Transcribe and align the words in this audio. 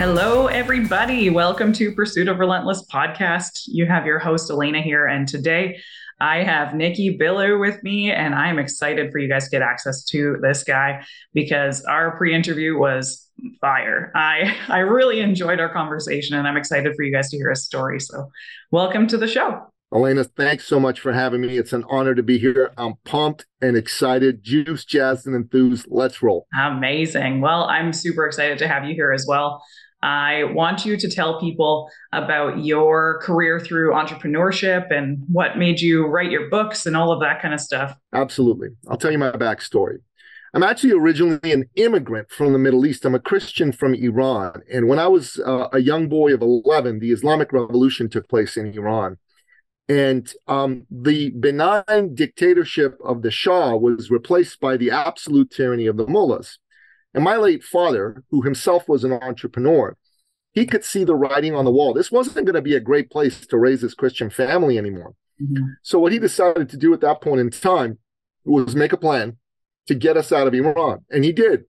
Hello, 0.00 0.46
everybody. 0.46 1.28
Welcome 1.28 1.74
to 1.74 1.92
Pursuit 1.92 2.26
of 2.26 2.38
Relentless 2.38 2.86
podcast. 2.86 3.64
You 3.66 3.84
have 3.84 4.06
your 4.06 4.18
host, 4.18 4.50
Elena, 4.50 4.80
here. 4.80 5.06
And 5.06 5.28
today 5.28 5.78
I 6.18 6.42
have 6.42 6.74
Nikki 6.74 7.18
Billou 7.18 7.58
with 7.58 7.82
me, 7.82 8.10
and 8.10 8.34
I'm 8.34 8.58
excited 8.58 9.12
for 9.12 9.18
you 9.18 9.28
guys 9.28 9.44
to 9.44 9.50
get 9.50 9.60
access 9.60 10.02
to 10.04 10.38
this 10.40 10.64
guy 10.64 11.04
because 11.34 11.84
our 11.84 12.16
pre 12.16 12.34
interview 12.34 12.78
was 12.78 13.28
fire. 13.60 14.10
I, 14.14 14.56
I 14.68 14.78
really 14.78 15.20
enjoyed 15.20 15.60
our 15.60 15.70
conversation, 15.70 16.34
and 16.34 16.48
I'm 16.48 16.56
excited 16.56 16.96
for 16.96 17.02
you 17.02 17.12
guys 17.12 17.28
to 17.28 17.36
hear 17.36 17.50
his 17.50 17.66
story. 17.66 18.00
So, 18.00 18.30
welcome 18.70 19.06
to 19.08 19.18
the 19.18 19.28
show. 19.28 19.66
Elena, 19.94 20.24
thanks 20.24 20.64
so 20.64 20.80
much 20.80 20.98
for 20.98 21.12
having 21.12 21.42
me. 21.42 21.58
It's 21.58 21.74
an 21.74 21.84
honor 21.90 22.14
to 22.14 22.22
be 22.22 22.38
here. 22.38 22.72
I'm 22.78 22.94
pumped 23.04 23.44
and 23.60 23.76
excited. 23.76 24.42
Juice, 24.42 24.86
jazz, 24.86 25.26
and 25.26 25.36
enthused. 25.36 25.88
Let's 25.90 26.22
roll. 26.22 26.46
Amazing. 26.58 27.42
Well, 27.42 27.64
I'm 27.64 27.92
super 27.92 28.24
excited 28.24 28.56
to 28.60 28.68
have 28.68 28.86
you 28.86 28.94
here 28.94 29.12
as 29.12 29.26
well. 29.28 29.62
I 30.02 30.44
want 30.44 30.86
you 30.86 30.96
to 30.96 31.10
tell 31.10 31.38
people 31.40 31.90
about 32.12 32.64
your 32.64 33.20
career 33.22 33.60
through 33.60 33.92
entrepreneurship 33.92 34.90
and 34.90 35.22
what 35.28 35.58
made 35.58 35.80
you 35.80 36.06
write 36.06 36.30
your 36.30 36.48
books 36.48 36.86
and 36.86 36.96
all 36.96 37.12
of 37.12 37.20
that 37.20 37.42
kind 37.42 37.52
of 37.52 37.60
stuff. 37.60 37.96
Absolutely. 38.12 38.68
I'll 38.88 38.96
tell 38.96 39.12
you 39.12 39.18
my 39.18 39.32
backstory. 39.32 39.98
I'm 40.52 40.62
actually 40.62 40.92
originally 40.92 41.52
an 41.52 41.64
immigrant 41.76 42.30
from 42.30 42.52
the 42.52 42.58
Middle 42.58 42.84
East. 42.84 43.04
I'm 43.04 43.14
a 43.14 43.20
Christian 43.20 43.72
from 43.72 43.94
Iran. 43.94 44.62
And 44.72 44.88
when 44.88 44.98
I 44.98 45.06
was 45.06 45.38
uh, 45.38 45.68
a 45.72 45.78
young 45.78 46.08
boy 46.08 46.34
of 46.34 46.42
11, 46.42 46.98
the 46.98 47.12
Islamic 47.12 47.52
Revolution 47.52 48.08
took 48.08 48.28
place 48.28 48.56
in 48.56 48.66
Iran. 48.66 49.18
And 49.88 50.32
um, 50.46 50.86
the 50.88 51.30
benign 51.30 52.14
dictatorship 52.14 52.96
of 53.04 53.22
the 53.22 53.30
Shah 53.32 53.74
was 53.74 54.08
replaced 54.08 54.60
by 54.60 54.76
the 54.76 54.90
absolute 54.92 55.50
tyranny 55.50 55.86
of 55.86 55.96
the 55.96 56.06
mullahs. 56.06 56.59
And 57.14 57.24
my 57.24 57.36
late 57.36 57.64
father, 57.64 58.22
who 58.30 58.42
himself 58.42 58.88
was 58.88 59.04
an 59.04 59.12
entrepreneur, 59.12 59.96
he 60.52 60.66
could 60.66 60.84
see 60.84 61.04
the 61.04 61.14
writing 61.14 61.54
on 61.54 61.64
the 61.64 61.70
wall. 61.70 61.92
This 61.92 62.10
wasn't 62.10 62.46
going 62.46 62.54
to 62.54 62.62
be 62.62 62.74
a 62.74 62.80
great 62.80 63.10
place 63.10 63.46
to 63.46 63.58
raise 63.58 63.82
his 63.82 63.94
Christian 63.94 64.30
family 64.30 64.78
anymore. 64.78 65.14
Mm-hmm. 65.40 65.64
So 65.82 65.98
what 65.98 66.12
he 66.12 66.18
decided 66.18 66.68
to 66.70 66.76
do 66.76 66.92
at 66.92 67.00
that 67.00 67.20
point 67.20 67.40
in 67.40 67.50
time 67.50 67.98
was 68.44 68.74
make 68.74 68.92
a 68.92 68.96
plan 68.96 69.36
to 69.86 69.94
get 69.94 70.16
us 70.16 70.32
out 70.32 70.46
of 70.46 70.54
Iran. 70.54 71.04
And 71.10 71.24
he 71.24 71.32
did. 71.32 71.64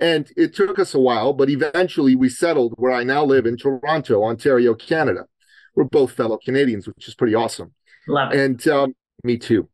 And 0.00 0.30
it 0.36 0.54
took 0.54 0.78
us 0.78 0.94
a 0.94 1.00
while, 1.00 1.32
but 1.32 1.48
eventually 1.48 2.16
we 2.16 2.28
settled 2.28 2.74
where 2.76 2.92
I 2.92 3.04
now 3.04 3.24
live 3.24 3.46
in 3.46 3.56
Toronto, 3.56 4.24
Ontario, 4.24 4.74
Canada. 4.74 5.26
We're 5.76 5.84
both 5.84 6.12
fellow 6.12 6.38
Canadians, 6.44 6.86
which 6.86 7.08
is 7.08 7.14
pretty 7.14 7.34
awesome. 7.34 7.72
Love 8.08 8.32
it. 8.32 8.40
And 8.40 8.68
um, 8.68 8.94
me 9.22 9.38
too. 9.38 9.68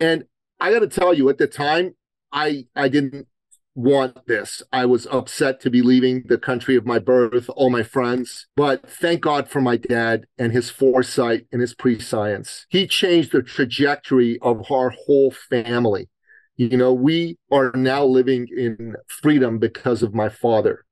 And 0.00 0.24
I 0.60 0.72
got 0.72 0.80
to 0.80 0.86
tell 0.86 1.14
you, 1.14 1.28
at 1.28 1.38
the 1.38 1.46
time, 1.46 1.94
I 2.32 2.66
I 2.76 2.88
didn't 2.88 3.26
want 3.74 4.26
this. 4.26 4.62
I 4.72 4.86
was 4.86 5.06
upset 5.10 5.60
to 5.60 5.70
be 5.70 5.82
leaving 5.82 6.22
the 6.26 6.38
country 6.38 6.76
of 6.76 6.86
my 6.86 6.98
birth, 6.98 7.50
all 7.50 7.70
my 7.70 7.82
friends. 7.82 8.46
But 8.56 8.88
thank 8.88 9.20
God 9.22 9.48
for 9.48 9.60
my 9.60 9.76
dad 9.76 10.26
and 10.38 10.52
his 10.52 10.70
foresight 10.70 11.46
and 11.50 11.60
his 11.60 11.74
prescience. 11.74 12.66
He 12.68 12.86
changed 12.86 13.32
the 13.32 13.42
trajectory 13.42 14.38
of 14.40 14.70
our 14.70 14.90
whole 14.90 15.30
family. 15.30 16.08
You 16.56 16.76
know, 16.76 16.92
we 16.92 17.36
are 17.50 17.72
now 17.74 18.04
living 18.04 18.46
in 18.56 18.94
freedom 19.08 19.58
because 19.58 20.02
of 20.02 20.14
my 20.14 20.28
father. 20.28 20.84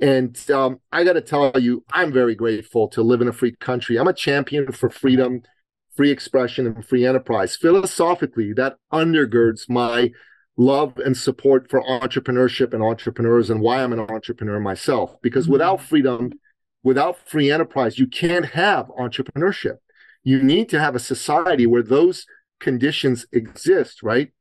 And 0.00 0.38
um, 0.50 0.80
I 0.92 1.02
got 1.02 1.14
to 1.14 1.20
tell 1.20 1.58
you, 1.58 1.84
I'm 1.92 2.12
very 2.12 2.34
grateful 2.34 2.88
to 2.88 3.02
live 3.02 3.20
in 3.20 3.28
a 3.28 3.32
free 3.32 3.56
country. 3.56 3.98
I'm 3.98 4.06
a 4.06 4.12
champion 4.12 4.70
for 4.70 4.90
freedom, 4.90 5.42
free 5.96 6.10
expression, 6.10 6.66
and 6.66 6.86
free 6.86 7.06
enterprise. 7.06 7.56
Philosophically, 7.56 8.52
that 8.52 8.76
undergirds 8.92 9.68
my 9.68 10.10
love 10.58 10.98
and 10.98 11.16
support 11.16 11.70
for 11.70 11.82
entrepreneurship 11.84 12.74
and 12.74 12.82
entrepreneurs 12.82 13.48
and 13.48 13.60
why 13.60 13.82
I'm 13.82 13.92
an 13.92 14.00
entrepreneur 14.00 14.60
myself. 14.60 15.14
Because 15.22 15.44
mm-hmm. 15.44 15.52
without 15.52 15.80
freedom, 15.80 16.32
without 16.82 17.16
free 17.26 17.50
enterprise, 17.50 17.98
you 17.98 18.08
can't 18.08 18.44
have 18.44 18.88
entrepreneurship. 18.88 19.76
You 20.24 20.42
need 20.42 20.68
to 20.70 20.80
have 20.80 20.94
a 20.94 21.00
society 21.00 21.64
where 21.64 21.82
those 21.82 22.26
conditions 22.60 23.24
exist, 23.32 24.02
right? 24.02 24.32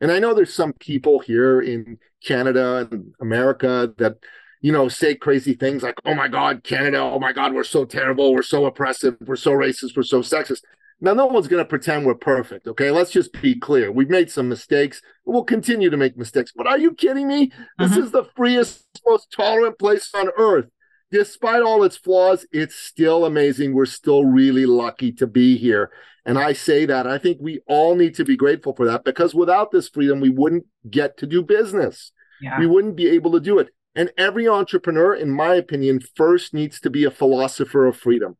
And 0.00 0.10
I 0.10 0.18
know 0.18 0.34
there's 0.34 0.52
some 0.52 0.72
people 0.72 1.20
here 1.20 1.60
in 1.60 1.98
Canada 2.24 2.88
and 2.90 3.14
America 3.20 3.92
that, 3.98 4.16
you 4.62 4.72
know, 4.72 4.88
say 4.88 5.14
crazy 5.14 5.52
things 5.54 5.82
like, 5.82 5.94
oh 6.06 6.14
my 6.14 6.28
God, 6.28 6.64
Canada, 6.64 6.98
oh 6.98 7.18
my 7.18 7.32
God, 7.32 7.52
we're 7.52 7.64
so 7.64 7.84
terrible, 7.84 8.34
we're 8.34 8.42
so 8.42 8.64
oppressive, 8.64 9.16
we're 9.20 9.36
so 9.36 9.52
racist, 9.52 9.96
we're 9.96 10.02
so 10.02 10.20
sexist. 10.20 10.62
Now, 11.00 11.12
no 11.12 11.26
one's 11.26 11.48
going 11.48 11.62
to 11.62 11.68
pretend 11.68 12.06
we're 12.06 12.14
perfect. 12.14 12.66
Okay. 12.66 12.90
Let's 12.90 13.10
just 13.10 13.32
be 13.40 13.58
clear. 13.58 13.92
We've 13.92 14.08
made 14.08 14.30
some 14.30 14.48
mistakes. 14.48 15.02
We'll 15.24 15.44
continue 15.44 15.90
to 15.90 15.96
make 15.96 16.16
mistakes. 16.16 16.52
But 16.56 16.66
are 16.66 16.78
you 16.78 16.94
kidding 16.94 17.28
me? 17.28 17.52
This 17.78 17.92
mm-hmm. 17.92 18.02
is 18.02 18.10
the 18.12 18.24
freest, 18.34 18.86
most 19.06 19.30
tolerant 19.30 19.78
place 19.78 20.10
on 20.14 20.30
earth. 20.38 20.66
Despite 21.12 21.62
all 21.62 21.84
its 21.84 21.96
flaws, 21.96 22.46
it's 22.50 22.74
still 22.74 23.24
amazing. 23.24 23.74
We're 23.74 23.86
still 23.86 24.24
really 24.24 24.66
lucky 24.66 25.12
to 25.12 25.26
be 25.26 25.56
here. 25.56 25.90
And 26.24 26.38
I 26.38 26.52
say 26.54 26.86
that. 26.86 27.06
I 27.06 27.18
think 27.18 27.38
we 27.40 27.60
all 27.68 27.94
need 27.94 28.14
to 28.16 28.24
be 28.24 28.36
grateful 28.36 28.74
for 28.74 28.86
that 28.86 29.04
because 29.04 29.34
without 29.34 29.70
this 29.70 29.88
freedom, 29.88 30.18
we 30.18 30.30
wouldn't 30.30 30.64
get 30.90 31.16
to 31.18 31.26
do 31.26 31.42
business. 31.42 32.10
Yeah. 32.40 32.58
We 32.58 32.66
wouldn't 32.66 32.96
be 32.96 33.08
able 33.08 33.32
to 33.32 33.40
do 33.40 33.58
it. 33.58 33.68
And 33.94 34.10
every 34.18 34.48
entrepreneur, 34.48 35.14
in 35.14 35.30
my 35.30 35.54
opinion, 35.54 36.00
first 36.16 36.52
needs 36.52 36.80
to 36.80 36.90
be 36.90 37.04
a 37.04 37.10
philosopher 37.10 37.86
of 37.86 37.96
freedom 37.96 38.36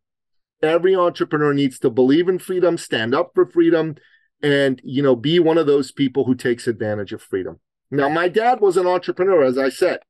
every 0.62 0.94
entrepreneur 0.94 1.52
needs 1.52 1.78
to 1.80 1.90
believe 1.90 2.28
in 2.28 2.38
freedom, 2.38 2.78
stand 2.78 3.14
up 3.14 3.32
for 3.34 3.46
freedom, 3.46 3.96
and 4.42 4.80
you 4.84 5.02
know, 5.02 5.16
be 5.16 5.38
one 5.38 5.58
of 5.58 5.66
those 5.66 5.92
people 5.92 6.24
who 6.24 6.34
takes 6.34 6.66
advantage 6.66 7.12
of 7.12 7.22
freedom. 7.22 7.60
Now, 7.90 8.08
my 8.08 8.28
dad 8.28 8.60
was 8.60 8.76
an 8.76 8.86
entrepreneur, 8.86 9.44
as 9.44 9.58
I 9.58 9.68
said, 9.68 10.00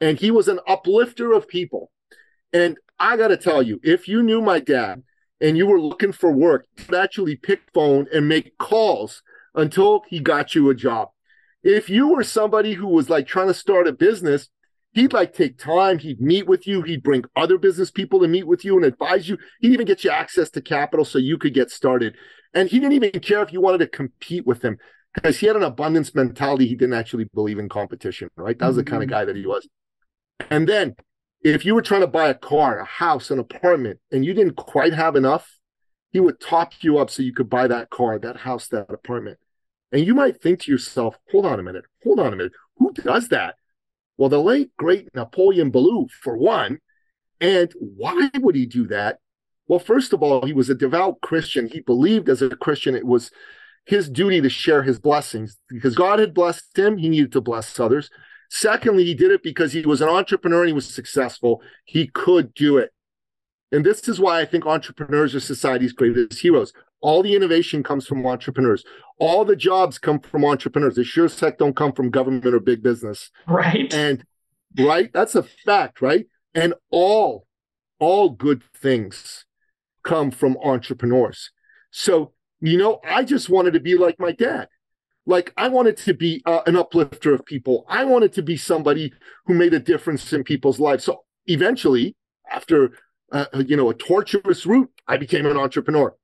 and 0.00 0.18
he 0.18 0.30
was 0.30 0.48
an 0.48 0.60
uplifter 0.66 1.32
of 1.32 1.48
people. 1.48 1.90
And 2.52 2.78
I 2.98 3.16
got 3.16 3.28
to 3.28 3.36
tell 3.36 3.62
you, 3.62 3.80
if 3.82 4.08
you 4.08 4.22
knew 4.22 4.40
my 4.40 4.60
dad 4.60 5.02
and 5.40 5.56
you 5.56 5.66
were 5.66 5.80
looking 5.80 6.12
for 6.12 6.32
work, 6.32 6.66
he'd 6.76 6.94
actually 6.94 7.36
pick 7.36 7.60
phone 7.74 8.06
and 8.12 8.28
make 8.28 8.56
calls 8.58 9.22
until 9.54 10.02
he 10.08 10.20
got 10.20 10.54
you 10.54 10.70
a 10.70 10.74
job. 10.74 11.08
If 11.62 11.90
you 11.90 12.08
were 12.08 12.24
somebody 12.24 12.74
who 12.74 12.86
was 12.86 13.10
like 13.10 13.26
trying 13.26 13.48
to 13.48 13.54
start 13.54 13.86
a 13.86 13.92
business, 13.92 14.48
he'd 14.98 15.12
like 15.12 15.32
take 15.32 15.58
time. 15.58 15.98
He'd 15.98 16.20
meet 16.20 16.46
with 16.46 16.66
you. 16.66 16.82
He'd 16.82 17.02
bring 17.02 17.24
other 17.36 17.58
business 17.58 17.90
people 17.90 18.20
to 18.20 18.28
meet 18.28 18.46
with 18.46 18.64
you 18.64 18.76
and 18.76 18.84
advise 18.84 19.28
you. 19.28 19.38
He'd 19.60 19.72
even 19.72 19.86
get 19.86 20.04
you 20.04 20.10
access 20.10 20.50
to 20.50 20.60
capital 20.60 21.04
so 21.04 21.18
you 21.18 21.38
could 21.38 21.54
get 21.54 21.70
started. 21.70 22.16
And 22.54 22.68
he 22.68 22.78
didn't 22.78 22.94
even 22.94 23.20
care 23.20 23.42
if 23.42 23.52
you 23.52 23.60
wanted 23.60 23.78
to 23.78 23.86
compete 23.86 24.46
with 24.46 24.62
him 24.62 24.78
because 25.14 25.38
he 25.38 25.46
had 25.46 25.56
an 25.56 25.62
abundance 25.62 26.14
mentality. 26.14 26.66
He 26.66 26.74
didn't 26.74 26.94
actually 26.94 27.24
believe 27.34 27.58
in 27.58 27.68
competition, 27.68 28.30
right? 28.36 28.58
That 28.58 28.66
was 28.66 28.76
mm-hmm. 28.76 28.84
the 28.84 28.90
kind 28.90 29.02
of 29.02 29.08
mm-hmm. 29.08 29.18
guy 29.18 29.24
that 29.26 29.36
he 29.36 29.46
was. 29.46 29.68
And 30.50 30.68
then 30.68 30.96
if 31.42 31.64
you 31.64 31.74
were 31.74 31.82
trying 31.82 32.00
to 32.00 32.06
buy 32.06 32.28
a 32.28 32.34
car, 32.34 32.80
a 32.80 32.84
house, 32.84 33.30
an 33.30 33.38
apartment, 33.38 34.00
and 34.10 34.24
you 34.24 34.34
didn't 34.34 34.56
quite 34.56 34.94
have 34.94 35.16
enough, 35.16 35.56
he 36.10 36.20
would 36.20 36.40
top 36.40 36.72
you 36.80 36.98
up 36.98 37.10
so 37.10 37.22
you 37.22 37.34
could 37.34 37.50
buy 37.50 37.66
that 37.68 37.90
car, 37.90 38.18
that 38.18 38.38
house, 38.38 38.68
that 38.68 38.90
apartment. 38.90 39.38
And 39.92 40.04
you 40.04 40.14
might 40.14 40.40
think 40.40 40.60
to 40.60 40.70
yourself, 40.70 41.16
hold 41.30 41.46
on 41.46 41.60
a 41.60 41.62
minute, 41.62 41.84
hold 42.02 42.20
on 42.20 42.32
a 42.32 42.36
minute. 42.36 42.52
Who 42.78 42.92
does 42.92 43.28
that? 43.28 43.56
Well, 44.18 44.28
the 44.28 44.42
late, 44.42 44.70
great 44.76 45.08
Napoleon 45.14 45.70
Billou, 45.70 46.08
for 46.08 46.36
one. 46.36 46.78
And 47.40 47.72
why 47.78 48.30
would 48.34 48.56
he 48.56 48.66
do 48.66 48.86
that? 48.88 49.18
Well, 49.68 49.78
first 49.78 50.12
of 50.12 50.22
all, 50.22 50.44
he 50.44 50.52
was 50.52 50.68
a 50.68 50.74
devout 50.74 51.20
Christian. 51.20 51.68
He 51.68 51.80
believed 51.80 52.28
as 52.28 52.42
a 52.42 52.56
Christian 52.56 52.94
it 52.94 53.06
was 53.06 53.30
his 53.86 54.08
duty 54.08 54.40
to 54.40 54.50
share 54.50 54.82
his 54.82 54.98
blessings 54.98 55.56
because 55.68 55.94
God 55.94 56.18
had 56.18 56.34
blessed 56.34 56.76
him. 56.76 56.98
He 56.98 57.08
needed 57.08 57.32
to 57.32 57.40
bless 57.40 57.78
others. 57.78 58.10
Secondly, 58.50 59.04
he 59.04 59.14
did 59.14 59.30
it 59.30 59.42
because 59.42 59.72
he 59.72 59.82
was 59.82 60.00
an 60.00 60.08
entrepreneur 60.08 60.62
and 60.62 60.68
he 60.68 60.74
was 60.74 60.92
successful. 60.92 61.62
He 61.84 62.08
could 62.08 62.54
do 62.54 62.78
it. 62.78 62.90
And 63.70 63.84
this 63.84 64.08
is 64.08 64.18
why 64.18 64.40
I 64.40 64.46
think 64.46 64.66
entrepreneurs 64.66 65.34
are 65.34 65.40
society's 65.40 65.92
greatest 65.92 66.40
heroes. 66.40 66.72
All 67.00 67.22
the 67.22 67.34
innovation 67.34 67.82
comes 67.82 68.06
from 68.06 68.26
entrepreneurs. 68.26 68.84
All 69.18 69.44
the 69.44 69.56
jobs 69.56 69.98
come 69.98 70.20
from 70.20 70.44
entrepreneurs. 70.44 70.96
They 70.96 71.04
sure 71.04 71.26
as 71.26 71.38
heck 71.38 71.58
don't 71.58 71.76
come 71.76 71.92
from 71.92 72.10
government 72.10 72.46
or 72.46 72.60
big 72.60 72.82
business. 72.82 73.30
Right. 73.46 73.92
And 73.92 74.24
right, 74.78 75.10
that's 75.12 75.34
a 75.34 75.42
fact, 75.42 76.00
right? 76.00 76.26
And 76.54 76.74
all, 76.90 77.46
all 77.98 78.30
good 78.30 78.62
things 78.74 79.44
come 80.02 80.30
from 80.30 80.56
entrepreneurs. 80.62 81.50
So, 81.90 82.32
you 82.60 82.76
know, 82.76 83.00
I 83.08 83.24
just 83.24 83.48
wanted 83.48 83.74
to 83.74 83.80
be 83.80 83.96
like 83.96 84.18
my 84.18 84.32
dad. 84.32 84.68
Like 85.24 85.52
I 85.56 85.68
wanted 85.68 85.98
to 85.98 86.14
be 86.14 86.42
uh, 86.46 86.62
an 86.66 86.74
uplifter 86.74 87.34
of 87.34 87.44
people. 87.44 87.84
I 87.88 88.04
wanted 88.04 88.32
to 88.34 88.42
be 88.42 88.56
somebody 88.56 89.12
who 89.46 89.54
made 89.54 89.74
a 89.74 89.78
difference 89.78 90.32
in 90.32 90.42
people's 90.42 90.80
lives. 90.80 91.04
So 91.04 91.24
eventually, 91.46 92.16
after 92.50 92.92
uh, 93.30 93.44
you 93.66 93.76
know 93.76 93.90
a 93.90 93.94
torturous 93.94 94.64
route, 94.64 94.90
I 95.06 95.18
became 95.18 95.44
an 95.44 95.58
entrepreneur 95.58 96.14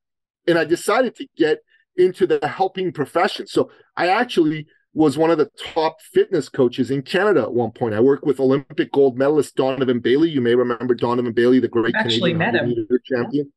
and 0.47 0.59
I 0.59 0.65
decided 0.65 1.17
to 1.17 1.27
get 1.37 1.59
into 1.97 2.27
the 2.27 2.47
helping 2.47 2.93
profession. 2.93 3.47
So 3.47 3.71
I 3.97 4.09
actually 4.09 4.67
was 4.95 5.19
one 5.19 5.31
of 5.31 5.39
the 5.39 5.51
top 5.59 6.01
fitness 6.01 6.49
coaches 6.49 6.91
in 6.91 7.03
Canada 7.03 7.43
at 7.43 7.53
one 7.53 7.73
point. 7.73 7.95
I 7.95 8.01
worked 8.01 8.25
with 8.25 8.39
Olympic 8.39 8.93
gold 8.93 9.19
medalist 9.19 9.57
Donovan 9.57 9.99
Bailey. 9.99 10.31
You 10.31 10.41
may 10.41 10.55
remember 10.55 10.95
Donovan 10.95 11.33
Bailey, 11.33 11.59
the 11.59 11.69
great 11.69 11.95
actually 11.97 12.33
Canadian 12.33 12.39
met 12.39 12.55
him. 12.55 12.99
champion. 13.05 13.53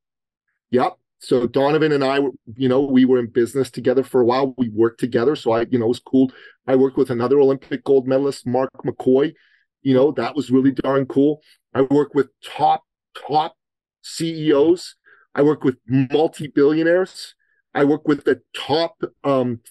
Yeah. 0.72 0.84
Yep. 0.84 0.94
So 1.20 1.48
Donovan 1.48 1.92
and 1.92 2.04
I, 2.04 2.20
you 2.56 2.70
know, 2.70 2.82
we 2.82 3.06
were 3.06 3.20
in 3.20 3.28
business 3.28 3.72
together 3.72 4.04
for 4.04 4.22
a 4.22 4.26
while. 4.26 4.54
We 4.58 4.70
worked 4.70 5.00
together. 5.00 5.36
So 5.36 5.52
I, 5.52 5.66
you 5.70 5.80
know, 5.80 5.86
it 5.86 5.90
was 5.90 6.00
cool. 6.00 6.32
I 6.68 6.76
worked 6.76 6.98
with 6.98 7.10
another 7.10 7.40
Olympic 7.40 7.84
gold 7.84 8.08
medalist, 8.08 8.46
Mark 8.46 8.72
McKoy. 8.86 9.34
You 9.82 9.94
know, 9.94 10.12
that 10.14 10.36
was 10.36 10.52
really 10.52 10.72
darn 10.72 11.06
cool. 11.06 11.42
I 11.74 11.82
work 11.82 12.14
with 12.14 12.30
top, 12.44 12.84
top 13.16 13.56
CEOs. 14.02 14.96
I 15.38 15.44
work 15.44 15.64
with 15.64 15.78
multi 15.88 16.48
billionaires. 16.48 17.36
I 17.76 17.84
work 17.84 18.08
with 18.08 18.26
the 18.26 18.42
top 18.56 19.00
um, 19.24 19.62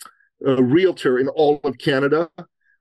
uh, 0.47 0.63
realtor 0.63 1.19
in 1.19 1.29
all 1.29 1.61
of 1.65 1.77
Canada. 1.79 2.31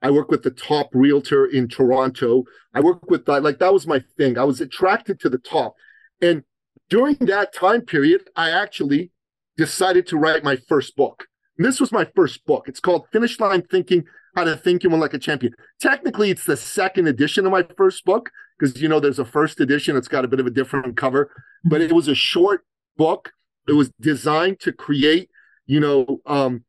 I 0.03 0.11
work 0.11 0.29
with 0.29 0.43
the 0.43 0.51
top 0.51 0.89
realtor 0.93 1.47
in 1.47 1.67
Toronto. 1.67 2.43
I 2.75 2.81
work 2.81 3.09
with 3.09 3.25
that. 3.25 3.41
Like 3.41 3.57
that 3.57 3.73
was 3.73 3.87
my 3.87 4.03
thing. 4.17 4.37
I 4.37 4.43
was 4.43 4.61
attracted 4.61 5.19
to 5.21 5.29
the 5.29 5.39
top. 5.39 5.73
And 6.21 6.43
during 6.91 7.15
that 7.21 7.55
time 7.55 7.81
period, 7.81 8.29
I 8.35 8.51
actually 8.51 9.11
decided 9.57 10.05
to 10.07 10.17
write 10.17 10.43
my 10.43 10.55
first 10.55 10.95
book. 10.95 11.25
And 11.57 11.65
this 11.65 11.79
was 11.79 11.91
my 11.91 12.05
first 12.15 12.45
book. 12.45 12.65
It's 12.67 12.79
called 12.79 13.07
Finish 13.11 13.39
Line 13.39 13.63
Thinking 13.63 14.03
How 14.35 14.43
to 14.43 14.55
Think 14.55 14.83
and 14.83 14.91
Win 14.91 15.01
Like 15.01 15.15
a 15.15 15.19
Champion. 15.19 15.53
Technically, 15.81 16.29
it's 16.29 16.45
the 16.45 16.57
second 16.57 17.07
edition 17.07 17.47
of 17.47 17.51
my 17.51 17.65
first 17.75 18.05
book 18.05 18.29
because, 18.59 18.79
you 18.79 18.87
know, 18.89 18.99
there's 18.99 19.17
a 19.17 19.25
first 19.25 19.59
edition. 19.59 19.95
It's 19.95 20.07
got 20.07 20.23
a 20.23 20.27
bit 20.27 20.39
of 20.39 20.45
a 20.45 20.51
different 20.51 20.97
cover, 20.97 21.31
but 21.63 21.81
it 21.81 21.91
was 21.91 22.07
a 22.07 22.13
short 22.15 22.63
book. 22.97 23.31
It 23.67 23.73
was 23.73 23.91
designed 23.99 24.59
to 24.61 24.71
create, 24.71 25.29
you 25.65 25.79
know, 25.79 26.21
um, 26.25 26.63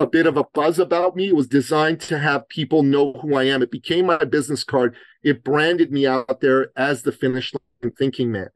a 0.00 0.06
bit 0.06 0.26
of 0.26 0.36
a 0.36 0.44
buzz 0.54 0.78
about 0.78 1.16
me. 1.16 1.28
It 1.28 1.36
was 1.36 1.48
designed 1.48 2.00
to 2.02 2.18
have 2.18 2.48
people 2.48 2.82
know 2.82 3.12
who 3.14 3.34
I 3.34 3.44
am. 3.44 3.62
It 3.62 3.70
became 3.70 4.06
my 4.06 4.24
business 4.24 4.64
card. 4.64 4.94
It 5.22 5.44
branded 5.44 5.92
me 5.92 6.06
out 6.06 6.40
there 6.40 6.72
as 6.76 7.02
the 7.02 7.12
finish 7.12 7.52
line 7.52 7.92
thinking 7.98 8.32
man. 8.32 8.48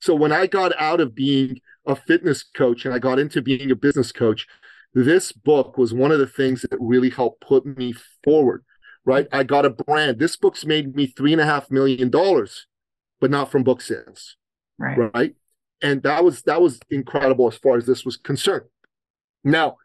So 0.00 0.14
when 0.14 0.32
I 0.32 0.46
got 0.46 0.72
out 0.80 1.00
of 1.00 1.14
being 1.14 1.60
a 1.86 1.94
fitness 1.94 2.42
coach 2.42 2.84
and 2.84 2.94
I 2.94 2.98
got 2.98 3.18
into 3.18 3.40
being 3.40 3.70
a 3.70 3.76
business 3.76 4.12
coach, 4.12 4.46
this 4.94 5.32
book 5.32 5.78
was 5.78 5.94
one 5.94 6.12
of 6.12 6.18
the 6.18 6.26
things 6.26 6.62
that 6.62 6.76
really 6.80 7.10
helped 7.10 7.40
put 7.40 7.64
me 7.64 7.94
forward. 8.24 8.64
Right. 9.04 9.26
I 9.32 9.42
got 9.42 9.64
a 9.64 9.70
brand. 9.70 10.18
This 10.18 10.36
book's 10.36 10.64
made 10.64 10.94
me 10.94 11.06
three 11.06 11.32
and 11.32 11.40
a 11.40 11.44
half 11.44 11.70
million 11.70 12.08
dollars, 12.08 12.66
but 13.20 13.30
not 13.30 13.50
from 13.50 13.64
book 13.64 13.80
sales. 13.80 14.36
Right. 14.78 15.10
Right. 15.14 15.34
And 15.82 16.02
that 16.04 16.24
was 16.24 16.42
that 16.42 16.62
was 16.62 16.80
incredible 16.90 17.48
as 17.48 17.56
far 17.56 17.76
as 17.76 17.86
this 17.86 18.04
was 18.04 18.16
concerned. 18.16 18.66
Now, 19.44 19.76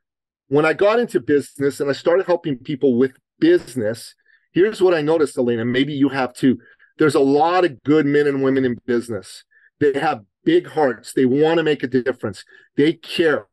when 0.48 0.66
I 0.66 0.74
got 0.74 1.00
into 1.00 1.20
business 1.20 1.80
and 1.80 1.90
I 1.90 1.94
started 1.94 2.26
helping 2.26 2.58
people 2.58 2.98
with 2.98 3.12
business, 3.40 4.14
here's 4.52 4.82
what 4.82 4.94
I 4.94 5.02
noticed, 5.02 5.38
Elena. 5.38 5.66
Maybe 5.66 5.94
you 5.94 6.10
have 6.10 6.34
too. 6.34 6.60
There's 6.98 7.16
a 7.16 7.20
lot 7.20 7.66
of 7.66 7.82
good 7.84 8.06
men 8.06 8.28
and 8.28 8.44
women 8.44 8.66
in 8.66 8.78
business. 8.86 9.44
They 9.80 10.00
have 10.00 10.24
big 10.44 10.68
hearts. 10.68 11.14
They 11.14 11.26
want 11.26 11.58
to 11.58 11.64
make 11.64 11.84
a 11.84 11.88
difference. 11.88 12.44
They 12.76 12.94
care, 12.94 13.48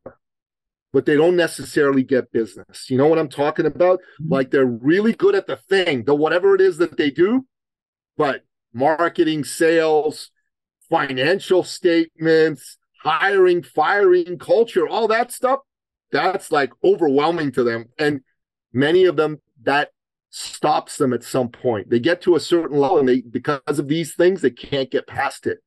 but 0.93 1.06
they 1.06 1.17
don't 1.17 1.37
necessarily 1.37 2.02
get 2.02 2.32
business. 2.32 2.88
You 2.88 2.97
know 2.97 3.06
what 3.06 3.19
I'm 3.19 3.29
talking 3.29 3.67
about? 3.67 4.00
Mm-hmm. 4.20 4.32
Like 4.32 4.50
they're 4.50 4.64
really 4.64 5.12
good 5.12 5.35
at 5.35 5.47
the 5.47 5.56
thing, 5.56 6.05
the 6.05 6.14
whatever 6.14 6.55
it 6.55 6.61
is 6.61 6.79
that 6.79 6.97
they 6.97 7.11
do, 7.11 7.47
but 8.17 8.44
marketing, 8.73 9.44
sales, 9.44 10.31
financial 10.89 11.63
statements, 11.63 12.79
hiring, 13.03 13.63
firing, 13.63 14.39
culture, 14.39 14.89
all 14.89 15.09
that 15.09 15.33
stuff, 15.33 15.61
that's 16.11 16.51
like 16.53 16.73
overwhelming 16.83 17.53
to 17.53 17.65
them. 17.65 17.87
And 17.99 18.21
many 18.73 19.05
of 19.05 19.17
them, 19.17 19.41
that 19.63 19.91
stops 20.31 20.97
them 20.97 21.13
at 21.13 21.23
some 21.23 21.49
point. 21.49 21.91
They 21.91 22.01
get 22.01 22.21
to 22.23 22.35
a 22.35 22.41
certain 22.41 22.79
level 22.79 22.99
and 22.99 23.09
they, 23.09 23.21
because 23.21 23.79
of 23.79 23.89
these 23.89 24.15
things, 24.15 24.43
they 24.43 24.51
can't 24.51 24.91
get 24.91 25.07
past 25.07 25.47
it. 25.47 25.59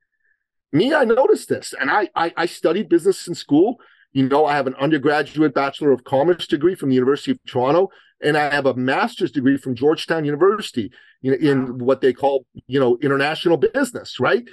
Me, 0.72 0.94
I 0.94 1.06
noticed 1.06 1.48
this 1.50 1.74
and 1.80 1.90
I, 1.90 2.10
I, 2.16 2.34
I 2.36 2.46
studied 2.46 2.90
business 2.90 3.28
in 3.28 3.36
school. 3.36 3.78
You 4.12 4.28
know, 4.28 4.46
I 4.46 4.56
have 4.56 4.68
an 4.68 4.75
undergraduate 4.75 5.54
Bachelor 5.54 5.92
of 5.92 6.04
Commerce 6.04 6.48
degree 6.48 6.75
from 6.75 6.90
the 6.90 6.96
University 6.96 7.31
of 7.31 7.40
Toronto, 7.48 7.90
and 8.22 8.36
I 8.38 8.54
have 8.54 8.66
a 8.66 8.74
master's 8.74 9.31
degree 9.31 9.58
from 9.58 9.75
Georgetown 9.75 10.25
University 10.25 10.92
in, 11.24 11.34
in 11.36 11.78
what 11.78 12.02
they 12.02 12.14
call, 12.14 12.46
you 12.68 12.80
know, 12.80 12.98
international 13.02 13.58
business, 13.58 14.19
right? 14.19 14.44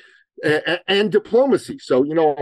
And, 0.42 0.80
and 0.88 1.12
diplomacy. 1.12 1.78
So, 1.78 2.02
you 2.02 2.14
know, 2.14 2.36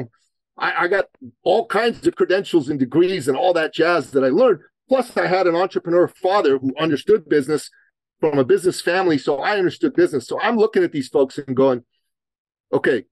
I, 0.56 0.84
I 0.84 0.88
got 0.88 1.06
all 1.42 1.66
kinds 1.66 2.06
of 2.06 2.16
credentials 2.16 2.68
and 2.68 2.78
degrees 2.78 3.28
and 3.28 3.36
all 3.36 3.52
that 3.52 3.74
jazz 3.74 4.12
that 4.12 4.24
I 4.24 4.28
learned. 4.28 4.60
Plus, 4.88 5.16
I 5.16 5.26
had 5.26 5.46
an 5.46 5.54
entrepreneur 5.54 6.08
father 6.08 6.58
who 6.58 6.72
understood 6.78 7.28
business 7.28 7.70
from 8.18 8.38
a 8.38 8.44
business 8.44 8.80
family. 8.80 9.18
So 9.18 9.38
I 9.38 9.58
understood 9.58 9.94
business. 9.94 10.26
So 10.26 10.40
I'm 10.40 10.56
looking 10.56 10.82
at 10.82 10.92
these 10.92 11.08
folks 11.08 11.38
and 11.38 11.54
going, 11.54 11.84
okay, 12.72 13.04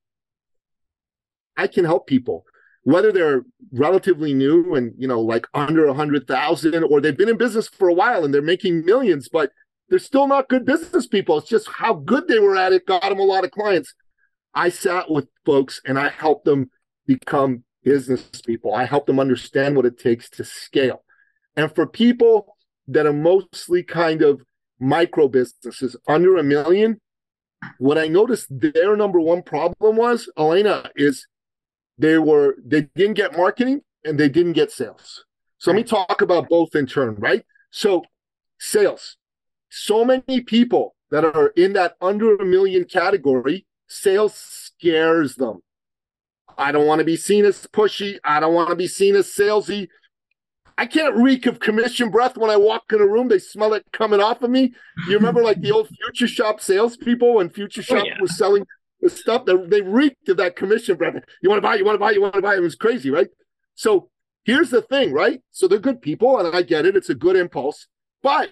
I 1.56 1.66
can 1.66 1.84
help 1.84 2.06
people, 2.06 2.44
whether 2.84 3.12
they're 3.12 3.42
relatively 3.72 4.32
new 4.32 4.74
and, 4.74 4.94
you 4.96 5.06
know, 5.06 5.20
like 5.20 5.46
under 5.52 5.86
a 5.86 5.94
hundred 5.94 6.26
thousand, 6.26 6.84
or 6.84 7.00
they've 7.00 7.16
been 7.16 7.28
in 7.28 7.36
business 7.36 7.68
for 7.68 7.88
a 7.88 7.94
while 7.94 8.24
and 8.24 8.32
they're 8.32 8.40
making 8.40 8.84
millions, 8.84 9.28
but 9.28 9.52
they're 9.88 9.98
still 9.98 10.26
not 10.26 10.48
good 10.48 10.64
business 10.64 11.06
people. 11.06 11.36
It's 11.36 11.48
just 11.48 11.68
how 11.68 11.94
good 11.94 12.28
they 12.28 12.38
were 12.38 12.56
at 12.56 12.72
it 12.72 12.86
got 12.86 13.02
them 13.02 13.18
a 13.18 13.24
lot 13.24 13.44
of 13.44 13.50
clients. 13.50 13.94
I 14.54 14.68
sat 14.68 15.10
with 15.10 15.28
folks 15.44 15.80
and 15.84 15.98
I 15.98 16.08
helped 16.08 16.44
them 16.44 16.70
become 17.06 17.64
business 17.82 18.28
people. 18.44 18.74
I 18.74 18.84
helped 18.84 19.06
them 19.06 19.20
understand 19.20 19.76
what 19.76 19.86
it 19.86 19.98
takes 19.98 20.28
to 20.30 20.44
scale. 20.44 21.04
And 21.56 21.74
for 21.74 21.86
people 21.86 22.56
that 22.88 23.06
are 23.06 23.12
mostly 23.12 23.82
kind 23.82 24.22
of 24.22 24.42
micro 24.78 25.28
businesses 25.28 25.96
under 26.08 26.36
a 26.36 26.42
million, 26.42 27.00
what 27.78 27.98
I 27.98 28.08
noticed 28.08 28.46
their 28.50 28.96
number 28.96 29.20
one 29.20 29.42
problem 29.42 29.96
was, 29.96 30.30
Elena, 30.38 30.90
is 30.96 31.26
they 31.98 32.18
were 32.18 32.56
they 32.64 32.88
didn't 32.94 33.14
get 33.14 33.36
marketing 33.36 33.82
and 34.04 34.18
they 34.18 34.28
didn't 34.28 34.54
get 34.54 34.70
sales. 34.70 35.24
So 35.58 35.70
let 35.70 35.76
me 35.76 35.84
talk 35.84 36.22
about 36.22 36.48
both 36.48 36.74
in 36.74 36.86
turn, 36.86 37.16
right? 37.16 37.44
So 37.70 38.02
sales. 38.58 39.16
So 39.68 40.04
many 40.04 40.40
people 40.40 40.96
that 41.10 41.24
are 41.24 41.48
in 41.48 41.74
that 41.74 41.96
under 42.00 42.36
a 42.36 42.44
million 42.44 42.84
category, 42.84 43.66
sales 43.90 44.34
scares 44.34 45.34
them. 45.34 45.60
I 46.56 46.72
don't 46.72 46.86
want 46.86 47.00
to 47.00 47.04
be 47.04 47.16
seen 47.16 47.44
as 47.44 47.66
pushy. 47.66 48.18
I 48.24 48.40
don't 48.40 48.54
want 48.54 48.70
to 48.70 48.76
be 48.76 48.86
seen 48.86 49.16
as 49.16 49.26
salesy. 49.26 49.88
I 50.78 50.86
can't 50.86 51.16
reek 51.16 51.46
of 51.46 51.60
commission 51.60 52.10
breath 52.10 52.38
when 52.38 52.50
I 52.50 52.56
walk 52.56 52.84
in 52.92 53.00
a 53.00 53.06
room. 53.06 53.28
They 53.28 53.38
smell 53.38 53.74
it 53.74 53.84
coming 53.92 54.20
off 54.20 54.42
of 54.42 54.50
me. 54.50 54.72
You 55.08 55.14
remember 55.14 55.42
like 55.42 55.60
the 55.60 55.72
old 55.72 55.88
Future 55.88 56.28
Shop 56.28 56.60
salespeople 56.60 57.34
when 57.34 57.50
Future 57.50 57.82
oh, 57.82 57.84
Shop 57.84 58.02
oh, 58.02 58.06
yeah. 58.06 58.20
was 58.20 58.36
selling 58.36 58.66
the 59.00 59.10
stuff 59.10 59.44
that 59.46 59.68
they 59.68 59.82
reeked 59.82 60.28
of 60.28 60.38
that 60.38 60.56
commission 60.56 60.96
breath. 60.96 61.22
You 61.42 61.50
want 61.50 61.58
to 61.58 61.66
buy, 61.66 61.74
you 61.74 61.84
want 61.84 61.96
to 61.96 61.98
buy, 61.98 62.12
you 62.12 62.22
want 62.22 62.34
to 62.34 62.42
buy. 62.42 62.56
It 62.56 62.62
was 62.62 62.76
crazy, 62.76 63.10
right? 63.10 63.28
So 63.74 64.10
here's 64.44 64.70
the 64.70 64.82
thing, 64.82 65.12
right? 65.12 65.42
So 65.50 65.68
they're 65.68 65.78
good 65.78 66.00
people, 66.00 66.38
and 66.38 66.54
I 66.54 66.62
get 66.62 66.86
it. 66.86 66.96
It's 66.96 67.10
a 67.10 67.14
good 67.14 67.36
impulse, 67.36 67.86
but 68.22 68.50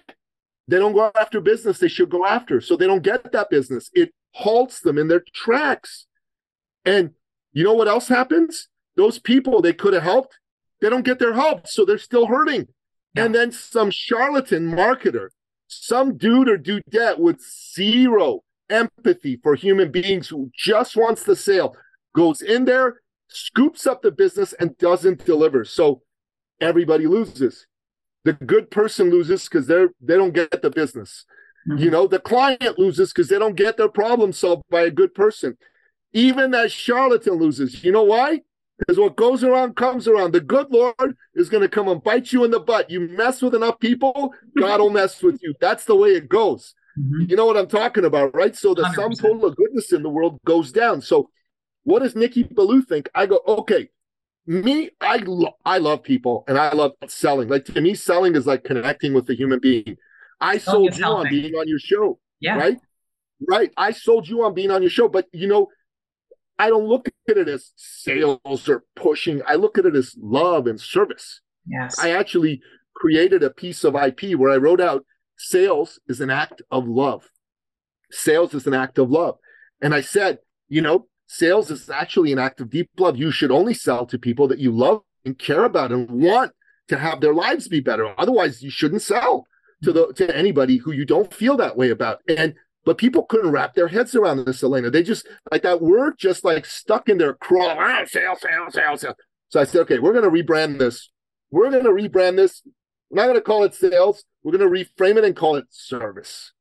they 0.67 0.77
don't 0.77 0.93
go 0.93 1.11
after 1.19 1.41
business 1.41 1.79
they 1.79 1.87
should 1.87 2.09
go 2.09 2.25
after. 2.25 2.61
So 2.61 2.75
they 2.75 2.85
don't 2.85 3.03
get 3.03 3.31
that 3.31 3.49
business. 3.49 3.89
It 3.93 4.13
halts 4.33 4.79
them 4.79 4.97
in 4.97 5.07
their 5.07 5.23
tracks. 5.33 6.05
And 6.85 7.11
you 7.51 7.63
know 7.63 7.73
what 7.73 7.87
else 7.87 8.07
happens? 8.07 8.67
Those 8.95 9.19
people 9.19 9.61
they 9.61 9.73
could 9.73 9.93
have 9.93 10.03
helped, 10.03 10.37
they 10.81 10.89
don't 10.89 11.05
get 11.05 11.19
their 11.19 11.33
help, 11.33 11.67
so 11.67 11.85
they're 11.85 11.97
still 11.97 12.27
hurting. 12.27 12.67
Yeah. 13.15 13.25
And 13.25 13.35
then 13.35 13.51
some 13.51 13.91
charlatan 13.91 14.71
marketer, 14.71 15.29
some 15.67 16.17
dude 16.17 16.49
or 16.49 16.57
dudette 16.57 17.19
with 17.19 17.41
zero 17.73 18.41
empathy 18.69 19.39
for 19.41 19.55
human 19.55 19.91
beings 19.91 20.27
who 20.27 20.51
just 20.55 20.95
wants 20.95 21.23
the 21.23 21.35
sale, 21.35 21.75
goes 22.15 22.41
in 22.41 22.65
there, 22.65 23.01
scoops 23.27 23.87
up 23.87 24.01
the 24.01 24.11
business, 24.11 24.53
and 24.53 24.77
doesn't 24.77 25.25
deliver. 25.25 25.65
So 25.65 26.01
everybody 26.61 27.07
loses. 27.07 27.65
The 28.25 28.33
good 28.33 28.69
person 28.69 29.09
loses 29.09 29.47
because 29.47 29.67
they're 29.67 29.89
they 30.01 30.15
don't 30.15 30.33
get 30.33 30.61
the 30.61 30.69
business. 30.69 31.25
Mm-hmm. 31.67 31.83
You 31.83 31.91
know, 31.91 32.07
the 32.07 32.19
client 32.19 32.79
loses 32.79 33.11
because 33.11 33.29
they 33.29 33.39
don't 33.39 33.55
get 33.55 33.77
their 33.77 33.89
problem 33.89 34.33
solved 34.33 34.63
by 34.69 34.81
a 34.81 34.91
good 34.91 35.13
person. 35.13 35.57
Even 36.13 36.51
that 36.51 36.71
charlatan 36.71 37.33
loses. 37.33 37.83
You 37.83 37.91
know 37.91 38.03
why? 38.03 38.41
Because 38.79 38.97
what 38.97 39.17
goes 39.17 39.43
around 39.43 39.75
comes 39.75 40.07
around. 40.07 40.31
The 40.31 40.39
good 40.39 40.71
Lord 40.71 41.15
is 41.35 41.49
going 41.49 41.61
to 41.61 41.69
come 41.69 41.89
and 41.89 42.01
bite 42.01 42.31
you 42.31 42.45
in 42.45 42.51
the 42.51 42.59
butt. 42.59 42.89
You 42.89 43.01
mess 43.01 43.41
with 43.41 43.53
enough 43.53 43.79
people, 43.79 44.33
God 44.57 44.79
will 44.79 44.89
mess 44.89 45.21
with 45.21 45.39
you. 45.43 45.53
That's 45.59 45.83
the 45.83 45.95
way 45.95 46.11
it 46.11 46.29
goes. 46.29 46.73
Mm-hmm. 46.97 47.29
You 47.29 47.35
know 47.35 47.45
what 47.45 47.57
I'm 47.57 47.67
talking 47.67 48.05
about, 48.05 48.33
right? 48.33 48.55
So 48.55 48.73
the 48.73 48.83
100%. 48.83 48.95
sum 48.95 49.11
total 49.13 49.45
of 49.45 49.55
goodness 49.57 49.91
in 49.91 50.01
the 50.01 50.09
world 50.09 50.39
goes 50.45 50.71
down. 50.71 51.01
So 51.01 51.29
what 51.83 52.03
does 52.03 52.15
Nikki 52.15 52.43
Billou 52.43 52.81
think? 52.81 53.09
I 53.13 53.25
go, 53.25 53.41
okay, 53.47 53.89
me, 54.45 54.89
I 54.99 55.17
lo- 55.17 55.55
I 55.65 55.77
love 55.77 56.03
people 56.03 56.43
and 56.47 56.57
I 56.57 56.73
love 56.73 56.93
selling. 57.07 57.49
Like 57.49 57.65
to 57.65 57.81
me, 57.81 57.93
selling 57.93 58.35
is 58.35 58.47
like 58.47 58.63
connecting 58.63 59.13
with 59.13 59.27
the 59.27 59.35
human 59.35 59.59
being. 59.59 59.97
I 60.41 60.57
sold 60.57 60.97
you 60.97 61.03
helping. 61.03 61.27
on 61.27 61.29
being 61.29 61.53
on 61.55 61.67
your 61.67 61.79
show. 61.79 62.19
Yeah. 62.39 62.57
Right. 62.57 62.77
Right. 63.47 63.71
I 63.77 63.91
sold 63.91 64.27
you 64.27 64.43
on 64.43 64.53
being 64.53 64.71
on 64.71 64.81
your 64.81 64.91
show, 64.91 65.07
but 65.07 65.27
you 65.31 65.47
know, 65.47 65.67
I 66.57 66.69
don't 66.69 66.87
look 66.87 67.07
at 67.29 67.37
it 67.37 67.47
as 67.47 67.71
sales 67.75 68.67
or 68.67 68.83
pushing. 68.95 69.41
I 69.47 69.55
look 69.55 69.77
at 69.77 69.85
it 69.85 69.95
as 69.95 70.15
love 70.19 70.67
and 70.67 70.79
service. 70.79 71.41
Yes. 71.65 71.97
I 71.99 72.11
actually 72.11 72.61
created 72.95 73.43
a 73.43 73.49
piece 73.49 73.83
of 73.83 73.95
IP 73.95 74.37
where 74.37 74.51
I 74.51 74.57
wrote 74.57 74.81
out 74.81 75.05
sales 75.37 75.99
is 76.07 76.19
an 76.19 76.29
act 76.29 76.61
of 76.69 76.87
love. 76.87 77.29
Sales 78.11 78.53
is 78.53 78.67
an 78.67 78.73
act 78.73 78.97
of 78.97 79.09
love. 79.09 79.37
And 79.81 79.93
I 79.93 80.01
said, 80.01 80.39
you 80.67 80.81
know, 80.81 81.07
sales 81.27 81.71
is 81.71 81.89
actually 81.89 82.33
an 82.33 82.39
act 82.39 82.59
of 82.59 82.69
deep 82.69 82.89
love. 82.97 83.15
You 83.15 83.31
should 83.31 83.51
only 83.51 83.73
sell 83.73 84.05
to 84.07 84.19
people 84.19 84.47
that 84.49 84.59
you 84.59 84.71
love 84.71 85.01
and 85.23 85.37
care 85.37 85.63
about 85.63 85.91
and 85.91 86.09
want 86.09 86.51
to 86.89 86.97
have 86.97 87.21
their 87.21 87.33
lives 87.33 87.67
be 87.69 87.79
better. 87.79 88.13
Otherwise, 88.17 88.61
you 88.61 88.69
shouldn't 88.69 89.01
sell 89.01 89.45
to 89.83 89.93
the 89.93 90.13
to 90.13 90.35
anybody 90.35 90.77
who 90.77 90.91
you 90.91 91.05
don't 91.05 91.33
feel 91.33 91.57
that 91.57 91.77
way 91.77 91.89
about. 91.89 92.21
And 92.27 92.55
But 92.85 92.97
people 92.97 93.23
couldn't 93.23 93.51
wrap 93.51 93.75
their 93.75 93.87
heads 93.87 94.15
around 94.15 94.45
this, 94.45 94.63
Elena. 94.63 94.89
They 94.89 95.03
just 95.03 95.27
like 95.51 95.63
that 95.63 95.81
word 95.81 96.15
just 96.17 96.43
like 96.43 96.65
stuck 96.65 97.09
in 97.09 97.17
their 97.17 97.33
craw. 97.33 97.75
Ah, 97.77 98.03
sales, 98.05 98.41
sales, 98.41 98.73
sales, 98.73 99.01
sales. 99.01 99.15
So 99.49 99.59
I 99.59 99.63
said, 99.65 99.81
okay, 99.81 99.99
we're 99.99 100.13
to 100.13 100.29
rebrand 100.29 100.79
this. 100.79 101.09
We're 101.51 101.69
to 101.69 101.79
rebrand 101.79 102.37
this. 102.37 102.61
We're 103.09 103.25
not 103.25 103.33
to 103.33 103.41
call 103.41 103.63
it 103.63 103.73
sales. 103.73 104.23
We're 104.43 104.57
to 104.57 104.65
reframe 104.65 105.17
it 105.17 105.23
and 105.23 105.35
call 105.35 105.55
it 105.55 105.65
service. 105.69 106.53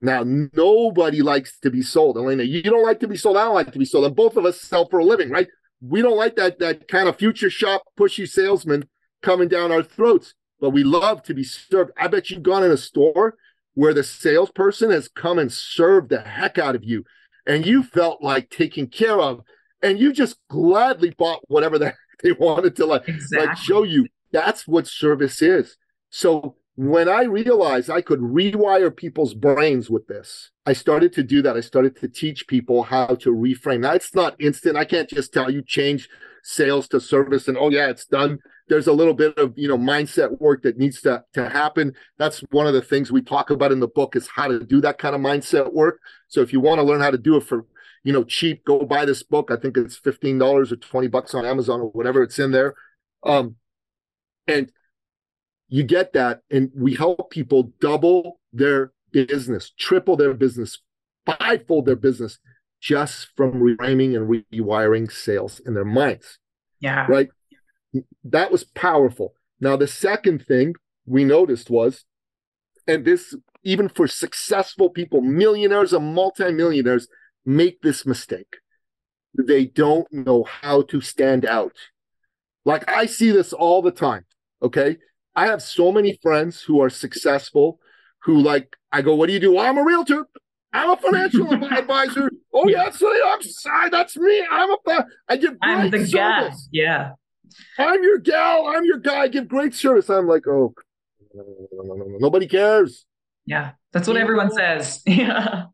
Now, 0.00 0.24
nobody 0.24 1.22
likes 1.22 1.60
to 1.60 1.70
be 1.70 1.82
sold. 1.82 2.16
Elena, 2.16 2.42
you 2.42 2.62
don't 2.62 2.82
like 2.82 3.00
to 3.00 3.08
be 3.08 3.16
sold. 3.16 3.36
I 3.36 3.44
don't 3.44 3.54
like 3.54 3.72
to 3.72 3.78
be 3.78 3.84
sold. 3.84 4.04
And 4.06 4.16
both 4.16 4.36
of 4.36 4.44
us 4.44 4.60
sell 4.60 4.88
for 4.88 4.98
a 4.98 5.04
living, 5.04 5.30
right? 5.30 5.46
We 5.80 6.02
don't 6.02 6.16
like 6.16 6.36
that, 6.36 6.58
that 6.58 6.88
kind 6.88 7.08
of 7.08 7.16
future 7.16 7.50
shop, 7.50 7.84
pushy 7.98 8.28
salesman 8.28 8.88
coming 9.22 9.48
down 9.48 9.70
our 9.70 9.82
throats, 9.82 10.34
but 10.62 10.70
we 10.70 10.84
love 10.84 11.24
to 11.24 11.34
be 11.34 11.42
served. 11.42 11.90
I 11.98 12.06
bet 12.06 12.30
you've 12.30 12.44
gone 12.44 12.62
in 12.62 12.70
a 12.70 12.76
store 12.76 13.34
where 13.74 13.92
the 13.92 14.04
salesperson 14.04 14.92
has 14.92 15.08
come 15.08 15.40
and 15.40 15.52
served 15.52 16.08
the 16.08 16.20
heck 16.20 16.56
out 16.56 16.76
of 16.76 16.84
you 16.84 17.04
and 17.46 17.66
you 17.66 17.82
felt 17.82 18.22
like 18.22 18.48
taken 18.48 18.86
care 18.86 19.18
of 19.18 19.42
and 19.82 19.98
you 19.98 20.12
just 20.12 20.36
gladly 20.48 21.10
bought 21.10 21.40
whatever 21.48 21.78
the 21.78 21.92
they 22.22 22.30
wanted 22.30 22.76
to 22.76 22.86
like, 22.86 23.08
exactly. 23.08 23.48
like 23.48 23.56
show 23.56 23.82
you. 23.82 24.06
That's 24.30 24.68
what 24.68 24.86
service 24.86 25.42
is. 25.42 25.76
So 26.08 26.56
when 26.74 27.06
i 27.06 27.22
realized 27.22 27.90
i 27.90 28.00
could 28.00 28.20
rewire 28.20 28.96
people's 28.96 29.34
brains 29.34 29.90
with 29.90 30.06
this 30.06 30.52
i 30.64 30.72
started 30.72 31.12
to 31.12 31.22
do 31.22 31.42
that. 31.42 31.54
I 31.54 31.60
started 31.60 31.94
to 31.96 32.08
teach 32.08 32.46
people 32.46 32.84
how 32.84 33.08
to 33.08 33.30
reframe. 33.30 33.80
Now 33.80 33.92
it's 33.92 34.14
not 34.14 34.40
instant. 34.40 34.78
I 34.78 34.86
can't 34.86 35.08
just 35.08 35.34
tell 35.34 35.50
you 35.50 35.60
change 35.60 36.08
sales 36.42 36.88
to 36.88 37.00
service 37.00 37.48
and 37.48 37.56
oh 37.56 37.70
yeah 37.70 37.88
it's 37.88 38.04
done. 38.04 38.38
There's 38.68 38.86
a 38.86 38.92
little 38.92 39.14
bit 39.14 39.38
of 39.38 39.54
you 39.56 39.68
know 39.68 39.78
mindset 39.78 40.40
work 40.40 40.62
that 40.62 40.78
needs 40.78 41.00
to, 41.02 41.24
to 41.34 41.48
happen. 41.48 41.94
That's 42.18 42.40
one 42.50 42.66
of 42.66 42.74
the 42.74 42.82
things 42.82 43.12
we 43.12 43.22
talk 43.22 43.50
about 43.50 43.72
in 43.72 43.80
the 43.80 43.88
book 43.88 44.16
is 44.16 44.28
how 44.28 44.48
to 44.48 44.60
do 44.60 44.80
that 44.80 44.98
kind 44.98 45.14
of 45.14 45.20
mindset 45.20 45.72
work. 45.72 46.00
So 46.28 46.40
if 46.40 46.52
you 46.52 46.60
want 46.60 46.78
to 46.78 46.84
learn 46.84 47.00
how 47.00 47.10
to 47.10 47.18
do 47.18 47.36
it 47.36 47.44
for 47.44 47.66
you 48.04 48.12
know 48.12 48.24
cheap 48.24 48.64
go 48.64 48.84
buy 48.84 49.04
this 49.04 49.22
book. 49.22 49.50
I 49.50 49.56
think 49.56 49.76
it's 49.76 50.00
$15 50.00 50.72
or 50.72 50.76
20 50.76 51.08
bucks 51.08 51.34
on 51.34 51.44
amazon 51.44 51.80
or 51.80 51.90
whatever 51.90 52.22
it's 52.22 52.38
in 52.38 52.50
there. 52.50 52.74
Um 53.22 53.56
and 54.46 54.72
you 55.68 55.84
get 55.84 56.12
that 56.14 56.40
and 56.50 56.70
we 56.74 56.94
help 56.94 57.30
people 57.30 57.72
double 57.80 58.40
their 58.52 58.92
business 59.12 59.72
triple 59.78 60.16
their 60.16 60.34
business 60.34 60.78
fivefold 61.24 61.86
their 61.86 61.96
business 61.96 62.38
just 62.82 63.28
from 63.36 63.52
reframing 63.54 64.16
and 64.16 64.44
rewiring 64.52 65.10
sales 65.10 65.60
in 65.64 65.74
their 65.74 65.84
minds 65.84 66.38
yeah 66.80 67.06
right 67.08 67.28
that 68.24 68.50
was 68.50 68.64
powerful 68.64 69.34
now 69.60 69.76
the 69.76 69.86
second 69.86 70.44
thing 70.44 70.74
we 71.06 71.24
noticed 71.24 71.70
was 71.70 72.04
and 72.86 73.04
this 73.04 73.34
even 73.62 73.88
for 73.88 74.06
successful 74.08 74.90
people 74.90 75.20
millionaires 75.20 75.92
and 75.92 76.14
multimillionaires 76.14 77.08
make 77.44 77.82
this 77.82 78.06
mistake. 78.06 78.56
They 79.34 79.64
don't 79.66 80.10
know 80.12 80.44
how 80.44 80.82
to 80.82 81.00
stand 81.00 81.46
out. 81.46 81.76
Like 82.64 82.90
I 82.90 83.06
see 83.06 83.30
this 83.30 83.52
all 83.52 83.82
the 83.82 83.90
time. 83.90 84.24
Okay. 84.62 84.98
I 85.34 85.46
have 85.46 85.62
so 85.62 85.90
many 85.90 86.18
friends 86.22 86.62
who 86.62 86.80
are 86.82 86.90
successful 86.90 87.78
who 88.24 88.40
like, 88.40 88.76
I 88.92 89.02
go, 89.02 89.14
what 89.14 89.26
do 89.26 89.32
you 89.32 89.40
do? 89.40 89.54
Well, 89.54 89.66
I'm 89.66 89.78
a 89.78 89.84
realtor. 89.84 90.26
I'm 90.72 90.90
a 90.90 90.96
financial 90.96 91.52
advisor. 91.72 92.30
Oh 92.52 92.68
yeah, 92.68 92.90
so 92.90 93.12
I'm 93.26 93.42
sorry, 93.42 93.90
that's 93.90 94.16
me. 94.16 94.46
I'm 94.50 94.70
a 94.70 95.06
I 95.28 95.36
give 95.36 95.58
great 95.60 95.70
I'm 95.70 95.90
the 95.90 95.98
service. 95.98 96.12
guy. 96.12 96.50
Yeah. 96.72 97.10
I'm 97.78 98.02
your 98.02 98.18
gal. 98.18 98.66
I'm 98.66 98.84
your 98.84 98.98
guy. 98.98 99.20
I 99.20 99.28
give 99.28 99.48
great 99.48 99.74
service. 99.74 100.08
I'm 100.08 100.26
like, 100.26 100.46
oh, 100.46 100.74
nobody 102.18 102.46
cares. 102.46 103.04
Yeah, 103.44 103.72
that's 103.92 104.08
what 104.08 104.16
everyone 104.16 104.50
says. 104.50 105.02
Yeah 105.06 105.64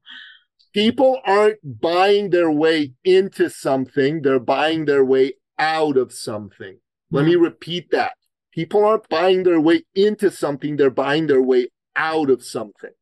people 0.78 1.20
aren't 1.24 1.58
buying 1.80 2.30
their 2.30 2.50
way 2.50 2.92
into 3.04 3.50
something, 3.50 4.22
they're 4.22 4.38
buying 4.38 4.84
their 4.84 5.04
way 5.04 5.32
out 5.58 5.96
of 5.96 6.12
something. 6.12 6.74
Mm-hmm. 6.74 7.16
Let 7.16 7.24
me 7.24 7.34
hmm. 7.34 7.42
repeat 7.42 7.90
that. 7.90 8.12
People 8.52 8.84
aren't 8.84 9.08
buying 9.08 9.42
their 9.42 9.60
way 9.60 9.84
into 9.94 10.30
something, 10.30 10.76
they're 10.76 10.90
buying 10.90 11.26
their 11.26 11.42
way 11.42 11.68
out 11.96 12.30
of 12.30 12.44
something. 12.44 12.92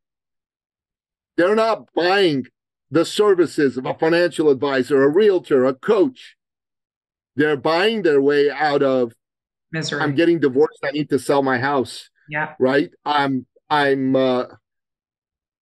They're 1.37 1.55
not 1.55 1.89
buying 1.95 2.47
the 2.91 3.05
services 3.05 3.77
of 3.77 3.87
a 3.87 3.95
financial 3.95 4.49
advisor, 4.51 5.03
a 5.03 5.09
realtor, 5.09 5.65
a 5.65 5.75
coach. 5.75 6.37
They're 7.35 7.57
buying 7.57 8.03
their 8.03 8.21
way 8.21 8.51
out 8.51 8.83
of 8.83 9.13
misery. 9.71 10.01
I'm 10.01 10.15
getting 10.15 10.41
divorced. 10.41 10.81
I 10.85 10.93
need 10.93 11.11
to 11.11 11.19
sell 11.19 11.43
my 11.43 11.59
house. 11.59 12.11
Yeah. 12.29 12.55
Right. 12.59 12.91
I'm 13.05 13.47
I'm 13.69 14.17
uh, 14.17 14.45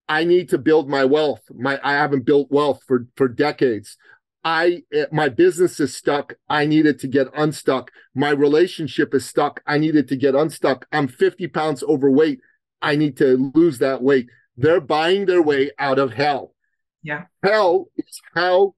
I 0.09 0.25
need 0.25 0.51
to 0.51 0.59
build 0.59 0.89
my 0.89 1.05
wealth. 1.05 1.43
My 1.53 1.81
I 1.83 1.93
haven't 1.95 2.25
built 2.25 2.51
wealth 2.51 2.83
for 2.87 3.07
for 3.17 3.29
decades. 3.29 3.97
I 4.45 4.83
my 5.11 5.31
business 5.31 5.81
is 5.81 5.97
stuck. 5.97 6.35
I 6.49 6.67
needed 6.67 6.99
to 7.01 7.09
get 7.09 7.29
unstuck. 7.35 7.91
My 8.15 8.31
relationship 8.31 9.15
is 9.15 9.27
stuck. 9.27 9.63
I 9.67 9.79
needed 9.79 10.07
to 10.09 10.17
get 10.17 10.35
unstuck. 10.35 10.87
I'm 10.93 11.09
50 11.09 11.49
pounds 11.49 11.83
overweight. 11.83 12.41
I 12.83 12.97
need 12.97 13.17
to 13.17 13.51
lose 13.55 13.79
that 13.79 14.03
weight. 14.03 14.29
They're 14.57 14.81
buying 14.81 15.27
their 15.27 15.43
way 15.43 15.71
out 15.79 15.99
of 15.99 16.13
hell. 16.13 16.55
Yeah. 17.03 17.25
Hell 17.43 17.89
is 17.97 18.21
how 18.35 18.75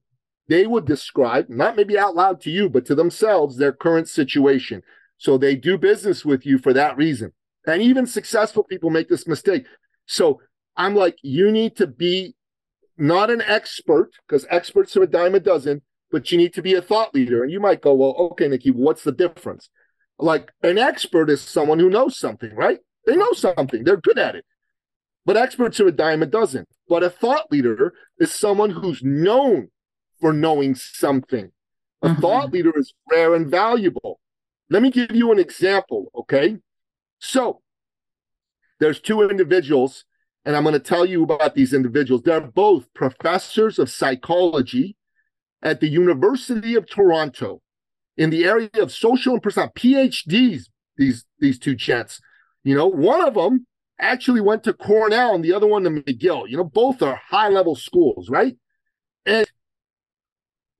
they 0.48 0.66
would 0.66 0.86
describe, 0.86 1.48
not 1.48 1.76
maybe 1.76 1.98
out 1.98 2.14
loud 2.14 2.40
to 2.42 2.50
you, 2.50 2.68
but 2.68 2.86
to 2.86 2.94
themselves, 2.94 3.56
their 3.56 3.72
current 3.72 4.08
situation. 4.08 4.82
So 5.18 5.38
they 5.38 5.56
do 5.56 5.78
business 5.78 6.24
with 6.24 6.46
you 6.46 6.58
for 6.58 6.72
that 6.72 6.96
reason. 6.96 7.32
And 7.66 7.82
even 7.82 8.06
successful 8.06 8.62
people 8.62 8.90
make 8.90 9.08
this 9.08 9.26
mistake. 9.26 9.66
So 10.06 10.40
I'm 10.76 10.94
like, 10.94 11.18
you 11.22 11.50
need 11.50 11.76
to 11.76 11.86
be 11.86 12.34
not 12.96 13.30
an 13.30 13.42
expert 13.42 14.10
because 14.26 14.46
experts 14.50 14.96
are 14.96 15.02
a 15.02 15.06
dime 15.06 15.34
a 15.34 15.40
dozen, 15.40 15.82
but 16.10 16.30
you 16.30 16.38
need 16.38 16.54
to 16.54 16.62
be 16.62 16.74
a 16.74 16.82
thought 16.82 17.14
leader. 17.14 17.42
And 17.42 17.52
you 17.52 17.60
might 17.60 17.82
go, 17.82 17.94
well, 17.94 18.14
okay, 18.32 18.48
Nikki, 18.48 18.70
what's 18.70 19.02
the 19.02 19.12
difference? 19.12 19.68
Like 20.18 20.52
an 20.62 20.78
expert 20.78 21.28
is 21.28 21.42
someone 21.42 21.78
who 21.78 21.90
knows 21.90 22.18
something, 22.18 22.54
right? 22.54 22.78
They 23.04 23.16
know 23.16 23.32
something, 23.32 23.84
they're 23.84 23.96
good 23.96 24.18
at 24.18 24.36
it. 24.36 24.44
But 25.26 25.36
experts 25.36 25.80
are 25.80 25.88
a 25.88 25.92
dime 25.92 26.22
a 26.22 26.26
dozen. 26.26 26.64
But 26.88 27.02
a 27.02 27.10
thought 27.10 27.50
leader 27.50 27.92
is 28.18 28.32
someone 28.32 28.70
who's 28.70 29.02
known 29.02 29.68
for 30.20 30.32
knowing 30.32 30.74
something. 30.74 31.50
A 32.00 32.08
mm-hmm. 32.08 32.20
thought 32.20 32.52
leader 32.52 32.72
is 32.78 32.94
rare 33.10 33.34
and 33.34 33.50
valuable. 33.50 34.20
Let 34.70 34.82
me 34.82 34.90
give 34.90 35.14
you 35.14 35.32
an 35.32 35.38
example, 35.38 36.10
okay? 36.14 36.58
So 37.18 37.60
there's 38.78 39.00
two 39.00 39.22
individuals 39.28 40.04
and 40.46 40.54
I'm 40.54 40.62
going 40.62 40.74
to 40.74 40.78
tell 40.78 41.04
you 41.04 41.24
about 41.24 41.56
these 41.56 41.74
individuals. 41.74 42.22
They're 42.22 42.40
both 42.40 42.94
professors 42.94 43.80
of 43.80 43.90
psychology 43.90 44.96
at 45.60 45.80
the 45.80 45.88
University 45.88 46.76
of 46.76 46.88
Toronto 46.88 47.62
in 48.16 48.30
the 48.30 48.44
area 48.44 48.70
of 48.74 48.92
social 48.92 49.34
and 49.34 49.42
personal 49.42 49.70
PhDs. 49.70 50.68
These 50.96 51.24
these 51.40 51.58
two 51.58 51.74
gents, 51.74 52.20
you 52.62 52.76
know, 52.76 52.86
one 52.86 53.26
of 53.26 53.34
them 53.34 53.66
actually 53.98 54.40
went 54.40 54.64
to 54.64 54.72
Cornell 54.72 55.34
and 55.34 55.44
the 55.44 55.52
other 55.52 55.66
one 55.66 55.84
to 55.84 55.90
McGill. 55.90 56.48
You 56.48 56.56
know, 56.56 56.64
both 56.64 57.02
are 57.02 57.20
high 57.28 57.48
level 57.48 57.74
schools, 57.74 58.28
right? 58.28 58.56
And 59.24 59.46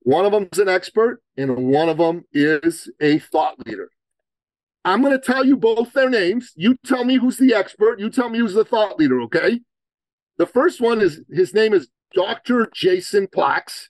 one 0.01 0.25
of 0.25 0.31
them's 0.31 0.59
an 0.59 0.69
expert, 0.69 1.21
and 1.35 1.67
one 1.67 1.89
of 1.89 1.97
them 1.97 2.25
is 2.31 2.89
a 3.01 3.19
thought 3.19 3.65
leader. 3.65 3.89
I'm 4.85 5.01
going 5.01 5.11
to 5.11 5.19
tell 5.19 5.45
you 5.45 5.57
both 5.57 5.91
their 5.91 6.09
names. 6.09 6.53
You 6.55 6.77
tell 6.85 7.03
me 7.03 7.17
who's 7.17 7.37
the 7.37 7.53
expert. 7.53 7.99
You 7.99 8.09
tell 8.09 8.29
me 8.29 8.39
who's 8.39 8.53
the 8.53 8.63
thought 8.63 8.97
leader, 8.97 9.19
okay? 9.23 9.59
The 10.37 10.45
first 10.45 10.79
one 10.79 11.01
is 11.01 11.21
his 11.29 11.53
name 11.53 11.73
is 11.73 11.89
Dr. 12.13 12.69
Jason 12.73 13.27
Plaks. 13.27 13.89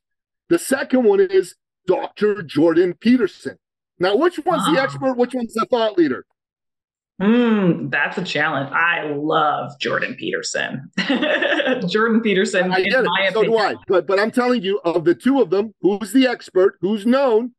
The 0.49 0.57
second 0.57 1.03
one 1.03 1.19
is 1.19 1.55
Dr. 1.85 2.41
Jordan 2.41 2.95
Peterson. 2.99 3.57
Now, 3.99 4.15
which 4.15 4.39
one's 4.43 4.65
the 4.65 4.81
expert? 4.81 5.17
Which 5.17 5.35
one's 5.35 5.53
the 5.53 5.67
thought 5.69 5.97
leader? 5.97 6.25
Hmm, 7.19 7.89
that's 7.89 8.17
a 8.19 8.23
challenge. 8.23 8.71
I 8.71 9.07
love 9.11 9.71
Jordan 9.79 10.15
Peterson. 10.15 10.91
Jordan 11.87 12.21
Peterson. 12.21 12.71
I 12.71 12.83
get 12.83 12.87
it. 12.87 13.05
So 13.05 13.41
opinion. 13.41 13.51
do 13.51 13.57
I. 13.57 13.75
But 13.87 14.05
but 14.05 14.19
I'm 14.19 14.29
telling 14.29 14.61
you, 14.61 14.79
of 14.85 15.03
the 15.03 15.15
two 15.15 15.41
of 15.41 15.49
them, 15.49 15.73
who's 15.81 16.13
the 16.13 16.27
expert? 16.27 16.77
Who's 16.81 17.07
known? 17.07 17.53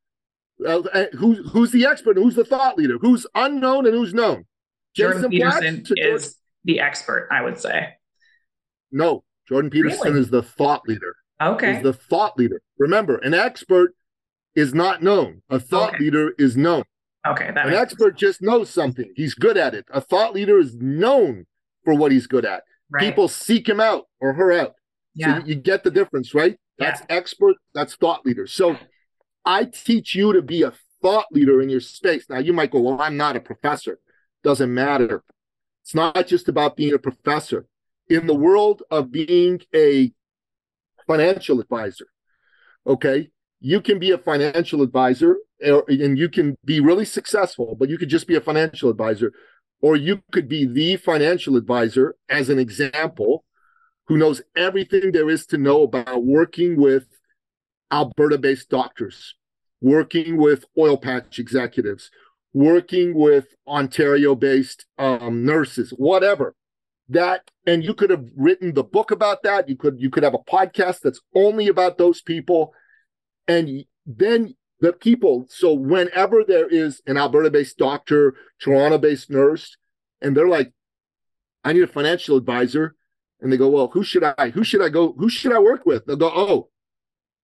Uh, 0.65 0.81
uh, 0.81 1.07
who's 1.17 1.50
who's 1.50 1.73
the 1.73 1.87
expert 1.87 2.17
who's 2.17 2.37
the 2.37 2.45
thought 2.45 2.79
leader? 2.79 2.99
Who's 3.00 3.27
unknown 3.35 3.87
and 3.87 3.95
who's 3.95 4.15
known? 4.15 4.45
Jordan 4.95 5.29
Peterson 5.29 5.85
is 5.97 6.37
the 6.65 6.81
expert, 6.81 7.29
I 7.33 7.43
would 7.43 7.59
say. 7.59 7.95
No, 8.93 9.25
Jordan 9.49 9.71
Peterson 9.71 10.09
really? 10.09 10.21
is 10.21 10.31
the 10.31 10.43
thought 10.43 10.83
leader. 10.87 11.15
Okay. 11.41 11.77
Is 11.77 11.83
the 11.83 11.93
thought 11.93 12.38
leader. 12.38 12.61
Remember, 12.79 13.17
an 13.19 13.35
expert 13.35 13.95
is 14.55 14.75
not 14.75 15.03
known. 15.03 15.43
A 15.50 15.61
thought 15.61 15.95
okay. 15.95 16.05
leader 16.05 16.33
is 16.38 16.57
known. 16.57 16.85
Okay. 17.28 17.49
an 17.49 17.75
expert 17.75 18.12
sense. 18.12 18.20
just 18.20 18.42
knows 18.42 18.70
something. 18.70 19.12
He's 19.14 19.35
good 19.35 19.56
at 19.56 19.75
it. 19.75 19.85
A 19.90 20.00
thought 20.00 20.35
leader 20.35 20.58
is 20.58 20.75
known 20.75 21.47
for 21.85 21.94
what 21.94 22.12
he's 22.12 22.26
good 22.26 22.44
at. 22.44 22.62
Right. 22.90 23.04
People 23.04 23.28
seek 23.28 23.68
him 23.68 23.80
out 23.80 24.04
or 24.20 24.32
her 24.32 24.52
out. 24.52 24.75
Yeah. 25.14 25.40
So 25.40 25.47
you 25.47 25.54
get 25.54 25.85
the 25.85 25.90
difference, 25.90 26.35
right? 26.35 26.58
That's 26.78 27.00
yeah. 27.00 27.16
expert, 27.16 27.56
that's 27.75 27.94
thought 27.94 28.25
leader. 28.25 28.47
So 28.47 28.76
I 29.44 29.64
teach 29.64 30.14
you 30.14 30.32
to 30.32 30.42
be 30.42 30.62
a 30.62 30.73
thought 31.02 31.26
leader 31.32 31.61
in 31.61 31.68
your 31.68 31.80
space. 31.80 32.26
Now 32.30 32.38
you 32.38 32.52
might 32.52 32.70
go, 32.70 32.80
well, 32.80 33.00
I'm 33.00 33.16
not 33.16 33.37
a 33.37 33.40
professor. 33.40 33.99
Doesn't 34.42 34.73
matter. 34.73 35.23
It's 35.82 35.94
not 35.94 36.26
just 36.26 36.49
about 36.49 36.76
being 36.76 36.94
a 36.94 36.99
professor. 36.99 37.66
in 38.08 38.26
the 38.26 38.35
world 38.35 38.82
of 38.90 39.12
being 39.12 39.61
a 39.75 40.12
financial 41.06 41.61
advisor, 41.61 42.06
okay, 42.87 43.30
you 43.61 43.80
can 43.80 43.99
be 43.99 44.12
a 44.12 44.18
financial 44.18 44.82
advisor 44.82 45.37
and 45.61 46.19
you 46.19 46.29
can 46.29 46.57
be 46.65 46.81
really 46.81 47.05
successful, 47.05 47.77
but 47.79 47.88
you 47.88 47.99
could 47.99 48.09
just 48.09 48.27
be 48.27 48.37
a 48.37 48.41
financial 48.41 48.91
advisor, 48.91 49.33
or 49.81 49.97
you 49.97 50.23
could 50.33 50.49
be 50.49 50.67
the 50.67 50.97
financial 50.97 51.57
advisor, 51.57 52.17
as 52.29 52.49
an 52.49 52.59
example, 52.59 53.45
who 54.07 54.17
knows 54.17 54.43
everything 54.57 55.12
there 55.12 55.29
is 55.29 55.47
to 55.47 55.59
know 55.59 55.83
about 55.83 56.25
working 56.25 56.81
with 56.81 57.07
Alberta 57.91 58.38
based 58.38 58.69
doctors, 58.69 59.35
working 59.81 60.37
with 60.37 60.65
oil 60.79 60.97
patch 60.97 61.38
executives, 61.38 62.11
working 62.53 63.15
with 63.15 63.47
Ontario 63.67 64.35
based 64.35 64.87
um, 64.99 65.45
nurses, 65.45 65.91
whatever. 65.91 66.55
That 67.11 67.50
and 67.67 67.83
you 67.83 67.95
could 67.95 68.11
have 68.11 68.27
written 68.37 68.75
the 68.75 68.85
book 68.85 69.11
about 69.11 69.43
that. 69.43 69.69
You 69.69 69.77
could 69.77 69.99
you 69.99 70.11
could 70.11 70.25
have 70.25 70.35
a 70.35 70.50
podcast 70.50 71.00
that's 71.00 71.21
only 71.35 71.69
about 71.69 71.97
those 71.97 72.21
people, 72.21 72.75
and 73.47 73.85
then 74.07 74.55
the 74.80 74.92
people. 74.92 75.47
So 75.49 75.73
whenever 75.73 76.44
there 76.44 76.68
is 76.68 77.02
an 77.06 77.16
Alberta 77.16 77.50
based 77.50 77.78
doctor, 77.78 78.35
Toronto 78.61 78.99
based 78.99 79.30
nurse, 79.30 79.76
and 80.20 80.37
they're 80.37 80.49
like, 80.49 80.73
"I 81.64 81.73
need 81.73 81.82
a 81.82 81.88
financial 81.88 82.37
advisor," 82.37 82.94
and 83.40 83.52
they 83.52 83.56
go, 83.56 83.68
"Well, 83.68 83.88
who 83.88 84.02
should 84.02 84.25
I? 84.25 84.50
Who 84.50 84.64
should 84.64 84.82
I 84.82 84.88
go? 84.88 85.12
Who 85.12 85.28
should 85.28 85.52
I 85.52 85.58
work 85.58 85.87
with?" 85.87 86.06
They'll 86.06 86.16
go, 86.16 86.32
"Oh, 86.35 86.70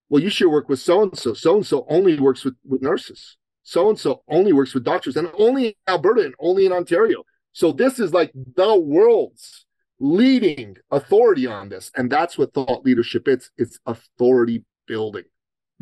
well, 0.09 0.23
you 0.23 0.31
should 0.31 0.51
work 0.51 0.69
with 0.69 0.81
so 0.81 1.03
and 1.03 1.19
so. 1.19 1.35
So 1.35 1.57
and 1.57 1.67
so 1.67 1.87
only 1.89 2.19
works 2.19 2.45
with 2.45 2.55
with 2.65 2.83
nurses." 2.83 3.37
so 3.65 3.89
and 3.89 3.99
so 3.99 4.23
only 4.29 4.53
works 4.53 4.75
with 4.75 4.85
doctors 4.85 5.17
and 5.17 5.31
only 5.39 5.69
in 5.69 5.75
Alberta 5.89 6.23
and 6.23 6.35
only 6.39 6.67
in 6.67 6.73
Ontario. 6.73 7.25
So 7.53 7.73
this 7.73 7.99
is 7.99 8.13
like 8.13 8.31
the 8.35 8.79
world's 8.79 9.65
leading 9.99 10.77
authority 10.91 11.47
on 11.47 11.71
this. 11.71 11.91
And 11.97 12.11
that's 12.11 12.37
what 12.37 12.53
thought 12.53 12.85
leadership 12.85 13.27
is 13.27 13.51
it's 13.57 13.79
authority 13.87 14.65
building. 14.87 15.25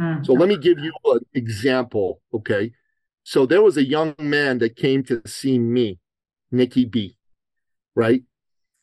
Mm-hmm. 0.01 0.25
So 0.25 0.33
let 0.33 0.49
me 0.49 0.57
give 0.57 0.79
you 0.79 0.93
an 1.05 1.21
example. 1.35 2.21
Okay. 2.33 2.73
So 3.25 3.47
there 3.47 3.63
was 3.63 3.77
a 3.77 3.85
young 3.85 4.15
man 4.19 4.59
that 4.59 4.77
came 4.77 5.05
to 5.05 5.23
see 5.27 5.59
me, 5.59 5.99
Nikki 6.51 6.85
B. 6.85 7.17
Right. 7.95 8.23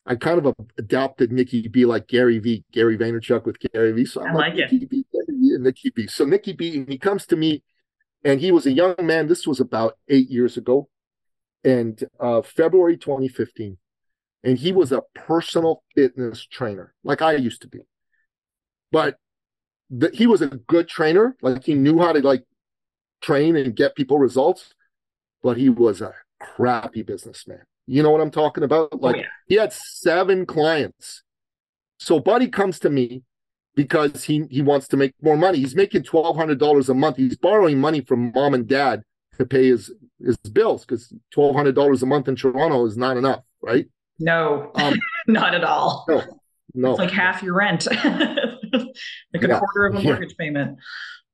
I 0.05 0.15
kind 0.15 0.43
of 0.43 0.55
adopted 0.77 1.31
Nikki 1.31 1.67
B 1.67 1.85
like 1.85 2.07
Gary 2.07 2.39
V, 2.39 2.63
Gary 2.71 2.97
Vaynerchuk 2.97 3.45
with 3.45 3.59
Gary 3.59 3.91
V. 3.91 4.05
So 4.05 4.21
I'm 4.21 4.35
I 4.35 4.39
like, 4.39 4.55
like 4.55 4.71
Nikki 4.71 4.85
B, 4.85 5.05
Nikki 5.27 5.91
B. 5.95 6.07
So 6.07 6.25
Nikki 6.25 6.53
B, 6.53 6.77
and 6.77 6.89
he 6.89 6.97
comes 6.97 7.25
to 7.27 7.35
me 7.35 7.63
and 8.23 8.39
he 8.39 8.51
was 8.51 8.65
a 8.65 8.71
young 8.71 8.95
man. 9.01 9.27
This 9.27 9.47
was 9.47 9.59
about 9.59 9.97
eight 10.07 10.29
years 10.29 10.57
ago, 10.57 10.89
and 11.63 12.01
uh, 12.19 12.41
February 12.41 12.97
2015, 12.97 13.77
and 14.43 14.57
he 14.57 14.71
was 14.71 14.91
a 14.91 15.03
personal 15.13 15.83
fitness 15.95 16.45
trainer, 16.45 16.93
like 17.03 17.21
I 17.21 17.33
used 17.33 17.61
to 17.63 17.67
be. 17.67 17.79
But 18.91 19.17
the, 19.89 20.09
he 20.13 20.27
was 20.27 20.41
a 20.41 20.47
good 20.47 20.87
trainer, 20.87 21.35
like 21.41 21.63
he 21.63 21.73
knew 21.73 21.99
how 21.99 22.13
to 22.13 22.19
like 22.19 22.43
train 23.21 23.55
and 23.55 23.75
get 23.75 23.95
people 23.95 24.17
results. 24.17 24.73
But 25.41 25.57
he 25.57 25.69
was 25.69 26.01
a 26.01 26.13
crappy 26.39 27.01
businessman. 27.01 27.61
You 27.87 28.03
know 28.03 28.11
what 28.11 28.21
I'm 28.21 28.31
talking 28.31 28.63
about? 28.63 29.01
Like 29.01 29.15
oh, 29.15 29.19
yeah. 29.19 29.25
he 29.47 29.55
had 29.55 29.73
seven 29.73 30.45
clients. 30.45 31.23
So 31.97 32.19
Buddy 32.19 32.47
comes 32.47 32.79
to 32.79 32.89
me 32.89 33.23
because 33.75 34.25
he 34.25 34.45
he 34.49 34.61
wants 34.61 34.87
to 34.89 34.97
make 34.97 35.13
more 35.21 35.37
money. 35.37 35.59
He's 35.59 35.75
making 35.75 36.03
twelve 36.03 36.35
hundred 36.35 36.59
dollars 36.59 36.89
a 36.89 36.93
month. 36.93 37.17
He's 37.17 37.37
borrowing 37.37 37.79
money 37.79 38.01
from 38.01 38.31
mom 38.33 38.53
and 38.53 38.67
dad 38.67 39.03
to 39.37 39.45
pay 39.45 39.67
his 39.69 39.91
his 40.23 40.37
bills 40.37 40.85
because 40.85 41.13
twelve 41.31 41.55
hundred 41.55 41.75
dollars 41.75 42.03
a 42.03 42.05
month 42.05 42.27
in 42.27 42.35
Toronto 42.35 42.85
is 42.85 42.97
not 42.97 43.17
enough, 43.17 43.43
right? 43.61 43.87
No, 44.19 44.71
um, 44.75 44.93
not 45.27 45.55
at 45.55 45.63
all. 45.63 46.05
No, 46.09 46.23
no, 46.73 46.89
it's 46.91 46.99
like 46.99 47.11
half 47.11 47.41
your 47.41 47.55
rent, 47.55 47.87
like 49.33 49.43
a 49.43 49.59
quarter 49.59 49.87
of 49.87 49.95
a 49.95 50.01
mortgage 50.01 50.31
yeah. 50.31 50.45
payment. 50.45 50.77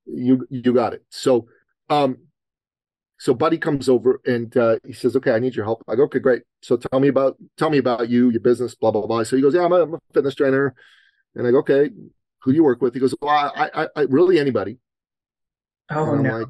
You 0.06 0.46
you 0.50 0.74
got 0.74 0.94
it. 0.94 1.04
So, 1.10 1.48
um, 1.90 2.18
so 3.18 3.34
Buddy 3.34 3.58
comes 3.58 3.90
over 3.90 4.22
and 4.26 4.56
uh, 4.56 4.78
he 4.86 4.94
says, 4.94 5.16
"Okay, 5.16 5.32
I 5.32 5.40
need 5.40 5.56
your 5.56 5.66
help." 5.66 5.84
I 5.88 5.96
go, 5.96 6.04
"Okay, 6.04 6.20
great. 6.20 6.44
So 6.62 6.78
tell 6.78 7.00
me 7.00 7.08
about 7.08 7.38
tell 7.58 7.70
me 7.70 7.80
about 7.80 8.10
you, 8.10 8.30
your 8.30 8.42
business, 8.42 8.76
blah 8.76 8.92
blah 8.92 9.06
blah." 9.08 9.24
So 9.24 9.36
he 9.36 9.42
goes, 9.42 9.56
"Yeah, 9.56 9.66
I'm 9.66 9.72
a, 9.72 9.82
I'm 9.82 9.94
a 9.96 10.00
fitness 10.14 10.36
trainer." 10.36 10.76
And 11.34 11.46
I 11.46 11.52
go, 11.52 11.60
"Okay, 11.60 11.90
who 12.46 12.52
do 12.52 12.56
you 12.56 12.64
work 12.64 12.80
with? 12.80 12.94
He 12.94 13.00
goes, 13.00 13.16
well, 13.22 13.52
I, 13.56 13.70
I, 13.74 13.88
I 13.96 14.02
really 14.04 14.40
anybody. 14.40 14.78
Oh 15.90 16.14
no. 16.14 16.38
Like, 16.40 16.48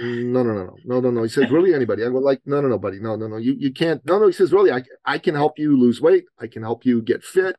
no, 0.00 0.42
no, 0.42 0.54
no, 0.54 0.64
no, 0.64 0.76
no, 0.84 1.00
no, 1.00 1.10
no. 1.10 1.22
He 1.24 1.28
says, 1.28 1.50
really 1.50 1.74
anybody. 1.74 2.04
I 2.04 2.08
go 2.08 2.18
like, 2.18 2.40
no, 2.46 2.60
no, 2.60 2.68
no, 2.68 2.78
buddy. 2.78 3.00
No, 3.00 3.16
no, 3.16 3.26
no. 3.26 3.36
You, 3.36 3.54
you 3.58 3.72
can't. 3.72 4.04
No, 4.06 4.20
no. 4.20 4.28
He 4.28 4.32
says, 4.32 4.52
really, 4.52 4.70
I, 4.70 4.82
I 5.04 5.18
can 5.18 5.34
help 5.34 5.58
you 5.58 5.76
lose 5.76 6.00
weight. 6.00 6.24
I 6.38 6.46
can 6.46 6.62
help 6.62 6.86
you 6.86 7.02
get 7.02 7.24
fit. 7.24 7.56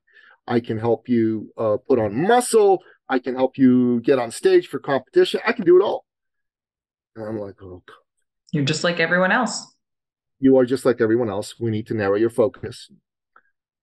I 0.47 0.60
can 0.60 0.77
help 0.77 1.10
you 1.10 1.51
uh, 1.58 1.77
put 1.88 1.99
on 1.99 2.27
muscle. 2.27 2.79
I 3.10 3.19
can 3.19 3.36
help 3.36 3.58
you 3.58 4.01
get 4.01 4.19
on 4.19 4.31
stage 4.31 4.67
for 4.67 4.79
competition. 4.79 5.39
I 5.45 5.51
can 5.51 5.65
do 5.65 5.79
it 5.79 5.84
all. 5.84 6.05
And 7.15 7.25
I'm 7.25 7.38
like, 7.38 7.55
oh, 7.62 7.84
God. 7.86 7.95
You're 8.51 8.65
just 8.65 8.84
like 8.84 8.99
everyone 8.99 9.31
else. 9.31 9.75
You 10.39 10.58
are 10.58 10.65
just 10.65 10.86
like 10.86 11.01
everyone 11.01 11.29
else. 11.29 11.60
We 11.60 11.71
need 11.71 11.88
to 11.88 11.93
narrow 11.93 12.15
your 12.15 12.29
focus. 12.29 12.89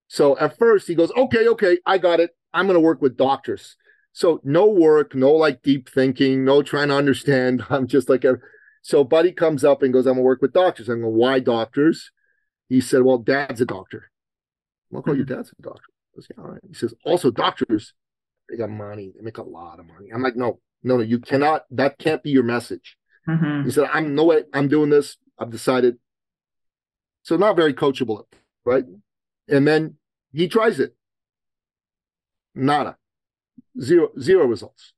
So 0.09 0.39
at 0.39 0.59
first 0.59 0.87
he 0.87 0.95
goes, 0.95 1.11
okay, 1.17 1.49
okay, 1.49 1.79
I 1.87 1.99
got 1.99 2.21
it. 2.21 2.31
I'm 2.53 2.67
going 2.67 2.75
to 2.75 2.81
work 2.81 3.01
with 3.01 3.17
doctors. 3.17 3.77
So 4.13 4.41
no 4.45 4.67
work, 4.67 5.15
no 5.15 5.33
like 5.33 5.63
deep 5.63 5.89
thinking, 5.89 6.45
no 6.45 6.63
trying 6.63 6.89
to 6.89 6.95
understand. 6.95 7.65
I'm 7.71 7.87
just 7.87 8.09
like 8.09 8.25
a 8.25 8.37
so 8.83 9.05
Buddy 9.05 9.33
comes 9.33 9.65
up 9.65 9.83
and 9.83 9.93
goes, 9.93 10.07
I'm 10.07 10.15
gonna 10.15 10.23
work 10.23 10.43
with 10.43 10.53
doctors. 10.53 10.89
I'm 10.89 11.01
going, 11.01 11.15
why 11.15 11.39
doctors? 11.39 12.11
He 12.69 12.81
said, 12.81 13.03
Well, 13.03 13.19
dad's 13.19 13.61
a 13.61 13.65
doctor. 13.65 14.11
I'll 14.95 15.03
call 15.03 15.15
mm-hmm. 15.15 15.19
your 15.19 15.37
dad's 15.37 15.53
a 15.59 15.63
doctor. 15.63 15.92
Yeah, 16.17 16.43
all 16.43 16.51
right. 16.51 16.61
He 16.67 16.75
says, 16.75 16.95
also 17.05 17.31
doctors, 17.31 17.95
they 18.49 18.57
got 18.57 18.71
money, 18.71 19.13
they 19.15 19.23
make 19.23 19.39
a 19.39 19.43
lot 19.43 19.79
of 19.81 19.87
money. 19.87 20.11
I'm 20.13 20.23
like, 20.23 20.37
no, 20.37 20.61
no, 20.83 20.97
no, 20.97 21.03
you 21.03 21.19
cannot, 21.19 21.65
that 21.71 21.99
can't 21.99 22.23
be 22.23 22.31
your 22.31 22.43
message. 22.43 22.97
Mm-hmm. 23.29 23.65
He 23.65 23.71
said, 23.71 23.89
I'm 23.93 24.15
no 24.15 24.25
way, 24.25 24.45
I'm 24.53 24.69
doing 24.69 24.91
this. 24.91 25.17
I've 25.39 25.51
decided. 25.51 25.99
So 27.23 27.37
not 27.37 27.57
very 27.57 27.73
coachable, 27.73 28.25
right? 28.65 28.85
And 29.49 29.67
then 29.67 29.97
he 30.33 30.49
tries 30.49 30.81
it. 30.81 30.97
Nada 32.55 32.97
zero 33.81 34.11
zero 34.21 34.47
results. 34.47 34.93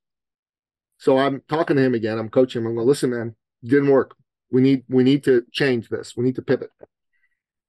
So 0.97 1.17
I'm 1.17 1.41
talking 1.47 1.77
to 1.77 1.83
him 1.83 1.93
again. 1.93 2.17
I'm 2.17 2.29
coaching 2.29 2.61
him. 2.61 2.67
I'm 2.67 2.75
going, 2.75 2.87
listen, 2.87 3.11
man, 3.11 3.35
didn't 3.63 3.89
work. 3.89 4.15
We 4.51 4.61
need 4.61 4.83
we 4.89 5.03
need 5.03 5.23
to 5.25 5.45
change 5.51 5.89
this. 5.89 6.15
We 6.15 6.23
need 6.23 6.35
to 6.35 6.41
pivot. 6.41 6.71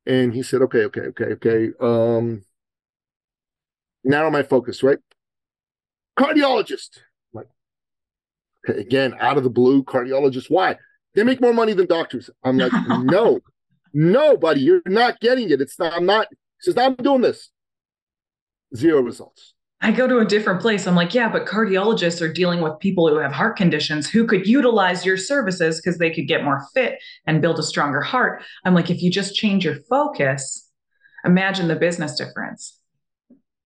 And 0.06 0.32
he 0.32 0.42
said, 0.42 0.62
okay, 0.62 0.84
okay, 0.84 1.00
okay, 1.00 1.24
okay. 1.24 1.68
Um, 1.80 2.42
narrow 4.06 4.30
my 4.30 4.42
focus, 4.42 4.82
right? 4.82 4.98
Cardiologist. 6.18 7.00
Like, 7.32 7.48
okay, 8.68 8.80
again, 8.80 9.14
out 9.20 9.36
of 9.36 9.44
the 9.44 9.50
blue, 9.50 9.82
cardiologist. 9.82 10.46
Why? 10.48 10.76
They 11.14 11.24
make 11.24 11.40
more 11.40 11.52
money 11.52 11.72
than 11.72 11.86
doctors. 11.86 12.30
I'm 12.42 12.56
like, 12.56 12.72
no, 12.88 13.40
no, 13.92 14.36
buddy, 14.36 14.60
you're 14.60 14.82
not 14.86 15.20
getting 15.20 15.50
it. 15.50 15.60
It's 15.60 15.78
not. 15.78 15.92
I'm 15.92 16.06
not. 16.06 16.28
Says, 16.60 16.78
I'm 16.78 16.94
doing 16.94 17.20
this. 17.20 17.50
Zero 18.74 19.02
results. 19.02 19.54
I 19.82 19.92
go 19.92 20.06
to 20.06 20.18
a 20.18 20.24
different 20.24 20.62
place. 20.62 20.86
I'm 20.86 20.94
like, 20.94 21.12
yeah, 21.14 21.28
but 21.28 21.44
cardiologists 21.44 22.22
are 22.22 22.32
dealing 22.32 22.62
with 22.62 22.78
people 22.80 23.08
who 23.08 23.18
have 23.18 23.32
heart 23.32 23.56
conditions 23.56 24.08
who 24.08 24.26
could 24.26 24.46
utilize 24.46 25.04
your 25.04 25.18
services 25.18 25.80
because 25.80 25.98
they 25.98 26.10
could 26.10 26.26
get 26.26 26.44
more 26.44 26.66
fit 26.72 26.98
and 27.26 27.42
build 27.42 27.58
a 27.58 27.62
stronger 27.62 28.00
heart. 28.00 28.42
I'm 28.64 28.74
like, 28.74 28.90
if 28.90 29.02
you 29.02 29.10
just 29.10 29.34
change 29.34 29.66
your 29.66 29.76
focus, 29.88 30.70
imagine 31.26 31.68
the 31.68 31.76
business 31.76 32.16
difference. 32.16 32.78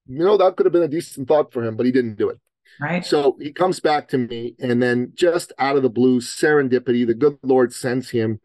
You 0.06 0.24
know, 0.24 0.36
that 0.36 0.56
could 0.56 0.66
have 0.66 0.72
been 0.72 0.82
a 0.82 0.88
decent 0.88 1.28
thought 1.28 1.52
for 1.52 1.64
him, 1.64 1.76
but 1.76 1.86
he 1.86 1.92
didn't 1.92 2.16
do 2.16 2.28
it. 2.30 2.38
Right. 2.80 3.04
So 3.04 3.36
he 3.40 3.52
comes 3.52 3.80
back 3.80 4.08
to 4.08 4.18
me, 4.18 4.54
and 4.58 4.82
then 4.82 5.12
just 5.14 5.52
out 5.58 5.76
of 5.76 5.82
the 5.82 5.90
blue, 5.90 6.20
serendipity, 6.20 7.06
the 7.06 7.14
good 7.14 7.38
Lord 7.42 7.72
sends 7.72 8.10
him 8.10 8.40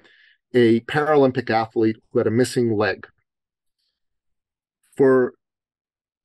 a 0.54 0.80
Paralympic 0.82 1.50
athlete 1.50 1.98
who 2.12 2.20
had 2.20 2.28
a 2.28 2.32
missing 2.32 2.76
leg. 2.76 3.08
For 4.96 5.34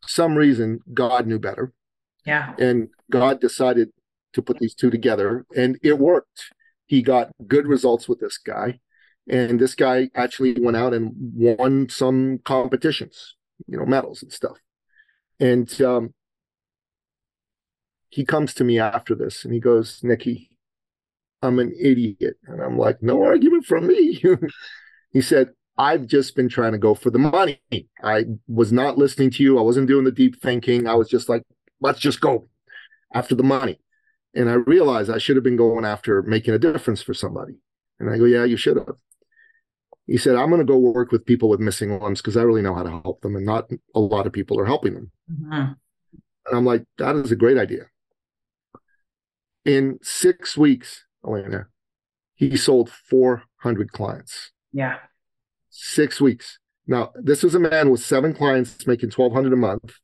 some 0.06 0.36
reason 0.36 0.80
God 0.92 1.26
knew 1.26 1.38
better. 1.38 1.72
Yeah. 2.24 2.54
And 2.58 2.88
God 3.10 3.40
decided 3.40 3.90
to 4.34 4.42
put 4.42 4.58
these 4.58 4.74
two 4.74 4.90
together 4.90 5.44
and 5.56 5.78
it 5.82 5.98
worked. 5.98 6.52
He 6.86 7.02
got 7.02 7.30
good 7.46 7.66
results 7.66 8.08
with 8.08 8.20
this 8.20 8.38
guy. 8.38 8.78
And 9.28 9.60
this 9.60 9.74
guy 9.74 10.10
actually 10.14 10.56
went 10.60 10.76
out 10.76 10.94
and 10.94 11.12
won 11.16 11.88
some 11.88 12.38
competitions, 12.44 13.36
you 13.66 13.78
know, 13.78 13.86
medals 13.86 14.22
and 14.22 14.32
stuff. 14.32 14.56
And 15.40 15.80
um, 15.80 16.14
he 18.10 18.24
comes 18.24 18.52
to 18.54 18.64
me 18.64 18.78
after 18.78 19.14
this 19.14 19.44
and 19.44 19.54
he 19.54 19.60
goes, 19.60 20.00
Nikki, 20.02 20.50
I'm 21.42 21.58
an 21.58 21.74
idiot. 21.80 22.36
And 22.46 22.60
I'm 22.60 22.76
like, 22.76 23.02
no 23.02 23.24
argument 23.24 23.64
from 23.64 23.86
me. 23.86 24.22
he 25.12 25.22
said, 25.22 25.50
I've 25.78 26.06
just 26.06 26.36
been 26.36 26.50
trying 26.50 26.72
to 26.72 26.78
go 26.78 26.94
for 26.94 27.10
the 27.10 27.18
money. 27.18 27.60
I 28.02 28.26
was 28.46 28.70
not 28.70 28.98
listening 28.98 29.30
to 29.30 29.42
you. 29.42 29.58
I 29.58 29.62
wasn't 29.62 29.88
doing 29.88 30.04
the 30.04 30.12
deep 30.12 30.40
thinking. 30.42 30.86
I 30.86 30.94
was 30.94 31.08
just 31.08 31.28
like, 31.28 31.42
let's 31.80 32.00
just 32.00 32.20
go 32.20 32.48
after 33.14 33.34
the 33.34 33.42
money. 33.42 33.80
And 34.34 34.50
I 34.50 34.54
realized 34.54 35.10
I 35.10 35.18
should 35.18 35.36
have 35.36 35.44
been 35.44 35.56
going 35.56 35.86
after 35.86 36.22
making 36.22 36.52
a 36.52 36.58
difference 36.58 37.00
for 37.00 37.14
somebody. 37.14 37.54
And 37.98 38.10
I 38.10 38.18
go, 38.18 38.24
yeah, 38.24 38.44
you 38.44 38.58
should 38.58 38.76
have. 38.76 38.96
He 40.10 40.16
said, 40.16 40.34
I'm 40.34 40.48
going 40.48 40.58
to 40.58 40.64
go 40.64 40.76
work 40.76 41.12
with 41.12 41.24
people 41.24 41.48
with 41.48 41.60
missing 41.60 41.96
limbs 42.00 42.20
because 42.20 42.36
I 42.36 42.42
really 42.42 42.62
know 42.62 42.74
how 42.74 42.82
to 42.82 42.90
help 42.90 43.20
them, 43.20 43.36
and 43.36 43.46
not 43.46 43.70
a 43.94 44.00
lot 44.00 44.26
of 44.26 44.32
people 44.32 44.58
are 44.58 44.66
helping 44.66 44.94
them. 44.94 45.12
Mm-hmm. 45.30 45.52
And 45.52 45.76
I'm 46.50 46.64
like, 46.64 46.82
that 46.98 47.14
is 47.14 47.30
a 47.30 47.36
great 47.36 47.56
idea. 47.56 47.84
In 49.64 50.00
six 50.02 50.56
weeks, 50.56 51.04
Elena, 51.24 51.68
he 52.34 52.56
sold 52.56 52.90
400 52.90 53.92
clients. 53.92 54.50
Yeah. 54.72 54.96
Six 55.68 56.20
weeks. 56.20 56.58
Now, 56.88 57.12
this 57.14 57.44
was 57.44 57.54
a 57.54 57.60
man 57.60 57.88
with 57.88 58.00
seven 58.00 58.34
clients 58.34 58.88
making 58.88 59.10
1200 59.10 59.52
a 59.52 59.56
month. 59.56 59.94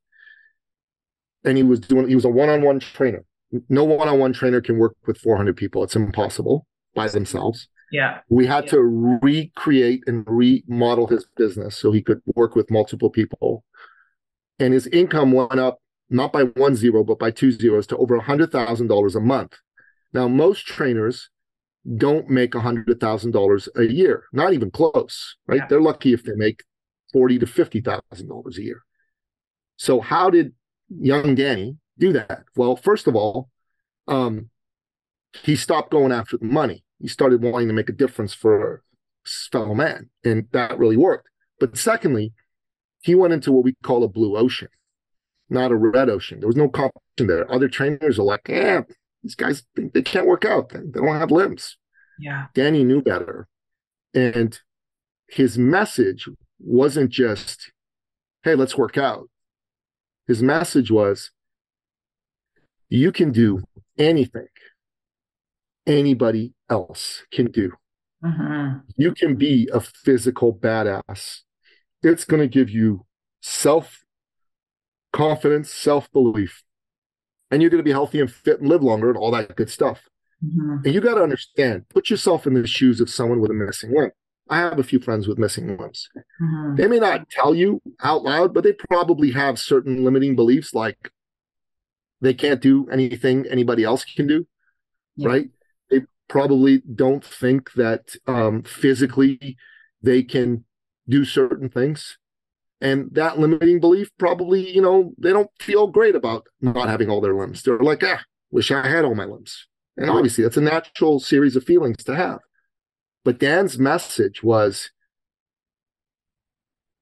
And 1.42 1.56
he 1.56 1.64
was 1.64 1.80
doing, 1.80 2.06
he 2.06 2.14
was 2.14 2.24
a 2.24 2.30
one 2.30 2.48
on 2.48 2.62
one 2.62 2.78
trainer. 2.78 3.24
No 3.68 3.82
one 3.82 4.06
on 4.06 4.20
one 4.20 4.32
trainer 4.32 4.60
can 4.60 4.78
work 4.78 4.94
with 5.04 5.18
400 5.18 5.56
people. 5.56 5.82
It's 5.82 5.96
impossible 5.96 6.64
by 6.94 7.08
themselves. 7.08 7.66
Yeah. 7.92 8.20
We 8.29 8.46
had 8.46 8.64
yeah. 8.64 8.70
to 8.72 8.81
recreate 9.22 10.05
and 10.07 10.25
remodel 10.27 11.07
his 11.07 11.27
business 11.37 11.77
so 11.77 11.92
he 11.92 12.03
could 12.03 12.20
work 12.35 12.57
with 12.57 12.70
multiple 12.70 13.11
people. 13.11 13.64
And 14.59 14.72
his 14.72 14.87
income 14.88 15.33
went 15.33 15.61
up 15.61 15.79
not 16.09 16.33
by 16.33 16.44
one 16.44 16.77
zero, 16.77 17.05
but 17.05 17.18
by 17.18 17.31
two 17.31 17.51
zeros 17.51 17.87
to 17.88 17.96
over 17.96 18.18
$100,000 18.18 19.14
a 19.14 19.20
month. 19.20 19.55
Now, 20.12 20.29
most 20.29 20.66
trainers 20.66 21.31
don't 21.96 22.29
make 22.29 22.53
$100,000 22.53 23.68
a 23.77 23.92
year, 23.92 24.25
not 24.33 24.53
even 24.53 24.70
close, 24.70 25.37
right? 25.46 25.59
Yeah. 25.59 25.66
They're 25.68 25.81
lucky 25.81 26.12
if 26.12 26.25
they 26.25 26.33
make 26.35 26.62
forty 27.12 27.38
to 27.38 27.46
$50,000 27.46 28.59
a 28.59 28.62
year. 28.62 28.83
So, 29.77 30.01
how 30.01 30.31
did 30.31 30.53
young 30.88 31.35
Danny 31.35 31.77
do 31.99 32.12
that? 32.12 32.44
Well, 32.57 32.77
first 32.77 33.07
of 33.07 33.14
all, 33.14 33.51
um, 34.09 34.51
he 35.42 35.57
stopped 35.57 35.90
going 35.90 36.12
after 36.12 36.38
the 36.38 36.46
money 36.46 36.85
he 37.00 37.09
started 37.09 37.42
wanting 37.42 37.68
to 37.68 37.74
make 37.74 37.88
a 37.88 37.92
difference 37.92 38.32
for 38.32 38.82
his 39.24 39.48
fellow 39.50 39.74
man, 39.74 40.11
and 40.24 40.46
that 40.52 40.78
really 40.78 40.96
worked. 40.96 41.28
But 41.59 41.76
secondly, 41.76 42.32
he 43.02 43.14
went 43.14 43.32
into 43.32 43.52
what 43.52 43.64
we 43.64 43.74
call 43.82 44.02
a 44.04 44.09
blue 44.09 44.37
ocean, 44.37 44.68
not 45.48 45.72
a 45.72 45.76
red 45.76 46.09
ocean. 46.09 46.40
There 46.40 46.48
was 46.48 46.56
no 46.56 46.68
competition 46.68 47.26
there. 47.26 47.50
Other 47.52 47.68
trainers 47.68 48.18
are 48.18 48.24
like, 48.24 48.48
yeah, 48.48 48.82
these 49.22 49.35
guys 49.35 49.64
they 49.74 50.02
can't 50.02 50.26
work 50.26 50.44
out. 50.44 50.70
They 50.70 50.80
don't 50.80 51.09
have 51.09 51.30
limbs. 51.30 51.76
Yeah. 52.18 52.46
Danny 52.54 52.85
knew 52.85 53.02
better. 53.02 53.48
And 54.14 54.59
his 55.28 55.59
message 55.59 56.28
wasn't 56.59 57.11
just, 57.11 57.72
hey, 58.42 58.54
let's 58.54 58.78
work 58.78 58.96
out. 58.96 59.28
His 60.26 60.42
message 60.42 60.90
was, 60.90 61.30
you 62.88 63.12
can 63.12 63.32
do 63.32 63.62
anything 63.98 64.48
anybody 65.87 66.55
else 66.68 67.22
can 67.33 67.51
do. 67.51 67.72
Mm-hmm. 68.25 68.79
You 68.96 69.14
can 69.14 69.37
be 69.37 69.68
a 69.72 69.81
physical 69.81 70.55
badass. 70.55 71.40
It's 72.03 72.25
going 72.25 72.40
to 72.40 72.49
give 72.49 72.70
you 72.70 73.05
self 73.40 74.05
confidence, 75.12 75.70
self 75.70 76.11
belief, 76.12 76.62
and 77.51 77.62
you're 77.62 77.70
going 77.70 77.81
to 77.81 77.85
be 77.85 77.92
healthy 77.92 78.20
and 78.20 78.31
fit 78.31 78.61
and 78.61 78.68
live 78.68 78.83
longer 78.83 79.09
and 79.09 79.18
all 79.18 79.31
that 79.33 79.57
good 79.57 79.70
stuff. 79.70 80.03
Mm-hmm. 80.44 80.85
And 80.85 80.94
you 80.94 81.01
got 81.01 81.14
to 81.14 81.22
understand, 81.22 81.88
put 81.88 82.11
yourself 82.11 82.46
in 82.46 82.55
the 82.55 82.66
shoes 82.66 83.01
of 83.01 83.11
someone 83.11 83.40
with 83.40 83.51
a 83.51 83.55
missing 83.55 83.94
limb. 83.94 84.11
I 84.49 84.59
have 84.59 84.79
a 84.79 84.85
few 84.85 85.01
friends 85.01 85.27
with 85.27 85.38
missing 85.38 85.77
limbs. 85.77 86.09
Mm-hmm. 86.40 86.77
They 86.77 86.87
may 86.87 86.99
not 86.99 87.29
tell 87.31 87.55
you 87.55 87.83
out 88.03 88.22
loud, 88.22 88.55
but 88.55 88.62
they 88.62 88.72
probably 88.72 89.33
have 89.33 89.59
certain 89.59 90.05
limiting 90.05 90.37
beliefs 90.37 90.72
like 90.72 91.11
they 92.20 92.35
can't 92.35 92.61
do 92.61 92.88
anything 92.90 93.46
anybody 93.46 93.85
else 93.85 94.05
can 94.05 94.27
do, 94.27 94.46
yeah. 95.16 95.29
right? 95.29 95.49
Probably 96.28 96.82
don't 96.94 97.24
think 97.24 97.72
that 97.74 98.16
um, 98.26 98.62
physically 98.62 99.56
they 100.02 100.22
can 100.22 100.64
do 101.08 101.24
certain 101.24 101.68
things. 101.68 102.18
And 102.80 103.08
that 103.12 103.38
limiting 103.38 103.80
belief 103.80 104.10
probably, 104.18 104.70
you 104.70 104.82
know, 104.82 105.12
they 105.18 105.32
don't 105.32 105.50
feel 105.60 105.86
great 105.86 106.14
about 106.14 106.44
not 106.60 106.88
having 106.88 107.08
all 107.08 107.20
their 107.20 107.34
limbs. 107.34 107.62
They're 107.62 107.78
like, 107.78 108.02
ah, 108.04 108.22
wish 108.50 108.70
I 108.70 108.86
had 108.86 109.04
all 109.04 109.14
my 109.14 109.24
limbs. 109.24 109.66
And 109.96 110.10
obviously, 110.10 110.44
that's 110.44 110.58
a 110.58 110.60
natural 110.60 111.20
series 111.20 111.56
of 111.56 111.64
feelings 111.64 112.04
to 112.04 112.14
have. 112.14 112.40
But 113.24 113.38
Dan's 113.38 113.78
message 113.78 114.42
was 114.42 114.90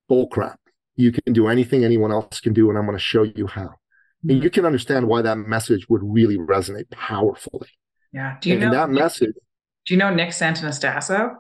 bullcrap. 0.09 0.57
You 0.95 1.11
can 1.11 1.33
do 1.33 1.49
anything 1.49 1.85
anyone 1.85 2.13
else 2.13 2.39
can 2.39 2.53
do, 2.53 2.69
and 2.69 2.79
I'm 2.79 2.87
going 2.87 2.97
to 2.97 3.03
show 3.03 3.25
you 3.25 3.49
how. 3.49 3.75
And 4.23 4.31
mm-hmm. 4.31 4.43
you 4.43 4.51
can 4.51 4.65
understand 4.65 5.09
why 5.09 5.23
that 5.23 5.39
message 5.39 5.89
would 5.89 6.03
really 6.05 6.39
resonate 6.39 6.89
powerfully. 6.91 7.69
Yeah. 8.15 8.37
Do 8.41 8.49
you 8.49 8.55
and 8.55 8.67
know 8.67 8.71
that 8.71 8.91
message? 8.91 9.35
Do 9.87 9.93
you 9.95 9.99
know 9.99 10.15
Nick 10.15 10.31
Santonastasso? 10.31 11.35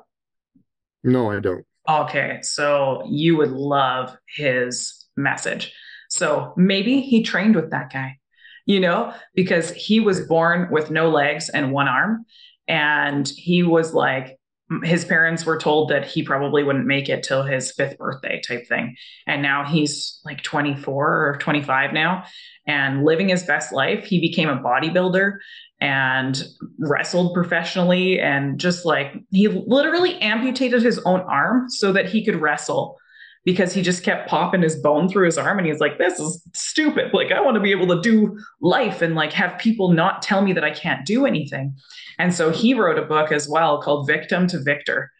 No, 1.04 1.30
I 1.30 1.38
don't. 1.38 1.64
Okay, 1.88 2.40
so 2.42 3.04
you 3.08 3.36
would 3.36 3.52
love 3.52 4.16
his 4.34 5.06
message. 5.16 5.72
So 6.08 6.52
maybe 6.56 7.00
he 7.00 7.22
trained 7.22 7.54
with 7.54 7.70
that 7.70 7.92
guy, 7.92 8.18
you 8.66 8.80
know, 8.80 9.14
because 9.34 9.70
he 9.70 10.00
was 10.00 10.26
born 10.26 10.68
with 10.72 10.90
no 10.90 11.10
legs 11.10 11.48
and 11.48 11.70
one 11.70 11.86
arm. 11.86 12.26
And 12.66 13.28
he 13.28 13.62
was 13.62 13.94
like, 13.94 14.36
his 14.82 15.04
parents 15.04 15.44
were 15.44 15.58
told 15.58 15.90
that 15.90 16.06
he 16.06 16.22
probably 16.22 16.62
wouldn't 16.62 16.86
make 16.86 17.08
it 17.08 17.22
till 17.22 17.42
his 17.42 17.72
fifth 17.72 17.98
birthday 17.98 18.40
type 18.40 18.66
thing. 18.66 18.96
And 19.26 19.42
now 19.42 19.64
he's 19.64 20.20
like 20.24 20.42
24 20.42 21.28
or 21.28 21.38
25 21.38 21.92
now 21.92 22.24
and 22.66 23.04
living 23.04 23.28
his 23.28 23.42
best 23.42 23.72
life. 23.72 24.04
He 24.04 24.20
became 24.20 24.48
a 24.48 24.56
bodybuilder 24.56 25.36
and 25.80 26.42
wrestled 26.78 27.34
professionally 27.34 28.18
and 28.18 28.58
just 28.58 28.86
like 28.86 29.14
he 29.30 29.48
literally 29.48 30.18
amputated 30.20 30.82
his 30.82 30.98
own 31.04 31.20
arm 31.20 31.68
so 31.68 31.92
that 31.92 32.08
he 32.08 32.24
could 32.24 32.40
wrestle 32.40 32.96
because 33.44 33.74
he 33.74 33.82
just 33.82 34.02
kept 34.02 34.28
popping 34.28 34.62
his 34.62 34.76
bone 34.76 35.08
through 35.08 35.26
his 35.26 35.38
arm 35.38 35.58
and 35.58 35.66
he's 35.66 35.80
like 35.80 35.98
this 35.98 36.18
is 36.18 36.42
stupid 36.54 37.12
like 37.12 37.30
i 37.32 37.40
want 37.40 37.54
to 37.54 37.60
be 37.60 37.70
able 37.70 37.86
to 37.86 38.00
do 38.00 38.38
life 38.60 39.02
and 39.02 39.14
like 39.14 39.32
have 39.32 39.58
people 39.58 39.92
not 39.92 40.22
tell 40.22 40.42
me 40.42 40.52
that 40.52 40.64
i 40.64 40.70
can't 40.70 41.06
do 41.06 41.26
anything 41.26 41.74
and 42.18 42.34
so 42.34 42.50
he 42.50 42.74
wrote 42.74 42.98
a 42.98 43.02
book 43.02 43.32
as 43.32 43.48
well 43.48 43.80
called 43.80 44.06
victim 44.06 44.46
to 44.46 44.62
victor 44.62 45.10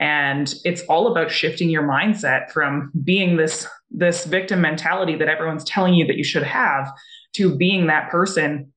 and 0.00 0.54
it's 0.64 0.82
all 0.82 1.06
about 1.06 1.30
shifting 1.30 1.70
your 1.70 1.84
mindset 1.84 2.50
from 2.50 2.90
being 3.04 3.36
this 3.36 3.66
this 3.90 4.24
victim 4.24 4.60
mentality 4.60 5.16
that 5.16 5.28
everyone's 5.28 5.64
telling 5.64 5.94
you 5.94 6.06
that 6.06 6.16
you 6.16 6.24
should 6.24 6.42
have 6.42 6.90
to 7.34 7.54
being 7.54 7.86
that 7.86 8.10
person 8.10 8.72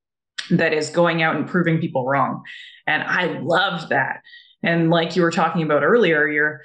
that 0.52 0.74
is 0.74 0.90
going 0.90 1.22
out 1.22 1.36
and 1.36 1.48
proving 1.48 1.80
people 1.80 2.06
wrong. 2.06 2.44
And 2.86 3.04
I 3.04 3.40
loved 3.40 3.90
that. 3.90 4.22
And 4.64 4.90
like 4.90 5.16
you 5.16 5.22
were 5.22 5.32
talking 5.32 5.62
about 5.62 5.84
earlier, 5.84 6.28
you're 6.28 6.62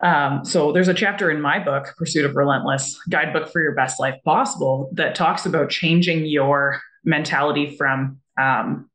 um, 0.00 0.44
so 0.44 0.72
there's 0.72 0.88
a 0.88 0.94
chapter 0.94 1.30
in 1.30 1.40
my 1.40 1.58
book, 1.58 1.94
Pursuit 1.96 2.24
of 2.24 2.36
Relentless, 2.36 2.98
guidebook 3.08 3.50
for 3.50 3.62
your 3.62 3.74
best 3.74 3.98
life 3.98 4.16
possible, 4.24 4.90
that 4.92 5.14
talks 5.14 5.46
about 5.46 5.70
changing 5.70 6.26
your 6.26 6.80
mentality 7.04 7.76
from 7.76 8.18
um, 8.38 8.90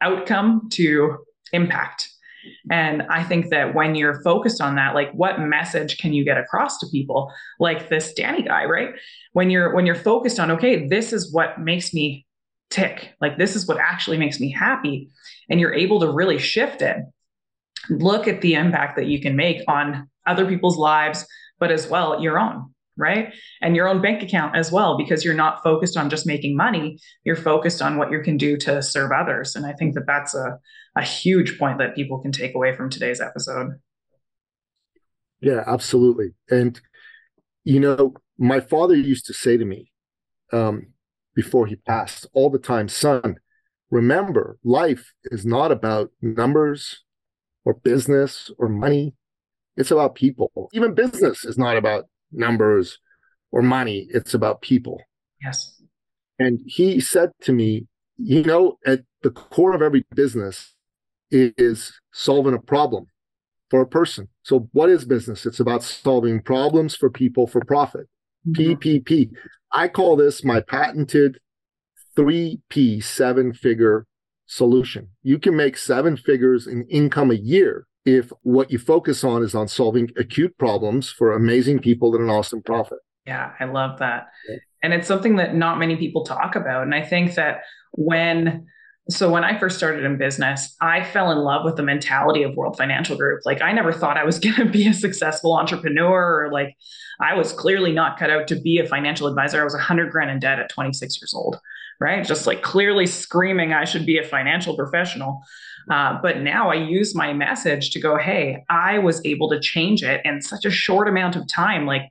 outcome 0.00 0.68
to 0.72 1.18
impact. 1.52 2.08
And 2.70 3.02
I 3.02 3.22
think 3.22 3.50
that 3.50 3.74
when 3.74 3.94
you're 3.94 4.20
focused 4.22 4.60
on 4.60 4.74
that, 4.74 4.94
like 4.94 5.12
what 5.12 5.40
message 5.40 5.98
can 5.98 6.12
you 6.12 6.24
get 6.24 6.38
across 6.38 6.78
to 6.78 6.86
people? 6.90 7.32
Like 7.60 7.88
this 7.88 8.12
Danny 8.14 8.42
guy, 8.42 8.64
right? 8.64 8.94
When 9.32 9.48
you're 9.48 9.72
when 9.74 9.86
you're 9.86 9.94
focused 9.94 10.40
on, 10.40 10.50
okay, 10.50 10.88
this 10.88 11.12
is 11.12 11.32
what 11.32 11.60
makes 11.60 11.94
me 11.94 12.26
tick. 12.70 13.14
Like 13.20 13.38
this 13.38 13.54
is 13.54 13.66
what 13.68 13.78
actually 13.78 14.18
makes 14.18 14.40
me 14.40 14.50
happy. 14.50 15.08
And 15.48 15.60
you're 15.60 15.74
able 15.74 16.00
to 16.00 16.08
really 16.10 16.38
shift 16.38 16.82
it. 16.82 16.96
Look 17.90 18.28
at 18.28 18.40
the 18.40 18.54
impact 18.54 18.96
that 18.96 19.06
you 19.06 19.20
can 19.20 19.36
make 19.36 19.62
on 19.68 20.08
other 20.26 20.46
people's 20.46 20.76
lives, 20.76 21.26
but 21.58 21.70
as 21.70 21.88
well 21.88 22.22
your 22.22 22.38
own, 22.38 22.72
right? 22.96 23.34
And 23.60 23.74
your 23.74 23.88
own 23.88 24.00
bank 24.00 24.22
account 24.22 24.56
as 24.56 24.70
well, 24.70 24.96
because 24.96 25.24
you're 25.24 25.34
not 25.34 25.62
focused 25.62 25.96
on 25.96 26.10
just 26.10 26.26
making 26.26 26.56
money. 26.56 26.98
You're 27.24 27.36
focused 27.36 27.82
on 27.82 27.96
what 27.96 28.10
you 28.10 28.20
can 28.20 28.36
do 28.36 28.56
to 28.58 28.82
serve 28.82 29.10
others. 29.12 29.56
And 29.56 29.66
I 29.66 29.72
think 29.72 29.94
that 29.94 30.06
that's 30.06 30.34
a, 30.34 30.58
a 30.96 31.02
huge 31.02 31.58
point 31.58 31.78
that 31.78 31.94
people 31.94 32.20
can 32.20 32.32
take 32.32 32.54
away 32.54 32.76
from 32.76 32.88
today's 32.88 33.20
episode. 33.20 33.80
Yeah, 35.40 35.64
absolutely. 35.66 36.34
And, 36.50 36.80
you 37.64 37.80
know, 37.80 38.14
my 38.38 38.60
father 38.60 38.94
used 38.94 39.26
to 39.26 39.34
say 39.34 39.56
to 39.56 39.64
me, 39.64 39.90
um, 40.52 40.92
before 41.34 41.66
he 41.66 41.76
passed 41.76 42.26
all 42.32 42.50
the 42.50 42.58
time, 42.58 42.88
son, 42.88 43.36
remember, 43.90 44.58
life 44.62 45.12
is 45.24 45.44
not 45.44 45.72
about 45.72 46.10
numbers 46.20 47.02
or 47.64 47.74
business 47.74 48.50
or 48.58 48.68
money. 48.68 49.14
It's 49.76 49.90
about 49.90 50.14
people. 50.14 50.68
Even 50.72 50.94
business 50.94 51.44
is 51.44 51.56
not 51.56 51.76
about 51.76 52.04
numbers 52.30 52.98
or 53.50 53.62
money. 53.62 54.06
It's 54.10 54.34
about 54.34 54.60
people. 54.60 55.00
Yes. 55.42 55.80
And 56.38 56.60
he 56.66 57.00
said 57.00 57.30
to 57.42 57.52
me, 57.52 57.86
you 58.16 58.42
know, 58.42 58.78
at 58.86 59.02
the 59.22 59.30
core 59.30 59.74
of 59.74 59.82
every 59.82 60.04
business 60.14 60.74
is 61.30 61.92
solving 62.12 62.54
a 62.54 62.58
problem 62.58 63.06
for 63.70 63.80
a 63.80 63.86
person. 63.86 64.28
So 64.42 64.68
what 64.72 64.90
is 64.90 65.04
business? 65.04 65.46
It's 65.46 65.60
about 65.60 65.82
solving 65.82 66.42
problems 66.42 66.94
for 66.94 67.10
people 67.10 67.46
for 67.46 67.64
profit. 67.64 68.06
Mm-hmm. 68.46 68.72
PPP. 68.74 69.30
I 69.72 69.88
call 69.88 70.16
this 70.16 70.44
my 70.44 70.60
patented 70.60 71.38
3P 72.18 73.02
seven 73.02 73.54
figure 73.54 74.06
solution. 74.46 75.08
You 75.22 75.38
can 75.38 75.56
make 75.56 75.76
seven 75.76 76.16
figures 76.16 76.66
in 76.66 76.86
income 76.88 77.30
a 77.30 77.34
year 77.34 77.86
if 78.04 78.32
what 78.42 78.70
you 78.70 78.78
focus 78.78 79.22
on 79.22 79.42
is 79.42 79.54
on 79.54 79.68
solving 79.68 80.10
acute 80.16 80.56
problems 80.58 81.10
for 81.10 81.32
amazing 81.32 81.78
people 81.78 82.14
at 82.14 82.20
an 82.20 82.30
awesome 82.30 82.62
profit. 82.62 82.98
Yeah, 83.26 83.52
I 83.60 83.64
love 83.64 84.00
that. 84.00 84.26
And 84.82 84.92
it's 84.92 85.06
something 85.06 85.36
that 85.36 85.54
not 85.54 85.78
many 85.78 85.96
people 85.96 86.24
talk 86.24 86.56
about. 86.56 86.82
And 86.82 86.94
I 86.94 87.02
think 87.02 87.34
that 87.36 87.62
when 87.92 88.66
so 89.10 89.30
when 89.30 89.42
I 89.42 89.58
first 89.58 89.76
started 89.76 90.04
in 90.04 90.16
business, 90.16 90.76
I 90.80 91.02
fell 91.02 91.32
in 91.32 91.38
love 91.38 91.64
with 91.64 91.76
the 91.76 91.82
mentality 91.82 92.44
of 92.44 92.54
World 92.54 92.76
Financial 92.76 93.16
Group. 93.16 93.40
Like 93.44 93.60
I 93.60 93.72
never 93.72 93.92
thought 93.92 94.16
I 94.16 94.24
was 94.24 94.38
going 94.40 94.54
to 94.56 94.64
be 94.64 94.86
a 94.86 94.94
successful 94.94 95.54
entrepreneur 95.56 96.44
or 96.44 96.52
like 96.52 96.76
I 97.20 97.34
was 97.34 97.52
clearly 97.52 97.92
not 97.92 98.18
cut 98.18 98.30
out 98.30 98.46
to 98.48 98.60
be 98.60 98.78
a 98.78 98.86
financial 98.86 99.26
advisor. 99.26 99.60
I 99.60 99.64
was 99.64 99.74
100 99.74 100.10
grand 100.10 100.30
in 100.30 100.38
debt 100.38 100.58
at 100.58 100.70
26 100.70 101.20
years 101.20 101.34
old, 101.34 101.58
right? 102.02 102.26
Just 102.26 102.46
like 102.46 102.62
clearly 102.62 103.06
screaming 103.06 103.72
I 103.72 103.84
should 103.84 104.04
be 104.04 104.18
a 104.18 104.24
financial 104.24 104.76
professional. 104.76 105.40
Uh, 105.90 106.18
but 106.22 106.40
now 106.40 106.70
I 106.70 106.74
use 106.74 107.14
my 107.14 107.32
message 107.32 107.90
to 107.90 108.00
go, 108.00 108.16
hey, 108.16 108.64
I 108.68 108.98
was 108.98 109.20
able 109.24 109.48
to 109.50 109.60
change 109.60 110.02
it 110.02 110.20
in 110.24 110.42
such 110.42 110.64
a 110.64 110.70
short 110.70 111.08
amount 111.08 111.36
of 111.36 111.48
time. 111.48 111.86
Like 111.86 112.02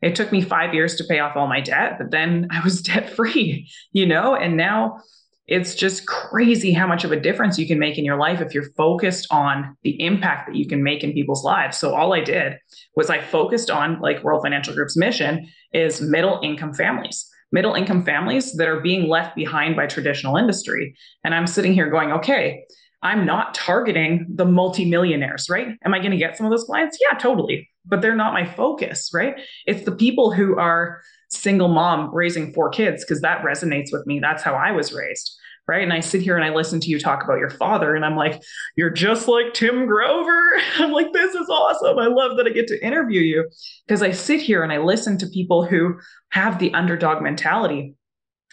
it 0.00 0.16
took 0.16 0.32
me 0.32 0.40
five 0.40 0.74
years 0.74 0.96
to 0.96 1.04
pay 1.04 1.20
off 1.20 1.36
all 1.36 1.46
my 1.46 1.60
debt, 1.60 1.96
but 1.98 2.10
then 2.10 2.48
I 2.50 2.62
was 2.62 2.82
debt 2.82 3.10
free, 3.10 3.68
you 3.92 4.06
know, 4.06 4.34
and 4.34 4.56
now 4.56 5.00
it's 5.48 5.74
just 5.74 6.06
crazy 6.06 6.72
how 6.72 6.86
much 6.86 7.04
of 7.04 7.12
a 7.12 7.20
difference 7.20 7.58
you 7.58 7.66
can 7.66 7.78
make 7.78 7.98
in 7.98 8.04
your 8.04 8.16
life 8.16 8.40
if 8.40 8.54
you're 8.54 8.70
focused 8.76 9.26
on 9.30 9.76
the 9.82 10.00
impact 10.02 10.46
that 10.46 10.56
you 10.56 10.66
can 10.66 10.82
make 10.82 11.02
in 11.02 11.12
people's 11.12 11.44
lives. 11.44 11.78
So 11.78 11.94
all 11.94 12.14
I 12.14 12.20
did 12.20 12.58
was 12.96 13.10
I 13.10 13.20
focused 13.20 13.68
on 13.68 14.00
like 14.00 14.22
World 14.22 14.42
Financial 14.42 14.72
Group's 14.72 14.96
mission 14.96 15.48
is 15.72 16.00
middle 16.00 16.40
income 16.44 16.72
families. 16.72 17.28
Middle 17.52 17.74
income 17.74 18.04
families 18.04 18.54
that 18.54 18.68
are 18.68 18.80
being 18.80 19.08
left 19.08 19.36
behind 19.36 19.76
by 19.76 19.86
traditional 19.86 20.36
industry. 20.36 20.94
And 21.22 21.34
I'm 21.34 21.46
sitting 21.46 21.74
here 21.74 21.90
going, 21.90 22.12
okay, 22.12 22.64
I'm 23.02 23.26
not 23.26 23.54
targeting 23.54 24.26
the 24.28 24.44
multimillionaires, 24.44 25.50
right? 25.50 25.76
Am 25.84 25.92
I 25.92 25.98
going 25.98 26.12
to 26.12 26.16
get 26.16 26.36
some 26.36 26.46
of 26.46 26.50
those 26.50 26.64
clients? 26.64 26.98
Yeah, 27.00 27.18
totally. 27.18 27.68
But 27.84 28.00
they're 28.00 28.14
not 28.14 28.32
my 28.32 28.46
focus, 28.46 29.10
right? 29.12 29.34
It's 29.66 29.84
the 29.84 29.92
people 29.92 30.32
who 30.32 30.56
are 30.56 31.02
single 31.28 31.68
mom 31.68 32.14
raising 32.14 32.52
four 32.52 32.70
kids 32.70 33.04
because 33.04 33.20
that 33.22 33.42
resonates 33.42 33.92
with 33.92 34.06
me. 34.06 34.20
That's 34.20 34.42
how 34.42 34.54
I 34.54 34.70
was 34.70 34.92
raised. 34.92 35.36
Right. 35.68 35.82
And 35.82 35.92
I 35.92 36.00
sit 36.00 36.22
here 36.22 36.36
and 36.36 36.44
I 36.44 36.52
listen 36.52 36.80
to 36.80 36.88
you 36.88 36.98
talk 36.98 37.22
about 37.22 37.38
your 37.38 37.50
father, 37.50 37.94
and 37.94 38.04
I'm 38.04 38.16
like, 38.16 38.42
you're 38.76 38.90
just 38.90 39.28
like 39.28 39.54
Tim 39.54 39.86
Grover. 39.86 40.42
I'm 40.78 40.90
like, 40.90 41.12
this 41.12 41.34
is 41.34 41.48
awesome. 41.48 41.98
I 41.98 42.08
love 42.08 42.36
that 42.36 42.46
I 42.46 42.50
get 42.50 42.66
to 42.68 42.84
interview 42.84 43.20
you 43.20 43.48
because 43.86 44.02
I 44.02 44.10
sit 44.10 44.40
here 44.40 44.62
and 44.62 44.72
I 44.72 44.78
listen 44.78 45.18
to 45.18 45.26
people 45.26 45.64
who 45.64 46.00
have 46.30 46.58
the 46.58 46.74
underdog 46.74 47.22
mentality. 47.22 47.94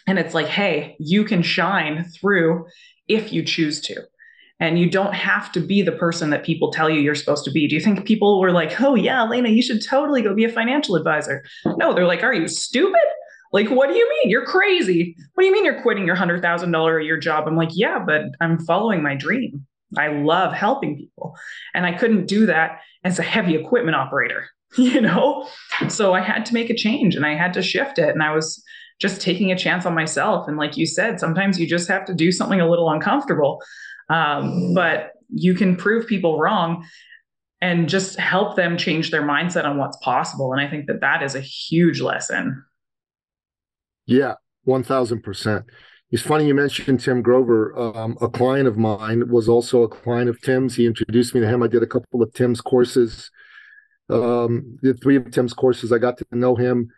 And 0.06 0.18
it's 0.18 0.34
like, 0.34 0.46
hey, 0.46 0.96
you 0.98 1.24
can 1.24 1.42
shine 1.42 2.04
through 2.04 2.66
if 3.08 3.32
you 3.32 3.42
choose 3.42 3.80
to 3.82 4.02
and 4.60 4.78
you 4.78 4.88
don't 4.88 5.14
have 5.14 5.50
to 5.52 5.60
be 5.60 5.82
the 5.82 5.92
person 5.92 6.30
that 6.30 6.44
people 6.44 6.70
tell 6.70 6.90
you 6.90 7.00
you're 7.00 7.14
supposed 7.14 7.44
to 7.46 7.50
be. 7.50 7.66
Do 7.66 7.74
you 7.74 7.80
think 7.80 8.04
people 8.04 8.38
were 8.38 8.52
like, 8.52 8.78
oh, 8.80 8.94
yeah, 8.94 9.24
Elena, 9.24 9.48
you 9.48 9.62
should 9.62 9.82
totally 9.82 10.20
go 10.20 10.34
be 10.34 10.44
a 10.44 10.52
financial 10.52 10.96
advisor? 10.96 11.42
No, 11.64 11.94
they're 11.94 12.06
like, 12.06 12.22
are 12.22 12.34
you 12.34 12.46
stupid? 12.46 13.00
Like, 13.52 13.68
what 13.68 13.88
do 13.88 13.96
you 13.96 14.08
mean? 14.08 14.30
You're 14.30 14.46
crazy. 14.46 15.16
What 15.34 15.42
do 15.42 15.46
you 15.46 15.52
mean 15.52 15.64
you're 15.64 15.82
quitting 15.82 16.06
your 16.06 16.16
$100,000 16.16 17.00
a 17.00 17.04
year 17.04 17.18
job? 17.18 17.46
I'm 17.46 17.56
like, 17.56 17.70
yeah, 17.72 17.98
but 17.98 18.22
I'm 18.40 18.58
following 18.64 19.02
my 19.02 19.14
dream. 19.14 19.66
I 19.98 20.08
love 20.08 20.52
helping 20.52 20.96
people. 20.96 21.34
And 21.74 21.84
I 21.84 21.92
couldn't 21.92 22.26
do 22.26 22.46
that 22.46 22.80
as 23.02 23.18
a 23.18 23.24
heavy 23.24 23.56
equipment 23.56 23.96
operator, 23.96 24.46
you 24.76 25.00
know? 25.00 25.48
So 25.88 26.14
I 26.14 26.20
had 26.20 26.46
to 26.46 26.54
make 26.54 26.70
a 26.70 26.76
change 26.76 27.16
and 27.16 27.26
I 27.26 27.34
had 27.34 27.52
to 27.54 27.62
shift 27.62 27.98
it. 27.98 28.10
And 28.10 28.22
I 28.22 28.34
was 28.34 28.62
just 29.00 29.20
taking 29.20 29.50
a 29.50 29.58
chance 29.58 29.86
on 29.86 29.94
myself. 29.94 30.46
And 30.46 30.56
like 30.56 30.76
you 30.76 30.86
said, 30.86 31.18
sometimes 31.18 31.58
you 31.58 31.66
just 31.66 31.88
have 31.88 32.04
to 32.04 32.14
do 32.14 32.30
something 32.30 32.60
a 32.60 32.68
little 32.68 32.90
uncomfortable. 32.90 33.60
Um, 34.10 34.74
but 34.74 35.12
you 35.30 35.54
can 35.54 35.76
prove 35.76 36.06
people 36.06 36.38
wrong 36.38 36.84
and 37.62 37.88
just 37.88 38.18
help 38.18 38.56
them 38.56 38.76
change 38.76 39.10
their 39.10 39.22
mindset 39.22 39.64
on 39.64 39.76
what's 39.76 39.96
possible. 39.98 40.52
And 40.52 40.60
I 40.60 40.68
think 40.68 40.86
that 40.86 41.00
that 41.00 41.22
is 41.22 41.34
a 41.34 41.40
huge 41.40 42.00
lesson. 42.00 42.64
Yeah, 44.10 44.34
1000%. 44.66 45.64
It's 46.10 46.22
funny 46.22 46.46
you 46.46 46.54
mentioned 46.54 46.98
Tim 46.98 47.22
Grover. 47.22 47.78
Um, 47.78 48.18
a 48.20 48.28
client 48.28 48.66
of 48.66 48.76
mine 48.76 49.30
was 49.30 49.48
also 49.48 49.84
a 49.84 49.88
client 49.88 50.28
of 50.28 50.40
Tim's. 50.40 50.74
He 50.74 50.84
introduced 50.84 51.32
me 51.32 51.40
to 51.40 51.46
him. 51.46 51.62
I 51.62 51.68
did 51.68 51.84
a 51.84 51.86
couple 51.86 52.20
of 52.20 52.32
Tim's 52.32 52.60
courses. 52.60 53.30
Um, 54.08 54.76
did 54.82 55.00
three 55.00 55.14
of 55.14 55.30
Tim's 55.30 55.54
courses. 55.54 55.92
I 55.92 55.98
got 55.98 56.18
to 56.18 56.26
know 56.32 56.56
him. 56.56 56.88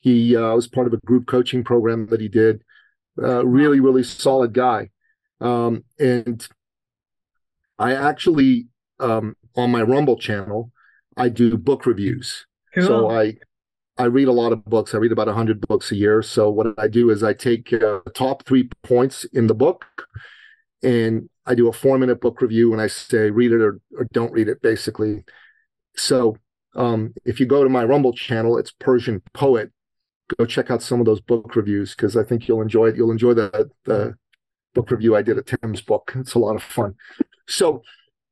He 0.00 0.34
uh, 0.34 0.54
was 0.54 0.66
part 0.66 0.86
of 0.86 0.94
a 0.94 1.06
group 1.06 1.26
coaching 1.26 1.62
program 1.62 2.06
that 2.06 2.22
he 2.22 2.28
did. 2.28 2.62
Uh, 3.22 3.44
really, 3.44 3.78
really 3.78 4.02
solid 4.02 4.54
guy. 4.54 4.88
Um, 5.42 5.84
and 6.00 6.48
I 7.78 7.94
actually 7.94 8.68
um, 8.98 9.36
on 9.54 9.70
my 9.70 9.82
Rumble 9.82 10.16
channel, 10.16 10.72
I 11.18 11.28
do 11.28 11.58
book 11.58 11.84
reviews. 11.84 12.46
Cool. 12.74 12.86
So 12.86 13.10
I 13.10 13.34
I 14.02 14.06
read 14.06 14.26
a 14.26 14.32
lot 14.32 14.52
of 14.52 14.64
books. 14.64 14.94
I 14.94 14.98
read 14.98 15.12
about 15.12 15.28
100 15.28 15.60
books 15.60 15.92
a 15.92 15.96
year. 15.96 16.22
So 16.22 16.50
what 16.50 16.74
I 16.76 16.88
do 16.88 17.10
is 17.10 17.22
I 17.22 17.34
take 17.34 17.72
uh, 17.72 18.00
top 18.14 18.44
3 18.44 18.68
points 18.82 19.22
in 19.26 19.46
the 19.46 19.54
book 19.54 19.84
and 20.82 21.30
I 21.46 21.54
do 21.54 21.68
a 21.68 21.72
4-minute 21.72 22.20
book 22.20 22.42
review 22.42 22.72
and 22.72 22.82
I 22.82 22.88
say 22.88 23.30
read 23.30 23.52
it 23.52 23.60
or, 23.60 23.80
or 23.96 24.08
don't 24.12 24.32
read 24.32 24.48
it 24.48 24.60
basically. 24.60 25.24
So 25.96 26.36
um, 26.74 27.14
if 27.24 27.38
you 27.38 27.46
go 27.46 27.62
to 27.62 27.70
my 27.70 27.84
Rumble 27.84 28.12
channel, 28.12 28.58
it's 28.58 28.72
Persian 28.72 29.22
Poet. 29.34 29.70
Go 30.36 30.46
check 30.46 30.68
out 30.68 30.82
some 30.82 30.98
of 30.98 31.06
those 31.06 31.20
book 31.20 31.54
reviews 31.54 31.94
because 31.94 32.16
I 32.16 32.24
think 32.24 32.48
you'll 32.48 32.62
enjoy 32.62 32.88
it. 32.88 32.96
You'll 32.96 33.12
enjoy 33.12 33.34
the 33.34 33.70
the 33.84 34.16
book 34.74 34.90
review 34.90 35.14
I 35.14 35.22
did 35.22 35.38
of 35.38 35.44
Tim's 35.44 35.82
book. 35.82 36.12
It's 36.16 36.34
a 36.34 36.38
lot 36.38 36.56
of 36.56 36.62
fun. 36.62 36.94
So, 37.46 37.82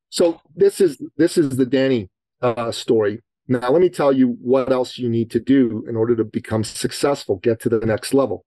so 0.09 0.41
this 0.57 0.81
is 0.81 1.01
this 1.17 1.37
is 1.37 1.57
the 1.57 1.67
Danny 1.67 2.09
uh, 2.41 2.73
story. 2.73 3.23
Now, 3.51 3.73
let 3.73 3.83
me 3.83 3.89
tell 3.89 4.13
you 4.13 4.37
what 4.41 4.71
else 4.71 4.97
you 4.97 5.09
need 5.09 5.33
to 5.33 5.41
do 5.41 5.85
in 5.89 5.97
order 5.97 6.15
to 6.15 6.23
become 6.23 6.63
successful, 6.63 7.39
get 7.39 7.61
to 7.63 7.69
the 7.69 7.81
next 7.81 8.15
level. 8.15 8.47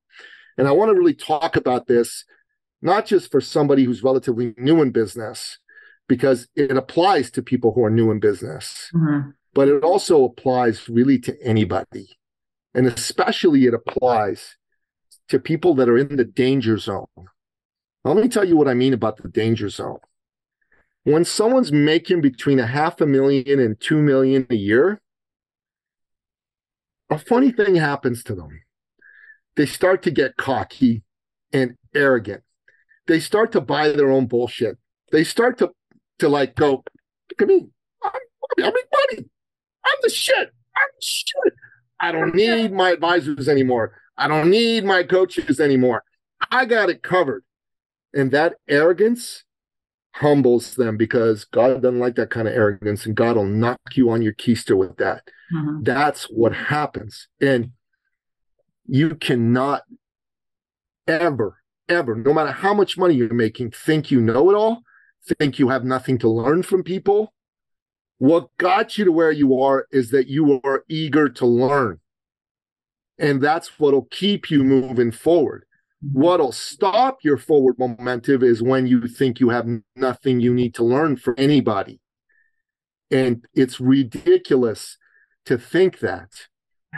And 0.58 0.66
I 0.66 0.72
want 0.72 0.92
to 0.92 0.98
really 0.98 1.14
talk 1.14 1.58
about 1.58 1.88
this, 1.88 2.24
not 2.82 3.06
just 3.06 3.30
for 3.30 3.42
somebody 3.42 3.84
who's 3.84 4.02
relatively 4.02 4.54
new 4.58 4.82
in 4.82 4.92
business, 4.92 5.60
because 6.08 6.48
it 6.56 6.78
applies 6.78 7.30
to 7.32 7.44
people 7.44 7.74
who 7.74 7.84
are 7.84 7.90
new 7.90 8.12
in 8.12 8.22
business, 8.22 8.90
mm-hmm. 8.96 9.32
but 9.54 9.68
it 9.68 9.84
also 9.84 10.24
applies 10.24 10.88
really 10.88 11.20
to 11.20 11.36
anybody. 11.44 12.08
And 12.74 12.88
especially 12.88 13.66
it 13.66 13.74
applies 13.74 14.56
to 15.28 15.38
people 15.38 15.76
that 15.76 15.90
are 15.90 15.98
in 15.98 16.16
the 16.16 16.24
danger 16.24 16.78
zone. 16.78 17.08
Now, 18.06 18.14
let 18.14 18.24
me 18.24 18.30
tell 18.30 18.46
you 18.46 18.56
what 18.56 18.70
I 18.70 18.74
mean 18.74 18.94
about 18.94 19.18
the 19.18 19.28
danger 19.28 19.68
zone 19.68 20.00
when 21.04 21.26
someone's 21.26 21.72
making 21.72 22.22
between 22.22 22.60
a 22.60 22.68
half 22.68 23.02
a 23.02 23.06
million 23.06 23.60
and 23.60 23.80
two 23.80 24.02
million 24.02 24.48
a 24.50 24.56
year, 24.56 25.02
a 27.10 27.18
funny 27.18 27.52
thing 27.52 27.76
happens 27.76 28.24
to 28.24 28.36
them. 28.36 28.62
They 29.56 29.66
start 29.66 30.02
to 30.04 30.12
get 30.12 30.38
cocky 30.38 31.04
and 31.52 31.76
arrogant. 31.94 32.44
They 33.08 33.20
start 33.20 33.52
to 33.52 33.62
buy 33.62 33.90
their 33.90 34.10
own 34.10 34.28
bullshit. 34.28 34.78
They 35.12 35.24
start 35.24 35.58
to 35.60 35.72
to 36.20 36.30
like 36.30 36.56
go, 36.56 36.84
look 37.30 37.42
at 37.42 37.48
me. 37.48 37.68
I'm, 38.04 38.12
I'm 38.60 38.74
money. 38.74 39.30
I'm 39.86 39.98
the 40.02 40.10
shit. 40.10 40.52
I'm 40.76 40.90
the 40.96 41.02
shit. 41.02 41.54
I 42.00 42.12
don't 42.12 42.34
need 42.36 42.72
my 42.72 42.92
advisors 42.92 43.48
anymore. 43.50 44.00
I 44.18 44.28
don't 44.28 44.50
need 44.50 44.86
my 44.86 45.04
coaches 45.04 45.60
anymore. 45.60 46.04
I 46.52 46.66
got 46.66 46.90
it 46.90 47.04
covered. 47.04 47.44
And 48.14 48.32
that 48.32 48.56
arrogance 48.68 49.44
humbles 50.14 50.76
them 50.76 50.96
because 50.96 51.46
God 51.46 51.82
doesn't 51.82 52.00
like 52.00 52.16
that 52.16 52.30
kind 52.30 52.48
of 52.48 52.54
arrogance 52.54 53.06
and 53.06 53.16
God 53.16 53.36
will 53.36 53.46
knock 53.46 53.80
you 53.96 54.12
on 54.12 54.22
your 54.22 54.34
keister 54.34 54.78
with 54.78 54.98
that. 54.98 55.24
Mm-hmm. 55.54 55.84
That's 55.84 56.26
what 56.26 56.54
happens. 56.54 57.28
And 57.42 57.72
you 58.86 59.16
cannot 59.16 59.84
ever, 61.08 61.58
ever, 61.90 62.16
no 62.16 62.34
matter 62.34 62.52
how 62.52 62.74
much 62.74 62.98
money 62.98 63.16
you're 63.16 63.34
making, 63.34 63.72
think 63.72 64.12
you 64.12 64.22
know 64.22 64.52
it 64.52 64.56
all, 64.56 64.84
think 65.40 65.58
you 65.58 65.70
have 65.70 65.84
nothing 65.84 66.20
to 66.20 66.30
learn 66.30 66.62
from 66.64 66.84
people. 66.84 67.34
What 68.20 68.56
got 68.58 68.98
you 68.98 69.06
to 69.06 69.12
where 69.12 69.32
you 69.32 69.60
are 69.62 69.88
is 69.92 70.12
that 70.12 70.28
you 70.28 70.62
are 70.64 70.86
eager 70.88 71.28
to 71.28 71.46
learn. 71.46 72.00
And 73.18 73.42
that's 73.42 73.80
what'll 73.80 74.08
keep 74.12 74.52
you 74.52 74.64
moving 74.64 75.12
forward. 75.12 75.66
What'll 76.12 76.52
stop 76.52 77.20
your 77.24 77.38
forward 77.38 77.80
momentum 77.80 78.44
is 78.44 78.62
when 78.62 78.88
you 78.88 79.08
think 79.08 79.40
you 79.40 79.50
have 79.50 79.68
nothing 79.96 80.42
you 80.42 80.54
need 80.54 80.76
to 80.76 80.84
learn 80.84 81.16
from 81.16 81.36
anybody. 81.38 82.02
And 83.10 83.46
it's 83.54 83.80
ridiculous 83.80 84.98
to 85.46 85.58
think 85.58 86.00
that. 86.00 86.30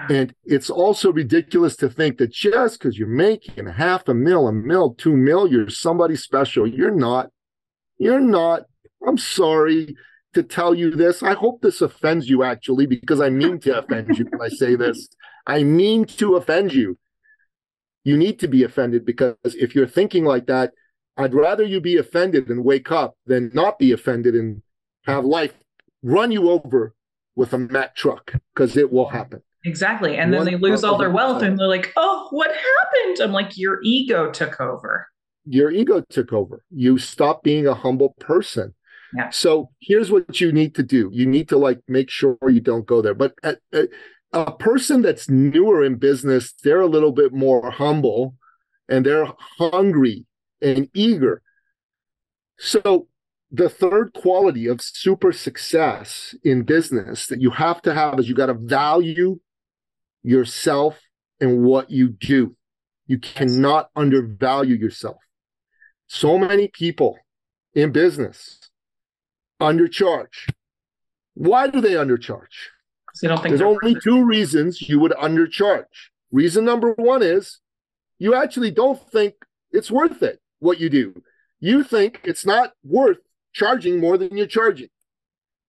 And 0.10 0.34
it's 0.44 0.70
also 0.70 1.12
ridiculous 1.12 1.76
to 1.78 1.90
think 1.90 2.18
that 2.18 2.32
just 2.32 2.80
because 2.80 2.98
you're 2.98 3.08
making 3.08 3.68
half 3.68 4.08
a 4.08 4.14
mil, 4.14 4.48
a 4.48 4.52
mil, 4.52 4.94
two 4.96 5.16
mil, 5.16 5.48
you're 5.48 5.70
somebody 5.70 6.16
special. 6.16 6.68
You're 6.68 6.92
not. 6.92 7.30
You're 7.98 8.20
not. 8.20 8.64
I'm 9.08 9.18
sorry 9.18 9.96
to 10.34 10.44
tell 10.44 10.74
you 10.74 10.92
this. 10.92 11.24
I 11.24 11.34
hope 11.34 11.62
this 11.62 11.82
offends 11.82 12.30
you 12.30 12.44
actually, 12.44 12.88
because 12.88 13.22
I 13.22 13.30
mean 13.30 13.60
to 13.62 13.80
offend 13.80 14.18
you 14.18 14.26
when 14.26 14.42
I 14.42 14.50
say 14.50 14.76
this. 14.76 15.08
I 15.48 15.64
mean 15.64 16.06
to 16.06 16.36
offend 16.36 16.74
you 16.74 16.98
you 18.06 18.16
need 18.16 18.40
to 18.40 18.48
be 18.48 18.64
offended 18.64 19.04
because 19.04 19.36
if 19.44 19.76
you're 19.76 19.88
thinking 19.88 20.24
like 20.24 20.46
that, 20.46 20.72
I'd 21.18 21.34
rather 21.34 21.64
you 21.64 21.82
be 21.82 21.98
offended 21.98 22.50
and 22.50 22.64
wake 22.64 22.92
up 22.92 23.18
than 23.26 23.52
not 23.54 23.80
be 23.80 23.92
offended 23.92 24.36
and 24.36 24.62
have 25.06 25.26
life 25.26 25.54
run 26.04 26.32
you 26.32 26.50
over 26.50 26.94
with 27.36 27.52
a 27.52 27.58
Mack 27.58 27.96
truck 27.96 28.34
because 28.54 28.78
it 28.78 28.92
will 28.92 29.10
happen. 29.10 29.42
Exactly. 29.66 30.18
And 30.18 30.32
then 30.32 30.46
they 30.46 30.56
lose 30.56 30.84
all 30.84 30.98
their 30.98 31.10
wealth 31.10 31.42
and 31.42 31.58
they're 31.58 31.68
like, 31.68 31.92
oh, 31.98 32.28
what 32.30 32.52
happened? 32.52 33.18
I'm 33.20 33.32
like, 33.32 33.58
your 33.58 33.80
ego 33.84 34.32
took 34.32 34.62
over. 34.62 35.08
Your 35.46 35.72
ego 35.72 36.04
took 36.08 36.32
over. 36.32 36.64
You 36.70 37.00
stop 37.00 37.44
being 37.44 37.66
a 37.66 37.74
humble 37.74 38.16
person. 38.20 38.76
Yeah. 39.16 39.32
So 39.32 39.72
here's 39.82 40.12
what 40.12 40.40
you 40.40 40.52
need 40.52 40.76
to 40.76 40.84
do. 40.84 41.10
You 41.12 41.26
need 41.26 41.50
to 41.50 41.58
like 41.58 41.80
make 41.88 42.12
sure 42.12 42.38
you 42.48 42.62
don't 42.62 42.86
go 42.86 43.02
there. 43.02 43.16
But 43.16 43.34
a, 43.44 43.58
a, 43.74 43.88
a 44.36 44.52
person 44.52 45.02
that's 45.02 45.30
newer 45.30 45.84
in 45.84 45.96
business, 45.96 46.54
they're 46.64 46.82
a 46.82 46.88
little 46.88 47.14
bit 47.14 47.34
more 47.34 47.72
humble 47.72 48.36
and 48.90 49.06
they're 49.06 49.32
hungry 49.58 50.26
and 50.62 50.90
eager. 50.94 51.42
So 52.60 53.08
the 53.50 53.70
third 53.70 54.14
quality 54.14 54.68
of 54.68 54.82
super 54.82 55.32
success 55.32 56.36
in 56.44 56.64
business 56.64 57.28
that 57.28 57.42
you 57.42 57.52
have 57.52 57.82
to 57.84 57.94
have 57.94 58.20
is 58.20 58.28
you 58.28 58.36
got 58.36 58.48
to 58.48 58.54
value 58.54 59.40
yourself 60.22 61.00
and 61.40 61.64
what 61.64 61.90
you 61.90 62.10
do. 62.10 62.56
You 63.08 63.20
cannot 63.20 63.90
undervalue 63.96 64.76
yourself. 64.76 65.18
So 66.08 66.38
many 66.38 66.68
people 66.68 67.18
in 67.74 67.92
business 67.92 68.60
undercharge. 69.62 70.50
Why 71.36 71.68
do 71.68 71.80
they 71.80 71.94
undercharge? 71.94 72.70
You 73.22 73.30
don't 73.30 73.42
think 73.42 73.58
There's 73.58 73.62
only 73.62 73.96
two 74.02 74.24
reasons 74.24 74.82
you 74.82 75.00
would 75.00 75.14
undercharge. 75.14 75.86
Reason 76.32 76.66
number 76.66 76.94
one 76.94 77.24
is 77.24 77.60
you 78.20 78.36
actually 78.36 78.72
don't 78.72 79.00
think 79.12 79.36
it's 79.72 79.92
worth 79.92 80.22
it, 80.22 80.40
what 80.60 80.80
you 80.80 80.90
do. 80.90 81.22
You 81.60 81.84
think 81.84 82.22
it's 82.24 82.46
not 82.46 82.72
worth 82.84 83.18
charging 83.54 84.00
more 84.00 84.18
than 84.18 84.36
you're 84.38 84.48
charging. 84.48 84.90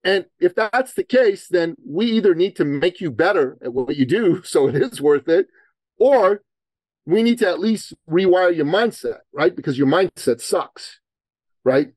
And 0.03 0.27
if 0.39 0.55
that's 0.55 0.95
the 0.95 1.05
case, 1.05 1.49
then 1.49 1.75
we 1.85 2.07
either 2.07 2.35
need 2.35 2.57
to 2.57 2.65
make 2.65 3.01
you 3.01 3.11
better 3.11 3.59
at 3.63 3.73
what 3.73 3.97
you 3.97 4.07
do 4.07 4.43
so 4.45 4.69
it 4.69 4.77
is 4.77 5.01
worth 5.01 5.29
it, 5.29 5.49
or 5.99 6.43
we 7.05 7.23
need 7.23 7.39
to 7.39 7.49
at 7.49 7.61
least 7.61 7.95
rewire 8.11 8.55
your 8.55 8.67
mindset, 8.67 9.19
right? 9.33 9.55
Because 9.55 9.79
your 9.79 9.87
mindset 9.87 10.41
sucks, 10.41 11.01
right? 11.65 11.89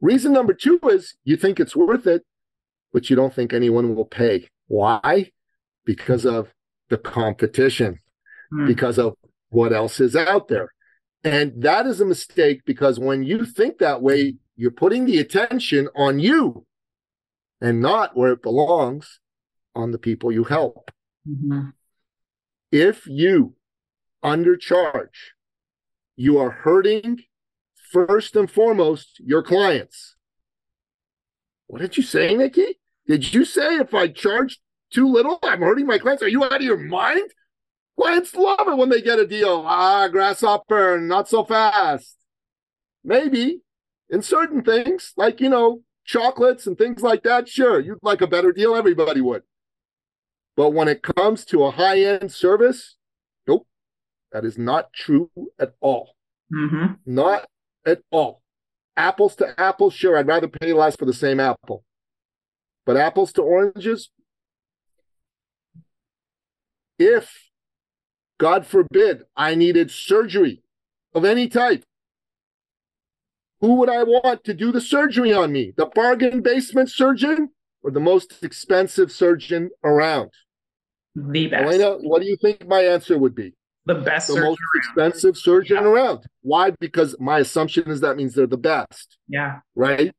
Reason 0.00 0.32
number 0.32 0.54
two 0.54 0.78
is 0.84 1.16
you 1.24 1.36
think 1.36 1.58
it's 1.58 1.76
worth 1.76 2.06
it, 2.06 2.24
but 2.92 3.10
you 3.10 3.16
don't 3.16 3.34
think 3.34 3.52
anyone 3.52 3.94
will 3.94 4.04
pay. 4.04 4.48
Why? 4.68 5.32
Because 5.84 6.24
of 6.24 6.48
the 6.88 6.98
competition, 6.98 8.00
hmm. 8.50 8.66
because 8.66 8.98
of 8.98 9.14
what 9.50 9.72
else 9.72 10.00
is 10.00 10.14
out 10.14 10.48
there. 10.48 10.72
And 11.24 11.62
that 11.62 11.86
is 11.86 12.00
a 12.00 12.06
mistake 12.06 12.62
because 12.64 12.98
when 12.98 13.22
you 13.22 13.44
think 13.44 13.78
that 13.78 14.00
way, 14.00 14.36
you're 14.56 14.70
putting 14.70 15.04
the 15.04 15.18
attention 15.18 15.88
on 15.94 16.18
you 16.18 16.66
and 17.60 17.80
not 17.80 18.16
where 18.16 18.32
it 18.32 18.42
belongs 18.42 19.20
on 19.74 19.90
the 19.90 19.98
people 19.98 20.30
you 20.30 20.44
help. 20.44 20.90
Mm-hmm. 21.28 21.70
If 22.70 23.06
you 23.06 23.54
undercharge, 24.24 25.32
you 26.16 26.38
are 26.38 26.50
hurting 26.50 27.20
first 27.90 28.36
and 28.36 28.50
foremost 28.50 29.20
your 29.20 29.42
clients. 29.42 30.16
What 31.66 31.80
did 31.80 31.96
you 31.96 32.02
say, 32.02 32.34
Nikki? 32.34 32.78
Did 33.08 33.32
you 33.32 33.44
say 33.46 33.76
if 33.76 33.94
I 33.94 34.08
charge 34.08 34.60
too 34.92 35.08
little, 35.08 35.38
I'm 35.42 35.60
hurting 35.60 35.86
my 35.86 35.98
clients? 35.98 36.22
Are 36.22 36.28
you 36.28 36.44
out 36.44 36.56
of 36.56 36.62
your 36.62 36.76
mind? 36.76 37.32
Clients 37.98 38.34
love 38.34 38.68
it 38.68 38.76
when 38.76 38.90
they 38.90 39.00
get 39.00 39.18
a 39.18 39.26
deal. 39.26 39.64
Ah, 39.66 40.06
grasshopper, 40.08 41.00
not 41.00 41.28
so 41.28 41.42
fast. 41.42 42.16
Maybe 43.02 43.62
in 44.10 44.22
certain 44.22 44.62
things, 44.62 45.14
like, 45.16 45.40
you 45.40 45.48
know, 45.48 45.82
chocolates 46.04 46.66
and 46.66 46.76
things 46.76 47.02
like 47.02 47.22
that, 47.22 47.48
sure, 47.48 47.80
you'd 47.80 47.98
like 48.02 48.20
a 48.20 48.26
better 48.26 48.52
deal. 48.52 48.76
Everybody 48.76 49.20
would. 49.20 49.42
But 50.54 50.70
when 50.70 50.88
it 50.88 51.02
comes 51.02 51.44
to 51.46 51.64
a 51.64 51.70
high 51.70 52.00
end 52.00 52.30
service, 52.30 52.96
nope, 53.46 53.66
that 54.32 54.44
is 54.44 54.58
not 54.58 54.92
true 54.92 55.30
at 55.58 55.74
all. 55.80 56.14
Mm-hmm. 56.52 56.94
Not 57.06 57.48
at 57.86 58.02
all. 58.10 58.42
Apples 58.96 59.36
to 59.36 59.58
apples, 59.58 59.94
sure, 59.94 60.16
I'd 60.18 60.26
rather 60.26 60.48
pay 60.48 60.72
less 60.72 60.96
for 60.96 61.04
the 61.04 61.12
same 61.12 61.40
apple. 61.40 61.84
But 62.88 62.96
apples 62.96 63.34
to 63.34 63.42
oranges, 63.42 64.08
if, 66.98 67.50
God 68.38 68.64
forbid, 68.64 69.24
I 69.36 69.56
needed 69.56 69.90
surgery 69.90 70.62
of 71.14 71.26
any 71.26 71.48
type, 71.48 71.84
who 73.60 73.74
would 73.74 73.90
I 73.90 74.04
want 74.04 74.42
to 74.44 74.54
do 74.54 74.72
the 74.72 74.80
surgery 74.80 75.34
on 75.34 75.52
me? 75.52 75.74
The 75.76 75.84
bargain 75.84 76.40
basement 76.40 76.90
surgeon 76.90 77.50
or 77.82 77.90
the 77.90 78.00
most 78.00 78.42
expensive 78.42 79.12
surgeon 79.12 79.68
around? 79.84 80.30
The 81.14 81.48
best. 81.48 81.64
Elena, 81.64 81.98
what 81.98 82.22
do 82.22 82.28
you 82.28 82.38
think 82.40 82.66
my 82.66 82.80
answer 82.80 83.18
would 83.18 83.34
be? 83.34 83.52
The 83.84 83.96
best, 83.96 84.28
the 84.28 84.40
most 84.40 84.44
around. 84.46 84.56
expensive 84.76 85.36
surgeon 85.36 85.76
yeah. 85.76 85.90
around. 85.90 86.24
Why? 86.40 86.70
Because 86.70 87.14
my 87.20 87.40
assumption 87.40 87.90
is 87.90 88.00
that 88.00 88.16
means 88.16 88.32
they're 88.32 88.46
the 88.46 88.56
best. 88.56 89.18
Yeah. 89.28 89.58
Right. 89.74 90.14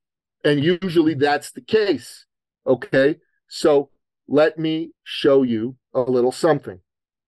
And 0.45 0.63
usually 0.63 1.15
that's 1.15 1.51
the 1.51 1.61
case. 1.61 2.27
Okay. 2.65 3.17
So 3.47 3.89
let 4.27 4.57
me 4.57 4.91
show 5.03 5.43
you 5.43 5.75
a 5.93 6.01
little 6.01 6.31
something. 6.31 6.79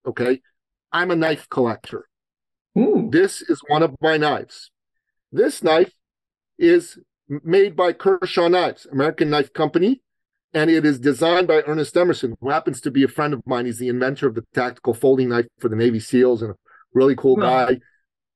Okay. 0.06 0.40
I'm 0.92 1.10
a 1.10 1.16
knife 1.16 1.48
collector. 1.48 2.08
Ooh. 2.78 3.08
This 3.10 3.42
is 3.42 3.60
one 3.68 3.82
of 3.82 3.94
my 4.00 4.16
knives. 4.16 4.70
This 5.30 5.62
knife 5.62 5.92
is 6.58 6.98
made 7.28 7.74
by 7.74 7.92
Kershaw 7.92 8.48
Knives, 8.48 8.86
American 8.90 9.30
knife 9.30 9.52
company, 9.52 10.02
and 10.52 10.70
it 10.70 10.84
is 10.84 10.98
designed 10.98 11.48
by 11.48 11.62
Ernest 11.66 11.96
Emerson, 11.96 12.36
who 12.40 12.50
happens 12.50 12.80
to 12.82 12.90
be 12.90 13.02
a 13.02 13.08
friend 13.08 13.32
of 13.32 13.46
mine. 13.46 13.64
He's 13.64 13.78
the 13.78 13.88
inventor 13.88 14.26
of 14.26 14.34
the 14.34 14.44
tactical 14.52 14.92
folding 14.92 15.30
knife 15.30 15.46
for 15.58 15.68
the 15.68 15.76
Navy 15.76 15.98
SEALs 15.98 16.42
and 16.42 16.52
a 16.52 16.56
really 16.92 17.16
cool 17.16 17.36
guy. 17.36 17.80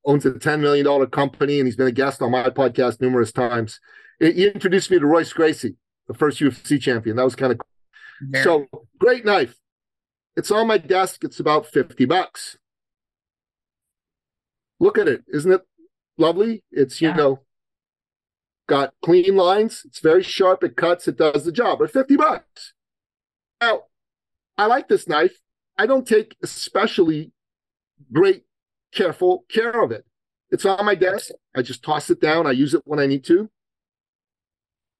Owns 0.07 0.25
a 0.25 0.31
$10 0.31 0.61
million 0.61 1.07
company, 1.09 1.59
and 1.59 1.67
he's 1.67 1.77
been 1.77 1.89
a 1.89 1.93
guest 1.93 2.23
on 2.23 2.31
my 2.31 2.49
podcast 2.49 3.01
numerous 3.01 3.33
times. 3.33 3.81
He 4.19 4.47
introduced 4.47 4.91
me 4.91 4.99
to 4.99 5.07
Royce 5.07 5.33
Gracie, 5.33 5.77
the 6.07 6.15
first 6.15 6.41
UFC 6.41 6.81
champion. 6.81 7.17
That 7.17 7.25
was 7.25 7.37
kind 7.37 7.53
of 7.53 7.59
cool. 7.59 8.43
So 8.43 8.67
great 8.99 9.25
knife. 9.25 9.57
It's 10.37 10.51
on 10.51 10.67
my 10.67 10.79
desk. 10.79 11.25
It's 11.25 11.41
about 11.41 11.67
50 11.67 12.05
bucks. 12.05 12.59
Look 14.79 14.99
at 14.99 15.09
it. 15.09 15.25
Isn't 15.29 15.53
it 15.53 15.63
lovely? 16.19 16.63
It's, 16.71 17.01
you 17.01 17.09
yeah. 17.09 17.17
know, 17.17 17.41
got 18.69 18.95
clean 19.03 19.37
lines. 19.37 19.83
It's 19.87 20.01
very 20.01 20.23
sharp. 20.23 20.63
It 20.63 20.77
cuts. 20.77 21.09
It 21.09 21.17
does 21.17 21.45
the 21.45 21.53
job. 21.53 21.81
Or 21.81 21.89
50 21.89 22.17
bucks. 22.17 22.75
Now, 23.61 23.85
I 24.59 24.67
like 24.67 24.89
this 24.89 25.09
knife. 25.09 25.39
I 25.79 25.87
don't 25.87 26.07
take 26.07 26.37
especially 26.43 27.33
great, 28.13 28.45
careful 28.93 29.45
care 29.49 29.83
of 29.83 29.91
it. 29.91 30.05
It's 30.51 30.65
on 30.65 30.85
my 30.85 30.95
desk. 30.95 31.31
I 31.55 31.63
just 31.63 31.83
toss 31.83 32.11
it 32.11 32.21
down. 32.21 32.47
I 32.47 32.53
use 32.53 32.75
it 32.75 32.83
when 32.85 32.99
I 32.99 33.07
need 33.07 33.25
to. 33.25 33.51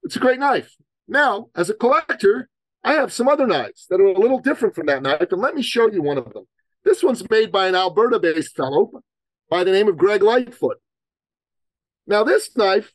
It's 0.03 0.15
a 0.15 0.19
great 0.19 0.39
knife. 0.39 0.75
Now, 1.07 1.47
as 1.55 1.69
a 1.69 1.73
collector, 1.73 2.49
I 2.83 2.93
have 2.93 3.13
some 3.13 3.27
other 3.27 3.47
knives 3.47 3.85
that 3.89 4.01
are 4.01 4.05
a 4.05 4.19
little 4.19 4.39
different 4.39 4.75
from 4.75 4.87
that 4.87 5.01
knife, 5.01 5.27
and 5.31 5.41
let 5.41 5.55
me 5.55 5.61
show 5.61 5.91
you 5.91 6.01
one 6.01 6.17
of 6.17 6.33
them. 6.33 6.45
This 6.83 7.03
one's 7.03 7.27
made 7.29 7.51
by 7.51 7.67
an 7.67 7.75
Alberta 7.75 8.19
based 8.19 8.55
fellow 8.55 8.91
by 9.49 9.63
the 9.63 9.71
name 9.71 9.87
of 9.87 9.97
Greg 9.97 10.21
Lightfoot. 10.21 10.77
Now, 12.05 12.23
this 12.23 12.55
knife 12.55 12.93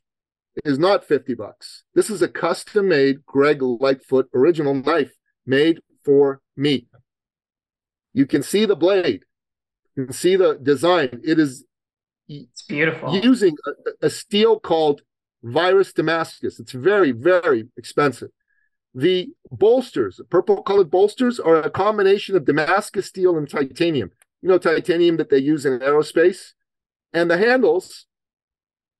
is 0.65 0.79
not 0.79 1.05
50 1.05 1.35
bucks. 1.35 1.85
This 1.95 2.11
is 2.11 2.23
a 2.23 2.29
custom 2.29 2.89
made 2.89 3.25
Greg 3.27 3.63
Lightfoot 3.63 4.29
original 4.35 4.75
knife 4.75 5.13
made 5.47 5.81
for 6.05 6.41
me. 6.57 6.87
You 8.13 8.27
can 8.27 8.43
see 8.43 8.65
the 8.65 8.77
blade. 8.77 9.25
You 9.97 10.07
can 10.07 10.15
see 10.15 10.37
the 10.37 10.59
design. 10.63 11.21
It 11.25 11.39
is 11.39 11.65
it's 12.29 12.63
beautiful. 12.63 13.15
Using 13.15 13.57
a, 13.67 14.07
a 14.07 14.11
steel 14.11 14.59
called 14.59 15.03
Virus 15.43 15.93
Damascus. 15.93 16.61
It's 16.61 16.73
very, 16.73 17.13
very 17.13 17.69
expensive. 17.77 18.31
The 18.95 19.31
bolsters, 19.51 20.21
purple 20.31 20.63
colored 20.63 20.91
bolsters, 20.91 21.41
are 21.41 21.57
a 21.57 21.71
combination 21.71 22.37
of 22.37 22.45
Damascus 22.45 23.07
steel 23.07 23.37
and 23.37 23.49
titanium. 23.49 24.11
You 24.43 24.51
know, 24.51 24.59
titanium 24.59 25.17
that 25.17 25.31
they 25.31 25.39
use 25.39 25.65
in 25.65 25.79
aerospace. 25.79 26.53
And 27.13 27.31
the 27.31 27.39
handles 27.39 28.07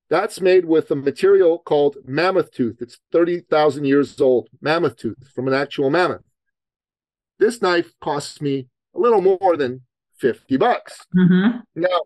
that's 0.09 0.41
made 0.41 0.65
with 0.65 0.91
a 0.91 0.95
material 0.95 1.59
called 1.59 1.97
mammoth 2.05 2.51
tooth. 2.51 2.81
It's 2.81 2.99
30,000 3.11 3.85
years 3.85 4.19
old, 4.21 4.49
mammoth 4.61 4.95
tooth 4.95 5.29
from 5.33 5.47
an 5.47 5.53
actual 5.53 5.89
mammoth. 5.89 6.21
This 7.39 7.61
knife 7.61 7.93
costs 7.99 8.41
me 8.41 8.67
a 8.95 8.99
little 8.99 9.21
more 9.21 9.57
than 9.57 9.81
50 10.19 10.57
bucks. 10.57 11.05
Mm-hmm. 11.15 11.59
Now, 11.75 12.01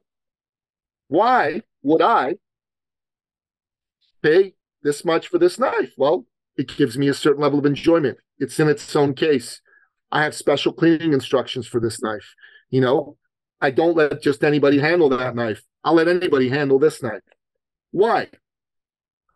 why 1.10 1.64
would 1.84 2.02
I 2.02 2.36
pay 4.22 4.54
this 4.84 5.04
much 5.06 5.28
for 5.28 5.38
this 5.38 5.60
knife? 5.60 5.92
Well, 5.98 6.26
it 6.58 6.76
gives 6.76 6.98
me 6.98 7.08
a 7.08 7.14
certain 7.14 7.42
level 7.42 7.60
of 7.60 7.66
enjoyment. 7.66 8.18
It's 8.40 8.60
in 8.60 8.68
its 8.68 8.96
own 8.96 9.14
case. 9.14 9.62
I 10.12 10.24
have 10.24 10.34
special 10.34 10.74
cleaning 10.74 11.14
instructions 11.14 11.68
for 11.68 11.80
this 11.80 12.02
knife. 12.02 12.36
You 12.70 12.82
know, 12.82 13.18
I 13.62 13.72
don't 13.72 13.96
let 13.96 14.22
just 14.22 14.44
anybody 14.44 14.80
handle 14.80 15.10
that 15.10 15.36
knife. 15.36 15.64
I'll 15.84 15.96
let 15.96 16.08
anybody 16.08 16.50
handle 16.50 16.80
this 16.80 17.02
knife. 17.02 17.22
Why? 17.92 18.28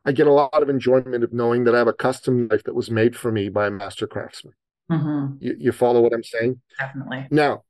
I 0.06 0.12
get 0.12 0.28
a 0.28 0.32
lot 0.32 0.62
of 0.62 0.70
enjoyment 0.70 1.24
of 1.24 1.34
knowing 1.34 1.64
that 1.66 1.76
I 1.76 1.80
have 1.80 1.88
a 1.88 1.94
custom 1.94 2.48
knife 2.48 2.64
that 2.64 2.76
was 2.76 2.90
made 2.90 3.16
for 3.16 3.32
me 3.32 3.50
by 3.50 3.68
a 3.68 3.72
master 3.72 4.08
craftsman. 4.08 4.54
Mm-hmm. 4.92 5.36
You, 5.40 5.56
you 5.60 5.72
follow 5.72 6.02
what 6.02 6.14
I'm 6.14 6.24
saying? 6.24 6.60
Definitely. 6.80 7.28
Now, 7.30 7.64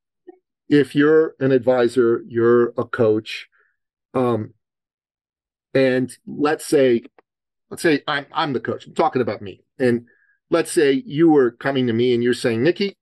if 0.70 0.96
you're 0.96 1.36
an 1.40 1.52
advisor, 1.52 2.24
you're 2.28 2.70
a 2.78 2.86
coach, 2.86 3.48
um, 4.14 4.54
and 5.74 6.16
let's 6.26 6.66
say, 6.66 7.04
let's 7.70 7.84
say 7.84 8.02
I'm 8.08 8.26
I'm 8.32 8.54
the 8.54 8.60
coach. 8.60 8.86
I'm 8.86 8.94
talking 8.94 9.22
about 9.22 9.42
me, 9.42 9.64
and 9.80 10.06
let's 10.50 10.72
say 10.72 11.02
you 11.06 11.30
were 11.30 11.52
coming 11.52 11.88
to 11.88 11.94
me 11.94 12.14
and 12.14 12.24
you're 12.24 12.34
saying, 12.34 12.62
Nikki, 12.62 12.98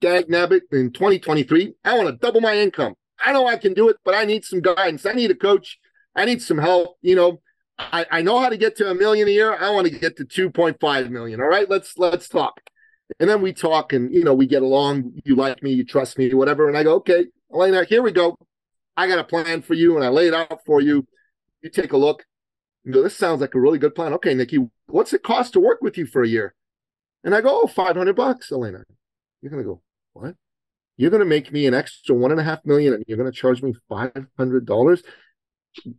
Dag 0.00 0.28
Nabbit, 0.28 0.60
in 0.70 0.92
2023, 0.92 1.74
I 1.84 1.96
want 1.96 2.08
to 2.08 2.16
double 2.16 2.40
my 2.40 2.56
income. 2.56 2.94
I 3.18 3.32
know 3.32 3.46
I 3.46 3.56
can 3.56 3.72
do 3.72 3.88
it, 3.88 3.96
but 4.04 4.14
I 4.14 4.24
need 4.24 4.44
some 4.44 4.60
guidance. 4.60 5.06
I 5.06 5.12
need 5.12 5.30
a 5.30 5.34
coach. 5.34 5.78
I 6.14 6.26
need 6.26 6.42
some 6.42 6.58
help. 6.58 6.96
You 7.00 7.16
know, 7.16 7.40
I, 7.78 8.06
I 8.10 8.22
know 8.22 8.38
how 8.38 8.50
to 8.50 8.56
get 8.56 8.76
to 8.76 8.90
a 8.90 8.94
million 8.94 9.26
a 9.26 9.30
year. 9.30 9.56
I 9.56 9.70
want 9.70 9.86
to 9.86 9.98
get 9.98 10.16
to 10.18 10.24
2.5 10.24 11.10
million. 11.10 11.40
All 11.40 11.48
right, 11.48 11.68
let's 11.68 11.96
let's 11.98 12.28
talk. 12.28 12.60
And 13.20 13.30
then 13.30 13.40
we 13.40 13.52
talk 13.52 13.92
and 13.92 14.12
you 14.12 14.24
know, 14.24 14.34
we 14.34 14.46
get 14.46 14.62
along. 14.62 15.12
You 15.24 15.34
like 15.36 15.62
me, 15.62 15.72
you 15.72 15.84
trust 15.84 16.18
me, 16.18 16.32
whatever. 16.34 16.68
And 16.68 16.76
I 16.76 16.82
go, 16.82 16.96
okay, 16.96 17.26
Elena, 17.52 17.84
here 17.84 18.02
we 18.02 18.12
go. 18.12 18.36
I 18.96 19.06
got 19.08 19.18
a 19.18 19.24
plan 19.24 19.62
for 19.62 19.74
you, 19.74 19.96
and 19.96 20.04
I 20.04 20.08
lay 20.08 20.28
it 20.28 20.34
out 20.34 20.64
for 20.64 20.80
you. 20.80 21.06
You 21.62 21.70
take 21.70 21.92
a 21.92 21.96
look. 21.96 22.24
You 22.84 22.92
go, 22.92 23.02
this 23.02 23.16
sounds 23.16 23.40
like 23.40 23.54
a 23.54 23.60
really 23.60 23.78
good 23.78 23.94
plan. 23.94 24.12
Okay, 24.14 24.34
Nikki, 24.34 24.58
what's 24.86 25.12
it 25.12 25.22
cost 25.22 25.52
to 25.54 25.60
work 25.60 25.80
with 25.82 25.98
you 25.98 26.06
for 26.06 26.22
a 26.22 26.28
year? 26.28 26.54
And 27.24 27.34
I 27.34 27.40
go, 27.40 27.62
oh, 27.62 27.66
500 27.66 28.14
bucks, 28.14 28.52
Elena. 28.52 28.84
You're 29.42 29.50
gonna 29.50 29.64
go, 29.64 29.82
what? 30.12 30.36
You're 30.96 31.10
gonna 31.10 31.24
make 31.24 31.52
me 31.52 31.66
an 31.66 31.74
extra 31.74 32.14
one 32.14 32.30
and 32.30 32.40
a 32.40 32.44
half 32.44 32.64
million, 32.64 32.94
and 32.94 33.04
you're 33.06 33.18
gonna 33.18 33.32
charge 33.32 33.62
me 33.62 33.74
five 33.88 34.12
hundred 34.36 34.66
dollars? 34.66 35.02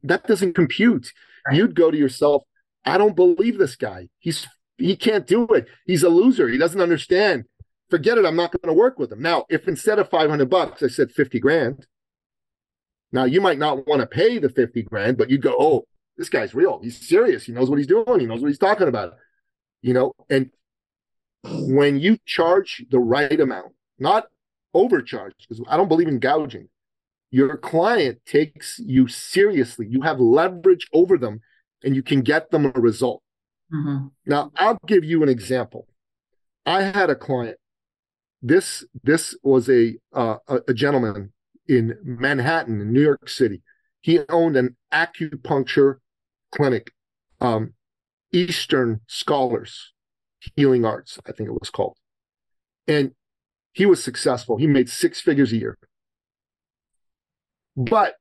That 0.04 0.26
doesn't 0.26 0.54
compute. 0.54 1.12
You'd 1.52 1.76
go 1.76 1.92
to 1.92 1.98
yourself, 1.98 2.44
I 2.88 2.98
don't 2.98 3.16
believe 3.16 3.58
this 3.58 3.76
guy. 3.76 4.08
He's 4.20 4.48
he 4.78 4.96
can't 4.96 5.28
do 5.28 5.46
it. 5.48 5.68
He's 5.86 6.04
a 6.04 6.10
loser. 6.10 6.48
He 6.48 6.58
doesn't 6.58 6.80
understand. 6.80 7.46
Forget 7.90 8.18
it. 8.18 8.26
I'm 8.26 8.36
not 8.36 8.52
going 8.52 8.74
to 8.74 8.80
work 8.80 9.00
with 9.00 9.12
him. 9.12 9.22
Now, 9.22 9.46
if 9.50 9.68
instead 9.68 9.98
of 9.98 10.10
500 10.10 10.50
bucks, 10.50 10.84
I 10.84 10.88
said 10.88 11.12
50 11.12 11.40
grand, 11.40 11.88
now 13.12 13.26
you 13.26 13.42
might 13.42 13.58
not 13.58 13.88
want 13.88 14.02
to 14.02 14.08
pay 14.08 14.38
the 14.40 14.50
50 14.50 14.84
grand, 14.84 15.18
but 15.18 15.30
you 15.30 15.38
go, 15.38 15.56
oh, 15.58 15.88
this 16.18 16.30
guy's 16.30 16.54
real. 16.54 16.80
He's 16.82 17.08
serious. 17.08 17.46
He 17.46 17.52
knows 17.52 17.70
what 17.70 17.78
he's 17.78 17.88
doing. 17.88 18.20
He 18.20 18.26
knows 18.26 18.42
what 18.42 18.48
he's 18.48 18.58
talking 18.58 18.88
about. 18.88 19.14
You 19.82 19.94
know, 19.94 20.14
and 20.30 20.50
when 21.44 22.00
you 22.00 22.18
charge 22.26 22.84
the 22.90 23.00
right 23.00 23.40
amount, 23.40 23.74
not 24.00 24.26
overcharge, 24.74 25.34
because 25.40 25.64
I 25.70 25.78
don't 25.78 25.88
believe 25.88 26.08
in 26.08 26.20
gouging, 26.20 26.70
your 27.30 27.58
client 27.58 28.20
takes 28.26 28.80
you 28.80 29.08
seriously. 29.08 29.88
You 29.90 30.02
have 30.02 30.20
leverage 30.20 30.88
over 30.94 31.18
them 31.18 31.42
and 31.84 31.96
you 31.96 32.02
can 32.02 32.22
get 32.22 32.52
them 32.52 32.66
a 32.66 32.80
result. 32.80 33.22
Mm-hmm. 33.74 34.08
Now, 34.26 34.52
I'll 34.56 34.80
give 34.88 35.04
you 35.04 35.24
an 35.24 35.30
example. 35.30 35.88
I 36.66 36.84
had 36.84 37.10
a 37.10 37.16
client. 37.16 37.58
This 38.42 38.86
this 39.04 39.36
was 39.42 39.68
a 39.70 39.98
uh, 40.14 40.38
a 40.68 40.74
gentleman 40.74 41.34
in 41.68 41.96
Manhattan, 42.04 42.82
in 42.82 42.94
New 42.94 43.02
York 43.02 43.30
City. 43.30 43.62
He 44.02 44.20
owned 44.30 44.56
an 44.56 44.78
acupuncture 44.94 45.98
clinic, 46.52 46.92
um, 47.42 47.74
Eastern 48.32 49.02
Scholars 49.08 49.94
Healing 50.56 50.86
Arts, 50.86 51.20
I 51.28 51.32
think 51.32 51.50
it 51.50 51.60
was 51.60 51.70
called. 51.70 51.98
And 52.88 53.12
he 53.74 53.86
was 53.86 54.04
successful. 54.04 54.58
He 54.58 54.68
made 54.68 54.90
six 54.90 55.20
figures 55.20 55.52
a 55.52 55.58
year. 55.58 55.78
But 57.76 58.16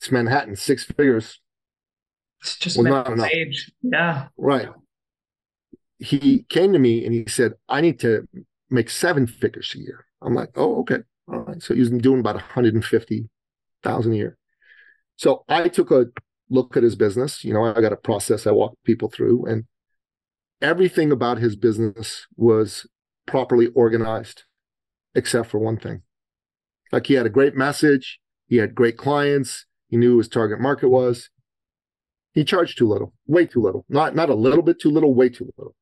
it's 0.00 0.10
Manhattan, 0.10 0.56
six 0.56 0.84
figures 0.84 1.40
it's 2.40 2.56
just 2.56 2.76
well, 2.76 2.92
not 2.92 3.10
enough. 3.10 3.30
age. 3.32 3.72
Yeah. 3.82 4.28
Right. 4.36 4.68
He 5.98 6.44
came 6.50 6.72
to 6.72 6.78
me 6.78 7.04
and 7.04 7.14
he 7.14 7.24
said, 7.26 7.54
I 7.68 7.80
need 7.80 8.00
to 8.00 8.28
make 8.68 8.90
seven 8.90 9.26
figures 9.26 9.72
a 9.74 9.78
year. 9.78 10.04
I'm 10.20 10.34
like, 10.34 10.50
oh, 10.56 10.80
okay. 10.80 10.98
All 11.28 11.40
right. 11.40 11.62
So 11.62 11.74
he's 11.74 11.90
doing 11.90 12.20
about 12.20 12.36
150,000 12.36 14.12
a 14.12 14.16
year. 14.16 14.36
So 15.16 15.44
I 15.48 15.68
took 15.68 15.90
a 15.90 16.06
look 16.50 16.76
at 16.76 16.82
his 16.82 16.96
business. 16.96 17.44
You 17.44 17.54
know, 17.54 17.64
I 17.64 17.80
got 17.80 17.92
a 17.92 17.96
process 17.96 18.46
I 18.46 18.50
walk 18.52 18.74
people 18.84 19.08
through, 19.08 19.46
and 19.46 19.64
everything 20.60 21.12
about 21.12 21.38
his 21.38 21.56
business 21.56 22.26
was 22.36 22.86
properly 23.26 23.68
organized, 23.68 24.44
except 25.14 25.50
for 25.50 25.58
one 25.58 25.78
thing. 25.78 26.02
Like 26.92 27.06
he 27.06 27.14
had 27.14 27.26
a 27.26 27.30
great 27.30 27.54
message, 27.54 28.20
he 28.46 28.56
had 28.56 28.74
great 28.74 28.96
clients, 28.96 29.66
he 29.88 29.96
knew 29.96 30.12
who 30.12 30.18
his 30.18 30.28
target 30.28 30.60
market 30.60 30.88
was, 30.88 31.30
he 32.32 32.44
charged 32.44 32.78
too 32.78 32.88
little, 32.88 33.12
way 33.26 33.46
too 33.46 33.62
little. 33.62 33.84
Not 33.88 34.14
not 34.14 34.30
a 34.30 34.34
little 34.34 34.62
bit 34.62 34.80
too 34.80 34.90
little, 34.90 35.14
way 35.14 35.28
too 35.28 35.50
little. 35.56 35.74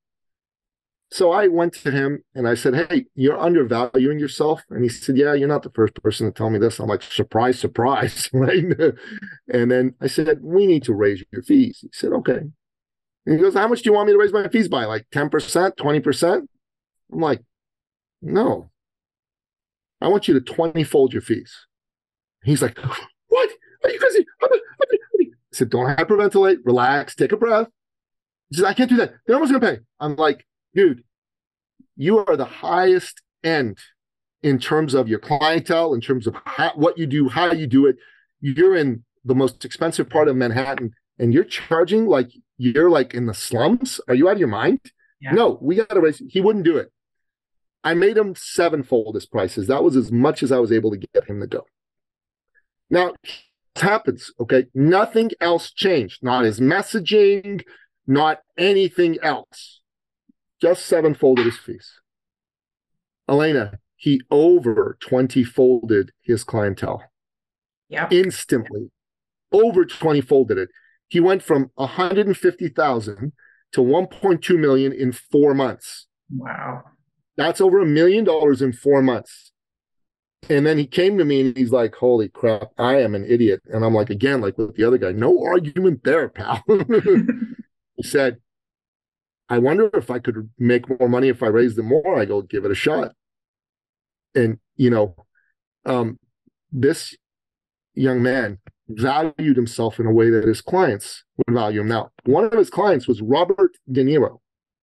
So 1.12 1.30
I 1.30 1.46
went 1.46 1.74
to 1.74 1.90
him 1.90 2.24
and 2.34 2.48
I 2.48 2.54
said, 2.54 2.74
Hey, 2.74 3.04
you're 3.14 3.38
undervaluing 3.38 4.18
yourself. 4.18 4.62
And 4.70 4.82
he 4.82 4.88
said, 4.88 5.18
Yeah, 5.18 5.34
you're 5.34 5.46
not 5.46 5.62
the 5.62 5.70
first 5.70 5.94
person 6.02 6.26
to 6.26 6.32
tell 6.32 6.48
me 6.48 6.58
this. 6.58 6.78
I'm 6.78 6.88
like, 6.88 7.02
Surprise, 7.02 7.58
surprise. 7.58 8.30
And 9.52 9.70
then 9.70 9.94
I 10.00 10.06
said, 10.06 10.38
We 10.40 10.66
need 10.66 10.84
to 10.84 10.94
raise 10.94 11.22
your 11.30 11.42
fees. 11.42 11.80
He 11.82 11.90
said, 11.92 12.12
Okay. 12.14 12.38
And 13.26 13.36
he 13.36 13.36
goes, 13.36 13.52
How 13.52 13.68
much 13.68 13.82
do 13.82 13.90
you 13.90 13.94
want 13.94 14.06
me 14.06 14.14
to 14.14 14.18
raise 14.18 14.32
my 14.32 14.48
fees 14.48 14.68
by? 14.68 14.86
Like 14.86 15.04
10%, 15.12 15.30
20%? 15.76 16.46
I'm 17.12 17.20
like, 17.20 17.42
No. 18.22 18.70
I 20.00 20.08
want 20.08 20.28
you 20.28 20.34
to 20.34 20.40
20 20.40 20.82
fold 20.82 21.12
your 21.12 21.20
fees. 21.20 21.54
He's 22.42 22.62
like, 22.62 22.78
What? 23.28 23.50
Are 23.84 23.90
you 23.90 23.98
crazy? 23.98 24.24
I 24.42 25.28
said, 25.52 25.68
don't 25.68 25.94
hyperventilate, 25.94 26.60
relax, 26.64 27.14
take 27.14 27.32
a 27.32 27.36
breath. 27.36 27.68
He 28.48 28.56
says, 28.56 28.64
I 28.64 28.72
can't 28.72 28.88
do 28.88 28.96
that. 28.96 29.12
They're 29.26 29.36
almost 29.36 29.52
going 29.52 29.60
to 29.60 29.66
pay. 29.66 29.82
I'm 30.00 30.16
like, 30.16 30.46
dude, 30.74 31.04
you 31.96 32.18
are 32.18 32.36
the 32.36 32.44
highest 32.44 33.22
end 33.44 33.78
in 34.42 34.58
terms 34.58 34.94
of 34.94 35.08
your 35.08 35.18
clientele, 35.18 35.94
in 35.94 36.00
terms 36.00 36.26
of 36.26 36.36
how, 36.44 36.72
what 36.74 36.98
you 36.98 37.06
do, 37.06 37.28
how 37.28 37.52
you 37.52 37.66
do 37.66 37.86
it. 37.86 37.96
You're 38.40 38.76
in 38.76 39.04
the 39.24 39.34
most 39.34 39.64
expensive 39.64 40.10
part 40.10 40.28
of 40.28 40.36
Manhattan 40.36 40.92
and 41.18 41.32
you're 41.32 41.44
charging 41.44 42.06
like 42.06 42.30
you're 42.58 42.90
like 42.90 43.14
in 43.14 43.26
the 43.26 43.34
slums. 43.34 44.00
Are 44.08 44.14
you 44.14 44.28
out 44.28 44.34
of 44.34 44.38
your 44.38 44.48
mind? 44.48 44.80
Yeah. 45.20 45.32
No, 45.32 45.58
we 45.60 45.76
got 45.76 45.90
to 45.90 46.00
raise. 46.00 46.20
He 46.28 46.40
wouldn't 46.40 46.64
do 46.64 46.76
it. 46.76 46.90
I 47.84 47.94
made 47.94 48.16
him 48.16 48.34
sevenfold 48.36 49.14
his 49.14 49.26
prices. 49.26 49.66
That 49.66 49.84
was 49.84 49.96
as 49.96 50.10
much 50.10 50.42
as 50.42 50.52
I 50.52 50.58
was 50.58 50.72
able 50.72 50.90
to 50.90 50.96
get 50.96 51.28
him 51.28 51.40
to 51.40 51.46
go. 51.46 51.66
Now, 52.90 53.14
happens. 53.76 54.32
Okay. 54.40 54.66
Nothing 54.74 55.30
else 55.40 55.72
changed. 55.72 56.22
Not 56.22 56.44
his 56.44 56.60
messaging, 56.60 57.62
not 58.06 58.40
anything 58.58 59.18
else. 59.22 59.81
Just 60.62 60.86
sevenfolded 60.86 61.44
his 61.44 61.58
fees. 61.58 61.98
Elena, 63.28 63.80
he 63.96 64.20
over 64.30 64.96
20 65.00 65.42
folded 65.42 66.12
his 66.20 66.44
clientele. 66.44 67.02
Yeah. 67.88 68.06
Instantly. 68.12 68.92
Over 69.50 69.84
20 69.84 70.20
folded 70.20 70.58
it. 70.58 70.68
He 71.08 71.18
went 71.18 71.42
from 71.42 71.72
150,000 71.74 73.32
to 73.72 73.80
1.2 73.80 74.56
million 74.56 74.92
in 74.92 75.10
four 75.10 75.52
months. 75.52 76.06
Wow. 76.32 76.84
That's 77.36 77.60
over 77.60 77.80
a 77.80 77.86
million 77.86 78.22
dollars 78.22 78.62
in 78.62 78.72
four 78.72 79.02
months. 79.02 79.50
And 80.48 80.64
then 80.64 80.78
he 80.78 80.86
came 80.86 81.18
to 81.18 81.24
me 81.24 81.40
and 81.40 81.56
he's 81.56 81.72
like, 81.72 81.96
Holy 81.96 82.28
crap, 82.28 82.68
I 82.78 83.00
am 83.00 83.16
an 83.16 83.24
idiot. 83.28 83.62
And 83.66 83.84
I'm 83.84 83.94
like, 83.94 84.10
again, 84.10 84.40
like 84.40 84.56
with 84.58 84.76
the 84.76 84.84
other 84.84 84.98
guy, 84.98 85.10
no 85.10 85.44
argument 85.44 86.04
there, 86.04 86.28
pal. 86.28 86.62
he 87.96 88.02
said, 88.04 88.38
I 89.52 89.58
wonder 89.58 89.90
if 89.92 90.10
I 90.10 90.18
could 90.18 90.48
make 90.58 90.88
more 90.88 91.10
money 91.10 91.28
if 91.28 91.42
I 91.42 91.48
raised 91.48 91.76
them 91.76 91.84
more. 91.84 92.18
I 92.18 92.24
go, 92.24 92.40
give 92.40 92.64
it 92.64 92.70
a 92.70 92.74
shot. 92.74 93.12
And, 94.34 94.58
you 94.76 94.88
know, 94.88 95.14
um, 95.84 96.18
this 96.72 97.14
young 97.92 98.22
man 98.22 98.60
valued 98.88 99.56
himself 99.56 100.00
in 100.00 100.06
a 100.06 100.10
way 100.10 100.30
that 100.30 100.48
his 100.48 100.62
clients 100.62 101.24
would 101.36 101.52
value 101.54 101.82
him. 101.82 101.88
Now, 101.88 102.12
one 102.24 102.46
of 102.46 102.52
his 102.52 102.70
clients 102.70 103.06
was 103.06 103.20
Robert 103.20 103.72
De 103.90 104.02
Niro, 104.02 104.38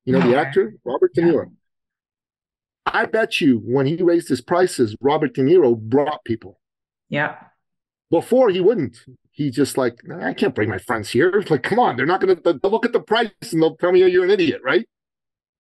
you 0.06 0.14
know, 0.14 0.22
the 0.22 0.38
actor, 0.38 0.76
Robert 0.86 1.16
De 1.16 1.22
Niro. 1.24 1.46
I 2.86 3.06
bet 3.06 3.42
you 3.42 3.64
when 3.66 3.88
he 3.88 4.04
raised 4.04 4.30
his 4.30 4.42
prices, 4.42 4.96
Robert 5.02 5.34
De 5.34 5.42
Niro 5.42 5.76
brought 5.76 6.24
people. 6.26 6.60
Yeah. 7.10 7.38
Before 8.12 8.52
he 8.52 8.60
wouldn't. 8.60 9.04
He 9.40 9.52
just 9.52 9.78
like, 9.78 10.02
I 10.14 10.34
can't 10.34 10.54
bring 10.54 10.68
my 10.68 10.80
friends 10.80 11.12
here. 11.12 11.42
Like, 11.50 11.64
come 11.64 11.80
on, 11.80 11.96
they're 11.96 12.06
not 12.06 12.20
going 12.20 12.36
to 12.36 12.60
look 12.68 12.84
at 12.84 12.92
the 12.92 13.00
price 13.00 13.32
and 13.54 13.62
they'll 13.62 13.78
tell 13.78 13.94
me 13.94 14.04
oh, 14.04 14.06
you're 14.06 14.26
an 14.26 14.32
idiot, 14.32 14.60
right? 14.66 14.86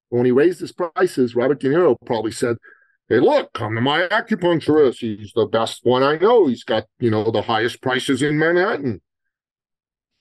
When 0.10 0.26
he 0.26 0.34
raised 0.34 0.60
his 0.60 0.74
prices, 0.74 1.34
Robert 1.34 1.62
De 1.62 1.70
Niro 1.70 1.96
probably 2.06 2.34
said, 2.34 2.58
Hey, 3.08 3.22
look, 3.22 3.54
come 3.54 3.76
to 3.76 3.82
my 3.82 4.02
acupuncturist. 4.02 4.98
He's 4.98 5.32
the 5.32 5.46
best 5.46 5.80
one 5.84 6.04
I 6.04 6.18
know. 6.18 6.48
He's 6.48 6.66
got, 6.66 6.88
you 7.00 7.10
know, 7.10 7.32
the 7.32 7.44
highest 7.44 7.82
prices 7.82 8.22
in 8.22 8.38
Manhattan. 8.38 9.00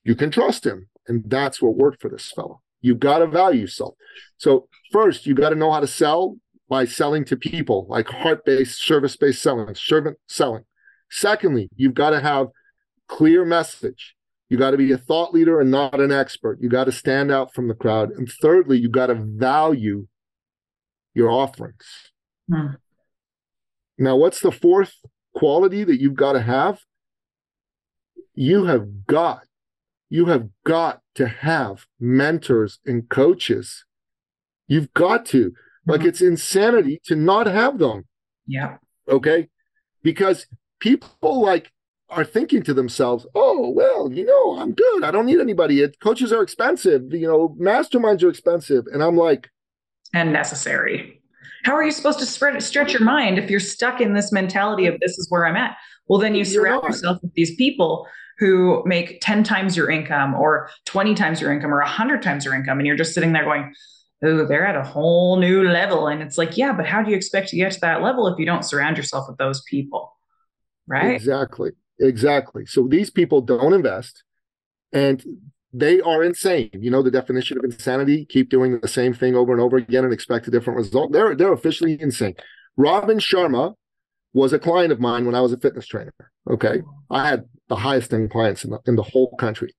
You 0.04 0.14
can 0.14 0.30
trust 0.30 0.64
him. 0.64 0.88
And 1.08 1.28
that's 1.28 1.60
what 1.60 1.74
worked 1.74 2.00
for 2.00 2.10
this 2.10 2.30
fellow. 2.30 2.62
You've 2.80 3.00
got 3.00 3.18
to 3.18 3.26
value 3.26 3.62
yourself. 3.62 3.94
So, 4.36 4.68
first, 4.92 5.26
you 5.26 5.34
got 5.34 5.50
to 5.50 5.56
know 5.56 5.72
how 5.72 5.80
to 5.80 5.88
sell 5.88 6.36
by 6.68 6.84
selling 6.84 7.24
to 7.24 7.36
people, 7.36 7.88
like 7.88 8.06
heart 8.06 8.44
based, 8.44 8.80
service 8.80 9.16
based 9.16 9.42
selling, 9.42 9.74
servant 9.74 10.16
selling. 10.28 10.62
Secondly, 11.10 11.68
you've 11.74 11.94
got 11.94 12.10
to 12.10 12.20
have 12.20 12.48
clear 13.08 13.44
message. 13.44 14.14
You 14.48 14.56
got 14.56 14.70
to 14.70 14.76
be 14.76 14.92
a 14.92 14.98
thought 14.98 15.34
leader 15.34 15.60
and 15.60 15.70
not 15.70 16.00
an 16.00 16.12
expert. 16.12 16.58
You 16.60 16.68
got 16.68 16.84
to 16.84 16.92
stand 16.92 17.30
out 17.30 17.54
from 17.54 17.68
the 17.68 17.74
crowd. 17.74 18.10
And 18.10 18.30
thirdly, 18.40 18.78
you 18.78 18.88
got 18.88 19.06
to 19.06 19.14
value 19.14 20.06
your 21.14 21.30
offerings. 21.30 22.12
Hmm. 22.50 22.76
Now, 23.98 24.16
what's 24.16 24.40
the 24.40 24.52
fourth 24.52 24.94
quality 25.34 25.84
that 25.84 26.00
you've 26.00 26.14
got 26.14 26.32
to 26.32 26.40
have? 26.40 26.80
You 28.34 28.66
have 28.66 29.06
got, 29.06 29.42
you 30.08 30.26
have 30.26 30.48
got 30.64 31.00
to 31.16 31.26
have 31.26 31.86
mentors 31.98 32.78
and 32.86 33.08
coaches. 33.08 33.84
You've 34.66 34.94
got 34.94 35.26
to. 35.26 35.52
Like 35.86 36.00
mm-hmm. 36.00 36.08
it's 36.08 36.22
insanity 36.22 37.00
to 37.06 37.16
not 37.16 37.46
have 37.46 37.78
them. 37.78 38.06
Yeah. 38.46 38.76
Okay. 39.08 39.48
Because 40.02 40.46
people 40.80 41.42
like 41.42 41.72
are 42.10 42.24
thinking 42.24 42.62
to 42.62 42.74
themselves, 42.74 43.26
oh, 43.34 43.70
well, 43.70 44.10
you 44.12 44.24
know, 44.24 44.58
I'm 44.58 44.72
good. 44.72 45.04
I 45.04 45.10
don't 45.10 45.26
need 45.26 45.40
anybody. 45.40 45.86
Coaches 46.00 46.32
are 46.32 46.42
expensive. 46.42 47.12
You 47.12 47.26
know, 47.26 47.56
masterminds 47.60 48.22
are 48.22 48.30
expensive. 48.30 48.86
And 48.92 49.02
I'm 49.02 49.16
like, 49.16 49.50
and 50.14 50.32
necessary. 50.32 51.20
How 51.64 51.74
are 51.74 51.82
you 51.82 51.90
supposed 51.90 52.18
to 52.20 52.26
spread, 52.26 52.62
stretch 52.62 52.92
your 52.92 53.02
mind 53.02 53.38
if 53.38 53.50
you're 53.50 53.60
stuck 53.60 54.00
in 54.00 54.14
this 54.14 54.32
mentality 54.32 54.86
of 54.86 54.98
this 55.00 55.18
is 55.18 55.26
where 55.28 55.44
I'm 55.44 55.56
at? 55.56 55.76
Well, 56.06 56.20
then 56.20 56.34
you 56.34 56.44
surround 56.44 56.84
yourself 56.84 57.18
with 57.20 57.34
these 57.34 57.54
people 57.56 58.06
who 58.38 58.82
make 58.86 59.20
10 59.20 59.42
times 59.42 59.76
your 59.76 59.90
income 59.90 60.34
or 60.34 60.70
20 60.86 61.14
times 61.14 61.40
your 61.40 61.52
income 61.52 61.74
or 61.74 61.80
100 61.80 62.22
times 62.22 62.44
your 62.44 62.54
income. 62.54 62.78
And 62.78 62.86
you're 62.86 62.96
just 62.96 63.12
sitting 63.12 63.32
there 63.32 63.44
going, 63.44 63.74
oh, 64.24 64.46
they're 64.46 64.66
at 64.66 64.76
a 64.76 64.84
whole 64.84 65.38
new 65.38 65.68
level. 65.68 66.06
And 66.06 66.22
it's 66.22 66.38
like, 66.38 66.56
yeah, 66.56 66.72
but 66.72 66.86
how 66.86 67.02
do 67.02 67.10
you 67.10 67.16
expect 67.16 67.48
to 67.48 67.56
get 67.56 67.72
to 67.72 67.80
that 67.80 68.00
level 68.00 68.28
if 68.28 68.38
you 68.38 68.46
don't 68.46 68.64
surround 68.64 68.96
yourself 68.96 69.26
with 69.28 69.36
those 69.36 69.62
people? 69.62 70.16
Right. 70.86 71.14
Exactly. 71.14 71.72
Exactly. 72.00 72.66
So 72.66 72.86
these 72.86 73.10
people 73.10 73.40
don't 73.40 73.72
invest 73.72 74.22
and 74.92 75.24
they 75.72 76.00
are 76.00 76.22
insane. 76.22 76.70
You 76.72 76.90
know 76.90 77.02
the 77.02 77.10
definition 77.10 77.58
of 77.58 77.64
insanity? 77.64 78.24
Keep 78.24 78.50
doing 78.50 78.80
the 78.80 78.88
same 78.88 79.12
thing 79.12 79.34
over 79.34 79.52
and 79.52 79.60
over 79.60 79.76
again 79.76 80.04
and 80.04 80.12
expect 80.12 80.48
a 80.48 80.50
different 80.50 80.78
result. 80.78 81.12
They're 81.12 81.34
they're 81.34 81.52
officially 81.52 82.00
insane. 82.00 82.34
Robin 82.76 83.18
Sharma 83.18 83.74
was 84.32 84.52
a 84.52 84.58
client 84.58 84.92
of 84.92 85.00
mine 85.00 85.26
when 85.26 85.34
I 85.34 85.40
was 85.40 85.52
a 85.52 85.58
fitness 85.58 85.86
trainer. 85.86 86.14
Okay. 86.48 86.82
I 87.10 87.28
had 87.28 87.44
the 87.68 87.76
highest 87.76 88.12
end 88.12 88.30
clients 88.30 88.64
in 88.64 88.70
the, 88.70 88.78
in 88.86 88.96
the 88.96 89.02
whole 89.02 89.34
country. 89.36 89.74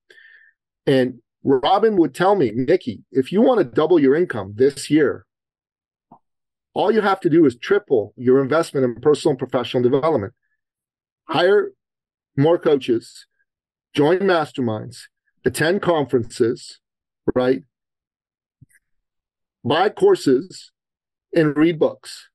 And 0.86 1.20
Robin 1.44 1.96
would 1.98 2.14
tell 2.14 2.36
me, 2.36 2.52
Nikki, 2.54 3.04
if 3.12 3.32
you 3.32 3.42
want 3.42 3.60
to 3.60 3.64
double 3.64 4.00
your 4.00 4.16
income 4.16 4.54
this 4.56 4.90
year, 4.90 5.26
all 6.74 6.92
you 6.92 7.02
have 7.02 7.20
to 7.22 7.30
do 7.30 7.46
is 7.46 7.58
triple 7.58 8.14
your 8.16 8.42
investment 8.42 8.86
in 8.86 9.02
personal 9.02 9.32
and 9.32 9.40
professional 9.40 9.82
development. 9.82 10.34
Hire 11.28 11.72
more 12.40 12.58
coaches, 12.58 13.26
join 13.94 14.20
masterminds, 14.20 15.04
attend 15.46 15.82
conferences, 15.82 16.80
right? 17.36 17.64
Buy 19.64 19.90
courses 19.90 20.72
and 21.34 21.56
read 21.56 21.78
books. 21.78 22.30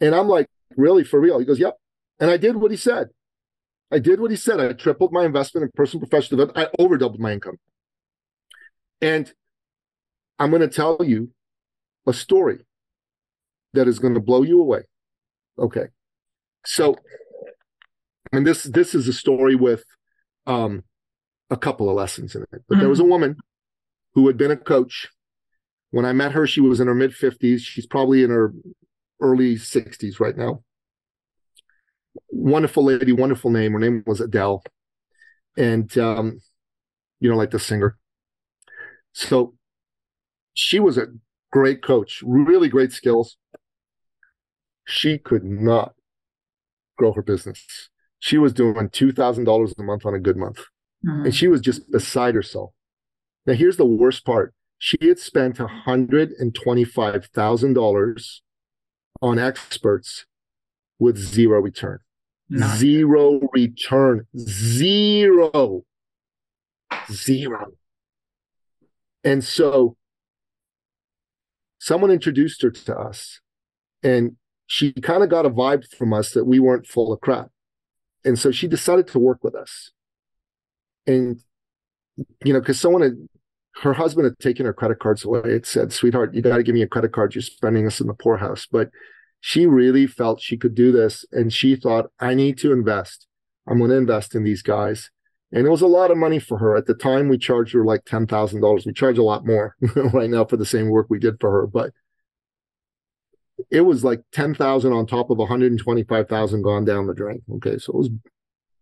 And 0.00 0.14
I'm 0.14 0.28
like, 0.28 0.48
really, 0.76 1.04
for 1.04 1.18
real? 1.20 1.38
He 1.38 1.44
goes, 1.44 1.58
yep. 1.58 1.76
And 2.18 2.30
I 2.30 2.36
did 2.36 2.56
what 2.56 2.70
he 2.70 2.76
said. 2.76 3.08
I 3.90 3.98
did 3.98 4.20
what 4.20 4.30
he 4.30 4.36
said. 4.36 4.60
I 4.60 4.72
tripled 4.72 5.12
my 5.12 5.24
investment 5.24 5.64
in 5.64 5.70
personal 5.74 6.06
professional 6.06 6.38
development. 6.38 6.68
I 6.78 6.82
over 6.82 6.96
doubled 6.96 7.20
my 7.20 7.32
income. 7.32 7.56
And 9.00 9.32
I'm 10.38 10.50
going 10.50 10.62
to 10.62 10.68
tell 10.68 10.98
you 11.04 11.30
a 12.06 12.12
story 12.12 12.60
that 13.72 13.88
is 13.88 13.98
going 13.98 14.14
to 14.14 14.20
blow 14.20 14.42
you 14.42 14.60
away. 14.60 14.82
Okay. 15.58 15.86
So, 16.64 16.96
and 18.32 18.46
this 18.46 18.64
this 18.64 18.94
is 18.94 19.08
a 19.08 19.12
story 19.12 19.54
with 19.54 19.84
um, 20.46 20.84
a 21.50 21.56
couple 21.56 21.88
of 21.88 21.96
lessons 21.96 22.34
in 22.34 22.42
it. 22.42 22.48
But 22.50 22.60
mm-hmm. 22.60 22.80
there 22.80 22.88
was 22.88 23.00
a 23.00 23.02
mm-hmm. 23.02 23.10
woman 23.12 23.36
who 24.14 24.26
had 24.26 24.36
been 24.36 24.50
a 24.50 24.56
coach. 24.56 25.08
When 25.92 26.04
I 26.04 26.12
met 26.12 26.32
her, 26.32 26.46
she 26.46 26.60
was 26.60 26.78
in 26.78 26.86
her 26.86 26.94
mid 26.94 27.10
50s. 27.10 27.60
She's 27.60 27.86
probably 27.86 28.22
in 28.22 28.30
her 28.30 28.54
early 29.20 29.56
60s 29.56 30.20
right 30.20 30.36
now 30.36 30.62
wonderful 32.30 32.84
lady, 32.84 33.12
wonderful 33.12 33.50
name. 33.50 33.72
Her 33.72 33.78
name 33.78 34.02
was 34.06 34.20
Adele, 34.20 34.62
and 35.56 35.96
um, 35.98 36.40
you 37.20 37.30
know, 37.30 37.36
like 37.36 37.50
the 37.50 37.58
singer. 37.58 37.98
So 39.12 39.54
she 40.54 40.80
was 40.80 40.98
a 40.98 41.08
great 41.52 41.82
coach, 41.82 42.22
really 42.24 42.68
great 42.68 42.92
skills. 42.92 43.36
She 44.86 45.18
could 45.18 45.44
not 45.44 45.94
grow 46.96 47.12
her 47.12 47.22
business. 47.22 47.90
She 48.20 48.38
was 48.38 48.52
doing 48.52 48.88
two 48.90 49.12
thousand 49.12 49.44
dollars 49.44 49.74
a 49.78 49.82
month 49.82 50.06
on 50.06 50.14
a 50.14 50.20
good 50.20 50.36
month, 50.36 50.58
mm-hmm. 51.04 51.24
and 51.24 51.34
she 51.34 51.48
was 51.48 51.60
just 51.60 51.90
beside 51.90 52.34
herself. 52.34 52.70
Now, 53.46 53.54
here's 53.54 53.76
the 53.76 53.86
worst 53.86 54.24
part: 54.24 54.54
she 54.78 54.98
had 55.00 55.18
spent 55.18 55.58
hundred 55.58 56.32
and 56.38 56.54
twenty-five 56.54 57.26
thousand 57.34 57.74
dollars 57.74 58.42
on 59.20 59.38
experts 59.38 60.26
with 60.98 61.16
zero 61.18 61.60
return. 61.60 61.98
Zero 62.76 63.40
return. 63.52 64.26
Zero. 64.36 65.84
Zero. 67.10 67.72
And 69.22 69.44
so 69.44 69.96
someone 71.78 72.10
introduced 72.10 72.62
her 72.62 72.70
to 72.70 72.98
us 72.98 73.40
and 74.02 74.36
she 74.66 74.92
kind 74.92 75.22
of 75.22 75.28
got 75.28 75.46
a 75.46 75.50
vibe 75.50 75.86
from 75.94 76.12
us 76.12 76.32
that 76.32 76.44
we 76.44 76.58
weren't 76.58 76.86
full 76.86 77.12
of 77.12 77.20
crap. 77.20 77.50
And 78.24 78.38
so 78.38 78.50
she 78.50 78.68
decided 78.68 79.06
to 79.08 79.18
work 79.18 79.42
with 79.42 79.54
us. 79.54 79.90
And, 81.06 81.40
you 82.44 82.52
know, 82.52 82.60
because 82.60 82.78
someone 82.78 83.02
had, 83.02 83.14
her 83.82 83.94
husband 83.94 84.24
had 84.24 84.38
taken 84.38 84.66
her 84.66 84.72
credit 84.72 84.98
cards 84.98 85.24
away. 85.24 85.40
It 85.44 85.66
said, 85.66 85.92
sweetheart, 85.92 86.34
you 86.34 86.42
got 86.42 86.56
to 86.56 86.62
give 86.62 86.74
me 86.74 86.82
a 86.82 86.88
credit 86.88 87.12
card. 87.12 87.34
You're 87.34 87.42
spending 87.42 87.86
us 87.86 88.00
in 88.00 88.06
the 88.06 88.14
poorhouse. 88.14 88.66
But 88.70 88.90
she 89.40 89.66
really 89.66 90.06
felt 90.06 90.40
she 90.40 90.56
could 90.56 90.74
do 90.74 90.92
this 90.92 91.24
and 91.32 91.52
she 91.52 91.74
thought 91.74 92.10
i 92.20 92.34
need 92.34 92.58
to 92.58 92.72
invest 92.72 93.26
i'm 93.66 93.78
going 93.78 93.90
to 93.90 93.96
invest 93.96 94.34
in 94.34 94.44
these 94.44 94.62
guys 94.62 95.10
and 95.52 95.66
it 95.66 95.70
was 95.70 95.82
a 95.82 95.86
lot 95.86 96.10
of 96.10 96.16
money 96.16 96.38
for 96.38 96.58
her 96.58 96.76
at 96.76 96.86
the 96.86 96.94
time 96.94 97.28
we 97.28 97.38
charged 97.38 97.72
her 97.72 97.84
like 97.84 98.04
$10000 98.04 98.86
we 98.86 98.92
charge 98.92 99.18
a 99.18 99.22
lot 99.22 99.46
more 99.46 99.74
right 100.12 100.30
now 100.30 100.44
for 100.44 100.56
the 100.56 100.66
same 100.66 100.88
work 100.88 101.06
we 101.08 101.18
did 101.18 101.36
for 101.40 101.50
her 101.50 101.66
but 101.66 101.90
it 103.70 103.82
was 103.82 104.04
like 104.04 104.22
10000 104.32 104.92
on 104.92 105.06
top 105.06 105.30
of 105.30 105.38
125000 105.38 106.62
gone 106.62 106.84
down 106.84 107.06
the 107.06 107.14
drain 107.14 107.42
okay 107.54 107.78
so 107.78 107.92
it 107.92 107.96
was, 107.96 108.06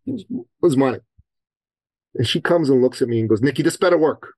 it 0.07 0.13
was, 0.13 0.25
it 0.31 0.47
was 0.61 0.77
money 0.77 0.99
and 2.15 2.27
she 2.27 2.41
comes 2.41 2.69
and 2.69 2.83
looks 2.83 3.03
at 3.03 3.09
me 3.09 3.21
and 3.21 3.29
goes 3.29 3.43
nikki 3.43 3.63
this 3.63 3.77
better 3.77 3.99
work 3.99 4.35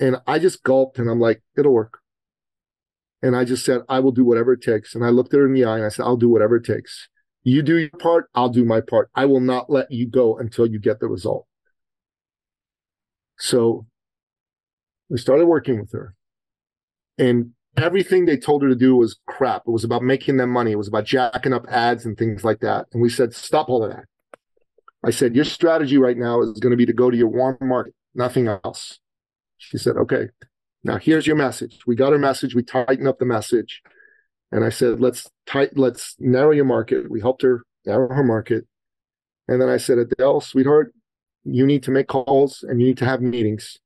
and 0.00 0.16
i 0.26 0.38
just 0.38 0.62
gulped 0.62 0.98
and 0.98 1.10
i'm 1.10 1.20
like 1.20 1.42
it'll 1.56 1.72
work 1.72 2.00
and 3.24 3.34
I 3.34 3.44
just 3.44 3.64
said, 3.64 3.80
I 3.88 4.00
will 4.00 4.12
do 4.12 4.22
whatever 4.22 4.52
it 4.52 4.60
takes. 4.60 4.94
And 4.94 5.02
I 5.02 5.08
looked 5.08 5.32
at 5.32 5.40
her 5.40 5.46
in 5.46 5.54
the 5.54 5.64
eye 5.64 5.76
and 5.76 5.86
I 5.86 5.88
said, 5.88 6.02
I'll 6.02 6.18
do 6.18 6.28
whatever 6.28 6.56
it 6.56 6.64
takes. 6.64 7.08
You 7.42 7.62
do 7.62 7.78
your 7.78 7.88
part, 7.88 8.28
I'll 8.34 8.50
do 8.50 8.66
my 8.66 8.82
part. 8.82 9.08
I 9.14 9.24
will 9.24 9.40
not 9.40 9.70
let 9.70 9.90
you 9.90 10.06
go 10.06 10.36
until 10.36 10.66
you 10.66 10.78
get 10.78 11.00
the 11.00 11.08
result. 11.08 11.46
So 13.38 13.86
we 15.08 15.16
started 15.16 15.46
working 15.46 15.80
with 15.80 15.92
her. 15.92 16.14
And 17.16 17.52
everything 17.76 18.24
they 18.24 18.36
told 18.36 18.62
her 18.62 18.68
to 18.68 18.74
do 18.74 18.96
was 18.96 19.18
crap. 19.26 19.62
It 19.66 19.70
was 19.70 19.84
about 19.84 20.02
making 20.02 20.36
them 20.36 20.50
money. 20.50 20.72
It 20.72 20.78
was 20.78 20.88
about 20.88 21.04
jacking 21.04 21.52
up 21.52 21.66
ads 21.68 22.04
and 22.06 22.16
things 22.16 22.44
like 22.44 22.60
that. 22.60 22.86
And 22.92 23.02
we 23.02 23.08
said, 23.08 23.34
stop 23.34 23.68
all 23.68 23.84
of 23.84 23.90
that. 23.90 24.04
I 25.04 25.10
said, 25.10 25.34
your 25.34 25.44
strategy 25.44 25.98
right 25.98 26.16
now 26.16 26.40
is 26.40 26.58
going 26.60 26.70
to 26.70 26.76
be 26.76 26.86
to 26.86 26.92
go 26.92 27.10
to 27.10 27.16
your 27.16 27.28
warm 27.28 27.58
market, 27.60 27.94
nothing 28.14 28.48
else. 28.48 28.98
She 29.58 29.76
said, 29.76 29.96
okay. 29.96 30.28
Now 30.82 30.98
here's 30.98 31.26
your 31.26 31.36
message. 31.36 31.80
We 31.86 31.96
got 31.96 32.12
her 32.12 32.18
message. 32.18 32.54
We 32.54 32.62
tightened 32.62 33.08
up 33.08 33.18
the 33.18 33.24
message, 33.24 33.82
and 34.52 34.64
I 34.64 34.68
said, 34.68 35.00
let's 35.00 35.26
tight, 35.46 35.76
let's 35.76 36.14
narrow 36.18 36.50
your 36.52 36.66
market. 36.66 37.10
We 37.10 37.20
helped 37.20 37.42
her 37.42 37.64
narrow 37.86 38.14
her 38.14 38.24
market, 38.24 38.66
and 39.48 39.60
then 39.60 39.68
I 39.68 39.78
said, 39.78 39.98
Adele, 39.98 40.42
sweetheart, 40.42 40.92
you 41.44 41.66
need 41.66 41.82
to 41.84 41.90
make 41.90 42.06
calls 42.06 42.62
and 42.62 42.80
you 42.80 42.86
need 42.86 42.98
to 42.98 43.06
have 43.06 43.20
meetings, 43.22 43.78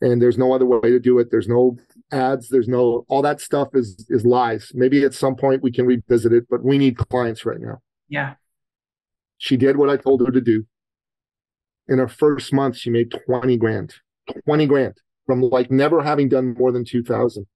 and 0.00 0.20
there's 0.20 0.38
no 0.38 0.54
other 0.54 0.66
way 0.66 0.90
to 0.90 0.98
do 0.98 1.18
it. 1.18 1.30
There's 1.30 1.48
no 1.48 1.76
ads. 2.14 2.48
There's 2.48 2.68
no 2.68 3.04
all 3.08 3.22
that 3.22 3.40
stuff 3.40 3.68
is 3.74 4.06
is 4.08 4.24
lies. 4.24 4.72
Maybe 4.74 5.04
at 5.04 5.14
some 5.14 5.36
point 5.36 5.62
we 5.62 5.72
can 5.72 5.86
revisit 5.86 6.32
it, 6.32 6.44
but 6.48 6.64
we 6.64 6.78
need 6.78 6.96
clients 6.96 7.44
right 7.44 7.60
now. 7.60 7.78
Yeah. 8.08 8.34
She 9.38 9.56
did 9.56 9.76
what 9.76 9.90
I 9.90 9.96
told 9.96 10.24
her 10.24 10.32
to 10.32 10.40
do. 10.40 10.66
In 11.88 11.98
her 11.98 12.08
first 12.08 12.52
month, 12.52 12.76
she 12.76 12.88
made 12.88 13.12
20 13.26 13.56
grand. 13.58 13.94
20 14.46 14.66
grand 14.66 14.94
from 15.26 15.40
like 15.42 15.70
never 15.70 16.02
having 16.02 16.28
done 16.28 16.54
more 16.58 16.72
than 16.72 16.84
2000 16.84 17.46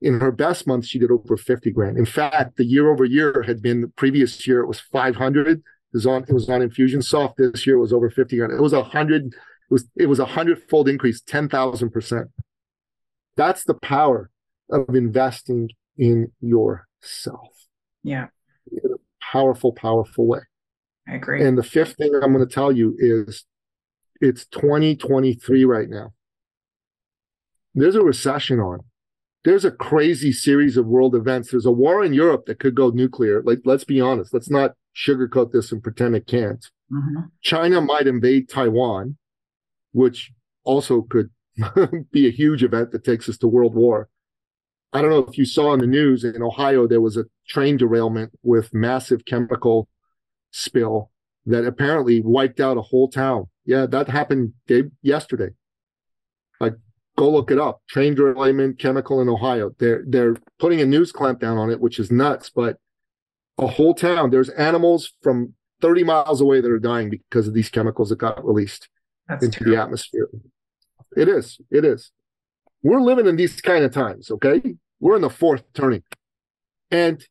in 0.00 0.20
her 0.20 0.30
best 0.30 0.66
month 0.66 0.86
she 0.86 0.98
did 0.98 1.10
over 1.10 1.36
50 1.36 1.70
grand 1.72 1.96
in 1.96 2.06
fact 2.06 2.56
the 2.56 2.64
year 2.64 2.90
over 2.90 3.04
year 3.04 3.42
had 3.46 3.60
been 3.60 3.80
the 3.80 3.88
previous 3.88 4.46
year 4.46 4.60
it 4.60 4.66
was 4.66 4.80
500 4.80 5.48
it 5.48 5.60
was 5.92 6.06
on 6.06 6.24
it 6.24 6.32
was 6.32 6.48
on 6.48 6.60
infusionsoft 6.60 7.34
this 7.36 7.66
year 7.66 7.76
it 7.76 7.80
was 7.80 7.92
over 7.92 8.10
50 8.10 8.36
grand 8.36 8.52
it 8.52 8.60
was 8.60 8.72
a 8.72 8.82
hundred 8.82 9.26
it 9.26 9.34
was 9.70 9.88
it 9.96 10.06
was 10.06 10.18
a 10.18 10.26
hundredfold 10.26 10.88
increase 10.88 11.20
10,000 11.20 11.90
percent 11.90 12.28
that's 13.38 13.64
the 13.64 13.74
power 13.74 14.28
of 14.70 14.94
investing 14.94 15.70
in 15.96 16.30
yourself 16.40 17.48
yeah 18.02 18.26
in 18.70 18.92
a 18.92 18.98
powerful 19.32 19.72
powerful 19.72 20.26
way 20.26 20.40
I 21.08 21.14
agree. 21.14 21.44
And 21.44 21.56
the 21.56 21.62
fifth 21.62 21.96
thing 21.96 22.14
I'm 22.14 22.32
going 22.34 22.46
to 22.46 22.54
tell 22.54 22.70
you 22.70 22.94
is 22.98 23.44
it's 24.20 24.46
2023 24.46 25.64
right 25.64 25.88
now. 25.88 26.12
There's 27.74 27.96
a 27.96 28.02
recession 28.02 28.60
on. 28.60 28.80
There's 29.44 29.64
a 29.64 29.70
crazy 29.70 30.32
series 30.32 30.76
of 30.76 30.86
world 30.86 31.14
events. 31.14 31.50
There's 31.50 31.64
a 31.64 31.72
war 31.72 32.04
in 32.04 32.12
Europe 32.12 32.46
that 32.46 32.58
could 32.58 32.74
go 32.74 32.90
nuclear. 32.90 33.42
Like, 33.42 33.60
let's 33.64 33.84
be 33.84 34.00
honest. 34.00 34.34
Let's 34.34 34.50
not 34.50 34.72
sugarcoat 34.94 35.52
this 35.52 35.72
and 35.72 35.82
pretend 35.82 36.16
it 36.16 36.26
can't. 36.26 36.64
Mm-hmm. 36.92 37.20
China 37.40 37.80
might 37.80 38.06
invade 38.06 38.48
Taiwan, 38.48 39.16
which 39.92 40.32
also 40.64 41.02
could 41.02 41.30
be 42.12 42.26
a 42.26 42.30
huge 42.30 42.62
event 42.62 42.92
that 42.92 43.04
takes 43.04 43.28
us 43.28 43.38
to 43.38 43.48
world 43.48 43.74
war. 43.74 44.08
I 44.92 45.02
don't 45.02 45.10
know 45.10 45.26
if 45.28 45.36
you 45.36 45.44
saw 45.44 45.74
in 45.74 45.80
the 45.80 45.86
news 45.86 46.24
in 46.24 46.42
Ohio, 46.42 46.86
there 46.86 47.00
was 47.00 47.16
a 47.16 47.26
train 47.48 47.76
derailment 47.76 48.32
with 48.42 48.72
massive 48.72 49.24
chemical 49.24 49.88
spill 50.50 51.10
that 51.46 51.64
apparently 51.64 52.20
wiped 52.20 52.60
out 52.60 52.78
a 52.78 52.82
whole 52.82 53.08
town. 53.08 53.48
Yeah, 53.64 53.86
that 53.86 54.08
happened 54.08 54.54
day, 54.66 54.84
yesterday. 55.02 55.50
Like, 56.58 56.74
go 57.18 57.30
look 57.30 57.50
it 57.50 57.58
up. 57.58 57.82
Train 57.88 58.14
derailment 58.14 58.78
chemical 58.78 59.20
in 59.20 59.28
Ohio. 59.28 59.72
They're 59.78 60.04
they're 60.06 60.36
putting 60.58 60.80
a 60.80 60.86
news 60.86 61.12
clamp 61.12 61.40
down 61.40 61.58
on 61.58 61.70
it, 61.70 61.80
which 61.80 61.98
is 61.98 62.10
nuts. 62.10 62.50
But 62.50 62.78
a 63.58 63.66
whole 63.66 63.94
town. 63.94 64.30
There's 64.30 64.48
animals 64.50 65.12
from 65.22 65.54
30 65.80 66.04
miles 66.04 66.40
away 66.40 66.60
that 66.60 66.70
are 66.70 66.78
dying 66.78 67.10
because 67.10 67.46
of 67.46 67.54
these 67.54 67.68
chemicals 67.68 68.08
that 68.08 68.18
got 68.18 68.44
released 68.44 68.88
That's 69.28 69.44
into 69.44 69.58
terrible. 69.58 69.76
the 69.76 69.82
atmosphere. 69.82 70.28
It 71.16 71.28
is. 71.28 71.58
It 71.70 71.84
is. 71.84 72.12
We're 72.82 73.00
living 73.00 73.26
in 73.26 73.36
these 73.36 73.60
kind 73.60 73.84
of 73.84 73.92
times. 73.92 74.30
Okay, 74.30 74.76
we're 75.00 75.16
in 75.16 75.22
the 75.22 75.30
fourth 75.30 75.64
turning, 75.74 76.02
and 76.90 77.24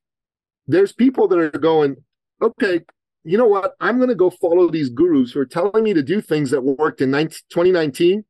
there's 0.67 0.91
people 0.91 1.28
that 1.30 1.39
are 1.39 1.49
going, 1.51 1.97
okay, 2.41 2.82
you 3.23 3.38
know 3.38 3.47
what? 3.47 3.73
I'm 3.80 3.97
going 3.97 4.09
to 4.09 4.15
go 4.15 4.30
follow 4.30 4.69
these 4.69 4.89
gurus 4.89 5.32
who 5.32 5.39
are 5.39 5.45
telling 5.45 5.84
me 5.84 5.93
to 5.93 6.03
do 6.03 6.21
things 6.21 6.51
that 6.51 6.61
worked 6.61 7.01
in 7.01 7.11
19, 7.11 7.39
2019, 7.49 8.23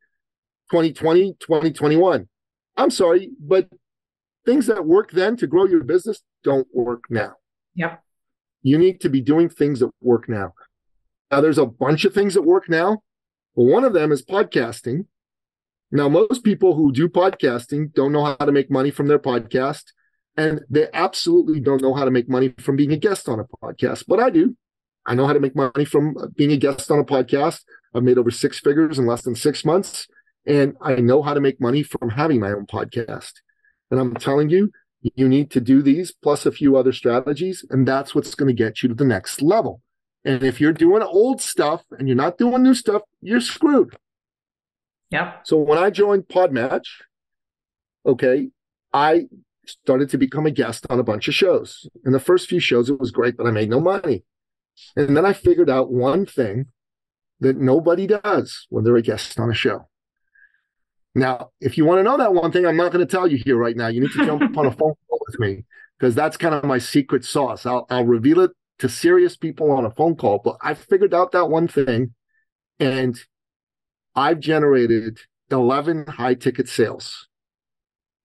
2020, 0.71 1.33
2021. 1.39 2.27
I'm 2.75 2.91
sorry, 2.91 3.29
but 3.39 3.67
things 4.45 4.67
that 4.67 4.85
work 4.85 5.11
then 5.11 5.35
to 5.37 5.47
grow 5.47 5.65
your 5.65 5.83
business 5.83 6.21
don't 6.43 6.67
work 6.73 7.05
now. 7.09 7.33
Yep. 7.75 8.03
You 8.61 8.77
need 8.77 9.01
to 9.01 9.09
be 9.09 9.21
doing 9.21 9.49
things 9.49 9.79
that 9.79 9.91
work 10.01 10.29
now. 10.29 10.53
Now, 11.31 11.41
there's 11.41 11.57
a 11.57 11.65
bunch 11.65 12.05
of 12.05 12.13
things 12.13 12.33
that 12.35 12.43
work 12.43 12.69
now. 12.69 13.03
But 13.55 13.63
one 13.63 13.83
of 13.83 13.93
them 13.93 14.11
is 14.11 14.23
podcasting. 14.23 15.05
Now, 15.91 16.09
most 16.09 16.43
people 16.43 16.75
who 16.75 16.91
do 16.91 17.07
podcasting 17.07 17.93
don't 17.93 18.11
know 18.11 18.25
how 18.25 18.35
to 18.35 18.51
make 18.51 18.69
money 18.69 18.91
from 18.91 19.07
their 19.07 19.19
podcast, 19.19 19.83
and 20.35 20.61
they 20.69 20.87
absolutely 20.93 21.59
don't 21.59 21.81
know 21.81 21.93
how 21.93 22.05
to 22.05 22.11
make 22.11 22.29
money 22.29 22.53
from 22.57 22.75
being 22.75 22.91
a 22.91 22.97
guest 22.97 23.29
on 23.29 23.39
a 23.39 23.45
podcast. 23.45 24.03
But 24.07 24.19
I 24.19 24.29
do. 24.29 24.55
I 25.05 25.15
know 25.15 25.25
how 25.25 25.33
to 25.33 25.39
make 25.39 25.55
money 25.55 25.85
from 25.85 26.15
being 26.35 26.51
a 26.51 26.57
guest 26.57 26.91
on 26.91 26.99
a 26.99 27.05
podcast. 27.05 27.61
I've 27.95 28.03
made 28.03 28.17
over 28.17 28.29
six 28.29 28.59
figures 28.59 28.99
in 28.99 29.05
less 29.05 29.21
than 29.21 29.35
six 29.35 29.63
months. 29.63 30.07
And 30.45 30.75
I 30.81 30.95
know 30.95 31.21
how 31.21 31.33
to 31.33 31.41
make 31.41 31.61
money 31.61 31.81
from 31.81 32.09
having 32.09 32.41
my 32.41 32.51
own 32.51 32.65
podcast. 32.65 33.33
And 33.89 33.99
I'm 33.99 34.15
telling 34.15 34.49
you, 34.49 34.71
you 35.01 35.29
need 35.29 35.49
to 35.51 35.61
do 35.61 35.81
these 35.81 36.11
plus 36.11 36.45
a 36.45 36.51
few 36.51 36.75
other 36.75 36.91
strategies. 36.91 37.65
And 37.69 37.87
that's 37.87 38.13
what's 38.13 38.35
going 38.35 38.47
to 38.47 38.63
get 38.63 38.83
you 38.83 38.89
to 38.89 38.95
the 38.95 39.05
next 39.05 39.41
level. 39.41 39.81
And 40.25 40.43
if 40.43 40.59
you're 40.59 40.73
doing 40.73 41.01
old 41.03 41.41
stuff 41.41 41.83
and 41.91 42.07
you're 42.07 42.17
not 42.17 42.37
doing 42.37 42.63
new 42.63 42.73
stuff, 42.73 43.01
you're 43.21 43.39
screwed. 43.39 43.95
Yep. 45.11 45.41
So 45.45 45.57
when 45.57 45.77
I 45.77 45.89
joined 45.89 46.27
Podmatch, 46.27 46.87
okay, 48.05 48.49
I 48.93 49.27
started 49.65 50.09
to 50.09 50.17
become 50.17 50.45
a 50.45 50.51
guest 50.51 50.85
on 50.89 50.99
a 50.99 51.03
bunch 51.03 51.27
of 51.27 51.35
shows. 51.35 51.87
In 52.05 52.11
the 52.11 52.19
first 52.19 52.47
few 52.47 52.59
shows, 52.59 52.89
it 52.89 52.99
was 52.99 53.11
great, 53.11 53.37
but 53.37 53.47
I 53.47 53.51
made 53.51 53.69
no 53.69 53.79
money. 53.79 54.23
And 54.95 55.15
then 55.15 55.25
I 55.25 55.33
figured 55.33 55.69
out 55.69 55.91
one 55.91 56.25
thing 56.25 56.67
that 57.39 57.57
nobody 57.57 58.07
does 58.07 58.65
when 58.69 58.83
they're 58.83 58.95
a 58.95 59.01
guest 59.01 59.39
on 59.39 59.49
a 59.49 59.53
show. 59.53 59.87
Now, 61.15 61.49
if 61.59 61.77
you 61.77 61.85
want 61.85 61.99
to 61.99 62.03
know 62.03 62.17
that 62.17 62.33
one 62.33 62.51
thing, 62.51 62.65
I'm 62.65 62.77
not 62.77 62.91
going 62.91 63.05
to 63.05 63.11
tell 63.11 63.27
you 63.27 63.37
here 63.43 63.57
right 63.57 63.75
now. 63.75 63.87
You 63.87 64.01
need 64.01 64.11
to 64.11 64.25
jump 64.25 64.55
on 64.57 64.65
a 64.65 64.71
phone 64.71 64.93
call 65.09 65.19
with 65.25 65.39
me 65.39 65.65
because 65.97 66.13
that's 66.15 66.37
kind 66.37 66.53
of 66.53 66.63
my 66.63 66.77
secret 66.77 67.25
sauce. 67.25 67.65
I'll, 67.65 67.87
I'll 67.89 68.05
reveal 68.05 68.39
it 68.41 68.51
to 68.79 68.89
serious 68.89 69.35
people 69.35 69.71
on 69.71 69.85
a 69.85 69.91
phone 69.91 70.15
call, 70.15 70.39
but 70.43 70.57
I 70.61 70.75
figured 70.75 71.13
out 71.13 71.31
that 71.31 71.49
one 71.49 71.67
thing 71.67 72.13
and 72.79 73.19
I've 74.17 74.39
generated 74.39 75.19
11 75.51 76.07
high 76.07 76.33
ticket 76.33 76.67
sales 76.67 77.27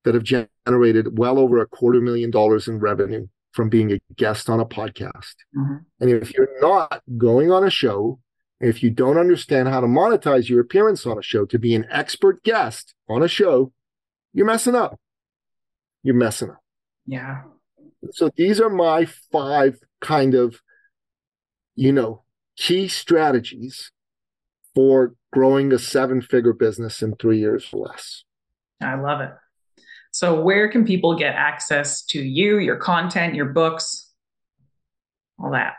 that 0.05 0.15
have 0.15 0.25
generated 0.25 1.19
well 1.19 1.39
over 1.39 1.61
a 1.61 1.67
quarter 1.67 2.01
million 2.01 2.31
dollars 2.31 2.67
in 2.67 2.79
revenue 2.79 3.29
from 3.53 3.69
being 3.69 3.93
a 3.93 4.01
guest 4.17 4.49
on 4.49 4.59
a 4.59 4.65
podcast. 4.65 5.35
Mm-hmm. 5.55 5.77
And 6.01 6.11
if 6.11 6.33
you're 6.33 6.49
not 6.63 7.03
going 7.19 7.53
on 7.53 7.63
a 7.63 7.71
show, 7.71 8.19
if 8.59 8.83
you 8.83 8.89
don't 8.89 9.19
understand 9.19 9.69
how 9.69 9.81
to 9.81 9.87
monetize 9.87 10.49
your 10.49 10.61
appearance 10.61 11.05
on 11.05 11.19
a 11.19 11.23
show 11.23 11.45
to 11.45 11.59
be 11.59 11.75
an 11.75 11.87
expert 11.91 12.43
guest 12.43 12.95
on 13.09 13.23
a 13.23 13.29
show, 13.29 13.71
you're 14.33 14.47
messing 14.47 14.75
up. 14.75 14.99
You're 16.03 16.15
messing 16.15 16.51
up. 16.51 16.61
Yeah. 17.07 17.43
So 18.13 18.31
these 18.35 18.61
are 18.61 18.71
my 18.71 19.05
five 19.31 19.79
kind 20.01 20.35
of, 20.35 20.59
you 21.75 21.93
know, 21.93 22.25
key 22.57 22.89
strategies 22.89 23.93
for 24.75 25.15
growing 25.33 25.73
a 25.73 25.79
seven 25.79 26.21
figure 26.21 26.53
business 26.53 27.03
in 27.03 27.17
three 27.17 27.39
years 27.39 27.69
or 27.73 27.87
less. 27.87 28.25
I 28.81 28.95
love 28.95 29.21
it. 29.21 29.31
So, 30.11 30.43
where 30.43 30.71
can 30.71 30.85
people 30.85 31.17
get 31.17 31.35
access 31.35 32.03
to 32.07 32.23
you, 32.23 32.59
your 32.59 32.77
content, 32.77 33.35
your 33.35 33.47
books, 33.47 34.11
all 35.39 35.53
that? 35.53 35.75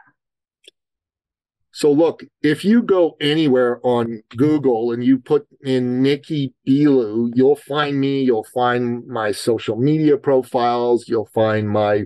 So, 1.72 1.92
look, 1.92 2.24
if 2.42 2.66
you 2.66 2.82
go 2.82 3.16
anywhere 3.20 3.80
on 3.84 4.22
Google 4.36 4.92
and 4.92 5.04
you 5.04 5.20
put 5.20 5.48
in 5.64 6.02
Nikki 6.02 6.54
Billou, 6.66 7.32
you'll 7.36 7.56
find 7.56 8.00
me. 8.00 8.24
You'll 8.24 8.48
find 8.54 9.08
my 9.08 9.32
social 9.32 9.76
media 9.76 10.18
profiles. 10.18 11.08
You'll 11.08 11.30
find 11.34 11.70
my 11.70 12.06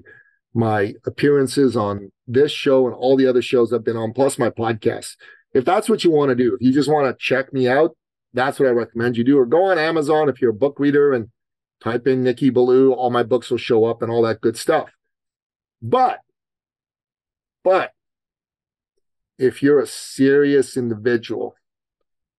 my 0.53 0.95
appearances 1.05 1.77
on 1.77 2.11
this 2.27 2.51
show 2.51 2.87
and 2.87 2.95
all 2.95 3.15
the 3.15 3.27
other 3.27 3.41
shows 3.41 3.71
I've 3.71 3.83
been 3.83 3.97
on, 3.97 4.11
plus 4.11 4.39
my 4.39 4.49
podcast. 4.49 5.15
If 5.57 5.65
that's 5.65 5.89
what 5.89 6.03
you 6.03 6.11
want 6.11 6.29
to 6.29 6.35
do, 6.35 6.53
if 6.53 6.61
you 6.61 6.71
just 6.71 6.87
want 6.87 7.07
to 7.07 7.23
check 7.23 7.51
me 7.51 7.67
out, 7.67 7.97
that's 8.31 8.59
what 8.59 8.69
I 8.69 8.71
recommend 8.71 9.17
you 9.17 9.23
do. 9.23 9.39
Or 9.39 9.45
go 9.47 9.63
on 9.63 9.79
Amazon 9.79 10.29
if 10.29 10.39
you're 10.39 10.51
a 10.51 10.53
book 10.53 10.79
reader 10.79 11.13
and 11.13 11.29
type 11.83 12.05
in 12.05 12.23
Nikki 12.23 12.51
Billou, 12.51 12.93
all 12.93 13.09
my 13.09 13.23
books 13.23 13.49
will 13.49 13.57
show 13.57 13.85
up 13.85 14.03
and 14.03 14.11
all 14.11 14.21
that 14.21 14.39
good 14.39 14.55
stuff. 14.55 14.91
But, 15.81 16.19
but 17.63 17.91
if 19.39 19.63
you're 19.63 19.79
a 19.79 19.87
serious 19.87 20.77
individual 20.77 21.55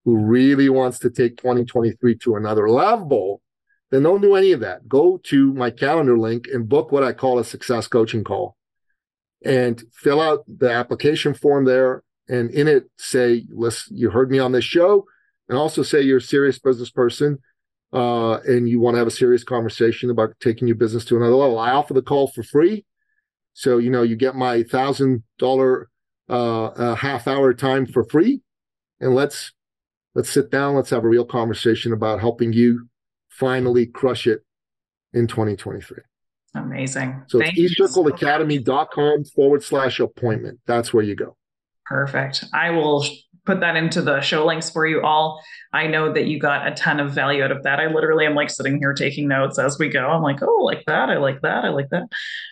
who 0.04 0.16
really 0.16 0.68
wants 0.68 1.00
to 1.00 1.10
take 1.10 1.38
2023 1.38 2.18
to 2.18 2.36
another 2.36 2.70
level, 2.70 3.42
then 3.90 4.04
don't 4.04 4.20
do 4.20 4.36
any 4.36 4.52
of 4.52 4.60
that. 4.60 4.88
Go 4.88 5.18
to 5.24 5.52
my 5.54 5.70
calendar 5.70 6.16
link 6.16 6.46
and 6.52 6.68
book 6.68 6.92
what 6.92 7.02
I 7.02 7.14
call 7.14 7.40
a 7.40 7.44
success 7.44 7.88
coaching 7.88 8.22
call 8.22 8.56
and 9.44 9.82
fill 9.92 10.20
out 10.20 10.44
the 10.46 10.70
application 10.70 11.34
form 11.34 11.64
there. 11.64 12.04
And 12.28 12.50
in 12.50 12.68
it, 12.68 12.90
say, 12.98 13.46
listen, 13.50 13.96
you 13.96 14.10
heard 14.10 14.30
me 14.30 14.38
on 14.38 14.52
this 14.52 14.64
show. 14.64 15.06
And 15.48 15.56
also 15.56 15.82
say 15.82 16.02
you're 16.02 16.18
a 16.18 16.22
serious 16.22 16.58
business 16.58 16.90
person 16.90 17.38
uh, 17.92 18.38
and 18.40 18.68
you 18.68 18.80
want 18.80 18.94
to 18.94 18.98
have 18.98 19.06
a 19.06 19.12
serious 19.12 19.44
conversation 19.44 20.10
about 20.10 20.34
taking 20.40 20.68
your 20.68 20.76
business 20.76 21.04
to 21.06 21.16
another 21.16 21.34
level, 21.34 21.58
I 21.58 21.70
offer 21.70 21.94
the 21.94 22.02
call 22.02 22.28
for 22.28 22.42
free. 22.42 22.84
So, 23.54 23.78
you 23.78 23.90
know, 23.90 24.02
you 24.02 24.14
get 24.14 24.36
my 24.36 24.62
thousand 24.62 25.22
dollar 25.38 25.88
uh, 26.28 26.94
half 26.94 27.26
hour 27.26 27.54
time 27.54 27.86
for 27.86 28.04
free. 28.04 28.42
And 29.00 29.14
let's 29.14 29.52
let's 30.14 30.28
sit 30.28 30.50
down, 30.50 30.74
let's 30.74 30.90
have 30.90 31.04
a 31.04 31.08
real 31.08 31.24
conversation 31.24 31.92
about 31.92 32.20
helping 32.20 32.52
you 32.52 32.88
finally 33.30 33.86
crush 33.86 34.26
it 34.26 34.44
in 35.14 35.26
2023. 35.26 35.98
Amazing. 36.54 37.22
So 37.28 37.38
Thank 37.38 37.54
it's 37.56 37.80
ecircleacademy.com 37.80 39.24
forward 39.24 39.62
slash 39.62 40.00
appointment. 40.00 40.60
That's 40.66 40.92
where 40.92 41.04
you 41.04 41.14
go. 41.14 41.37
Perfect. 41.88 42.44
I 42.52 42.70
will 42.70 43.04
put 43.46 43.60
that 43.60 43.76
into 43.76 44.02
the 44.02 44.20
show 44.20 44.44
links 44.44 44.68
for 44.68 44.86
you 44.86 45.00
all. 45.00 45.42
I 45.72 45.86
know 45.86 46.12
that 46.12 46.26
you 46.26 46.38
got 46.38 46.68
a 46.68 46.74
ton 46.74 47.00
of 47.00 47.12
value 47.12 47.42
out 47.42 47.50
of 47.50 47.62
that. 47.62 47.80
I 47.80 47.86
literally 47.86 48.26
am 48.26 48.34
like 48.34 48.50
sitting 48.50 48.78
here 48.78 48.92
taking 48.92 49.26
notes 49.26 49.58
as 49.58 49.78
we 49.78 49.88
go. 49.88 50.06
I'm 50.06 50.22
like, 50.22 50.42
oh, 50.42 50.62
like 50.64 50.84
that. 50.86 51.08
I 51.08 51.16
like 51.16 51.40
that. 51.40 51.64
I 51.64 51.70
like 51.70 51.88
that. 51.88 52.08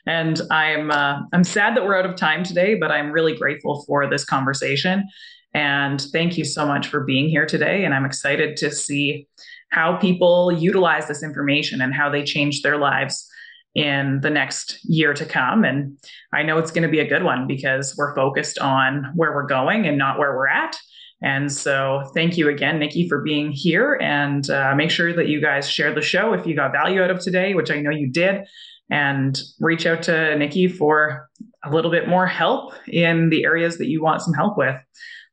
And 0.06 0.40
I'm 0.50 0.90
uh, 0.90 1.20
I'm 1.34 1.44
sad 1.44 1.76
that 1.76 1.84
we're 1.84 1.98
out 1.98 2.06
of 2.06 2.16
time 2.16 2.44
today, 2.44 2.76
but 2.76 2.90
I'm 2.90 3.12
really 3.12 3.36
grateful 3.36 3.84
for 3.86 4.08
this 4.08 4.24
conversation. 4.24 5.06
And 5.52 6.00
thank 6.12 6.38
you 6.38 6.46
so 6.46 6.66
much 6.66 6.86
for 6.88 7.04
being 7.04 7.28
here 7.28 7.44
today. 7.44 7.84
And 7.84 7.92
I'm 7.92 8.06
excited 8.06 8.56
to 8.58 8.70
see 8.70 9.28
how 9.70 9.96
people 9.96 10.50
utilize 10.50 11.08
this 11.08 11.22
information 11.22 11.82
and 11.82 11.92
how 11.92 12.08
they 12.08 12.24
change 12.24 12.62
their 12.62 12.78
lives 12.78 13.28
in 13.76 14.20
the 14.22 14.30
next 14.30 14.78
year 14.84 15.12
to 15.12 15.26
come. 15.26 15.62
And 15.62 15.98
I 16.32 16.42
know 16.42 16.56
it's 16.56 16.70
going 16.70 16.82
to 16.82 16.88
be 16.88 17.00
a 17.00 17.06
good 17.06 17.22
one 17.22 17.46
because 17.46 17.94
we're 17.96 18.14
focused 18.14 18.58
on 18.58 19.12
where 19.14 19.34
we're 19.34 19.46
going 19.46 19.86
and 19.86 19.98
not 19.98 20.18
where 20.18 20.34
we're 20.34 20.48
at. 20.48 20.74
And 21.22 21.52
so, 21.52 22.10
thank 22.14 22.36
you 22.36 22.48
again, 22.48 22.78
Nikki, 22.78 23.08
for 23.08 23.22
being 23.22 23.52
here. 23.52 23.98
And 24.02 24.48
uh, 24.50 24.74
make 24.74 24.90
sure 24.90 25.14
that 25.14 25.28
you 25.28 25.40
guys 25.40 25.68
share 25.68 25.94
the 25.94 26.02
show 26.02 26.32
if 26.32 26.46
you 26.46 26.56
got 26.56 26.72
value 26.72 27.02
out 27.02 27.10
of 27.10 27.20
today, 27.20 27.54
which 27.54 27.70
I 27.70 27.80
know 27.80 27.90
you 27.90 28.10
did. 28.10 28.46
And 28.90 29.38
reach 29.60 29.84
out 29.84 30.02
to 30.04 30.36
Nikki 30.36 30.68
for 30.68 31.28
a 31.64 31.70
little 31.70 31.90
bit 31.90 32.08
more 32.08 32.26
help 32.26 32.72
in 32.86 33.30
the 33.30 33.44
areas 33.44 33.78
that 33.78 33.88
you 33.88 34.02
want 34.02 34.22
some 34.22 34.32
help 34.32 34.56
with. 34.56 34.76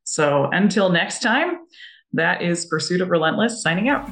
So 0.04 0.50
until 0.52 0.90
next 0.90 1.22
time, 1.22 1.60
that 2.14 2.42
is 2.42 2.66
Pursuit 2.66 3.02
of 3.02 3.10
Relentless 3.10 3.62
signing 3.62 3.90
out. 3.90 4.10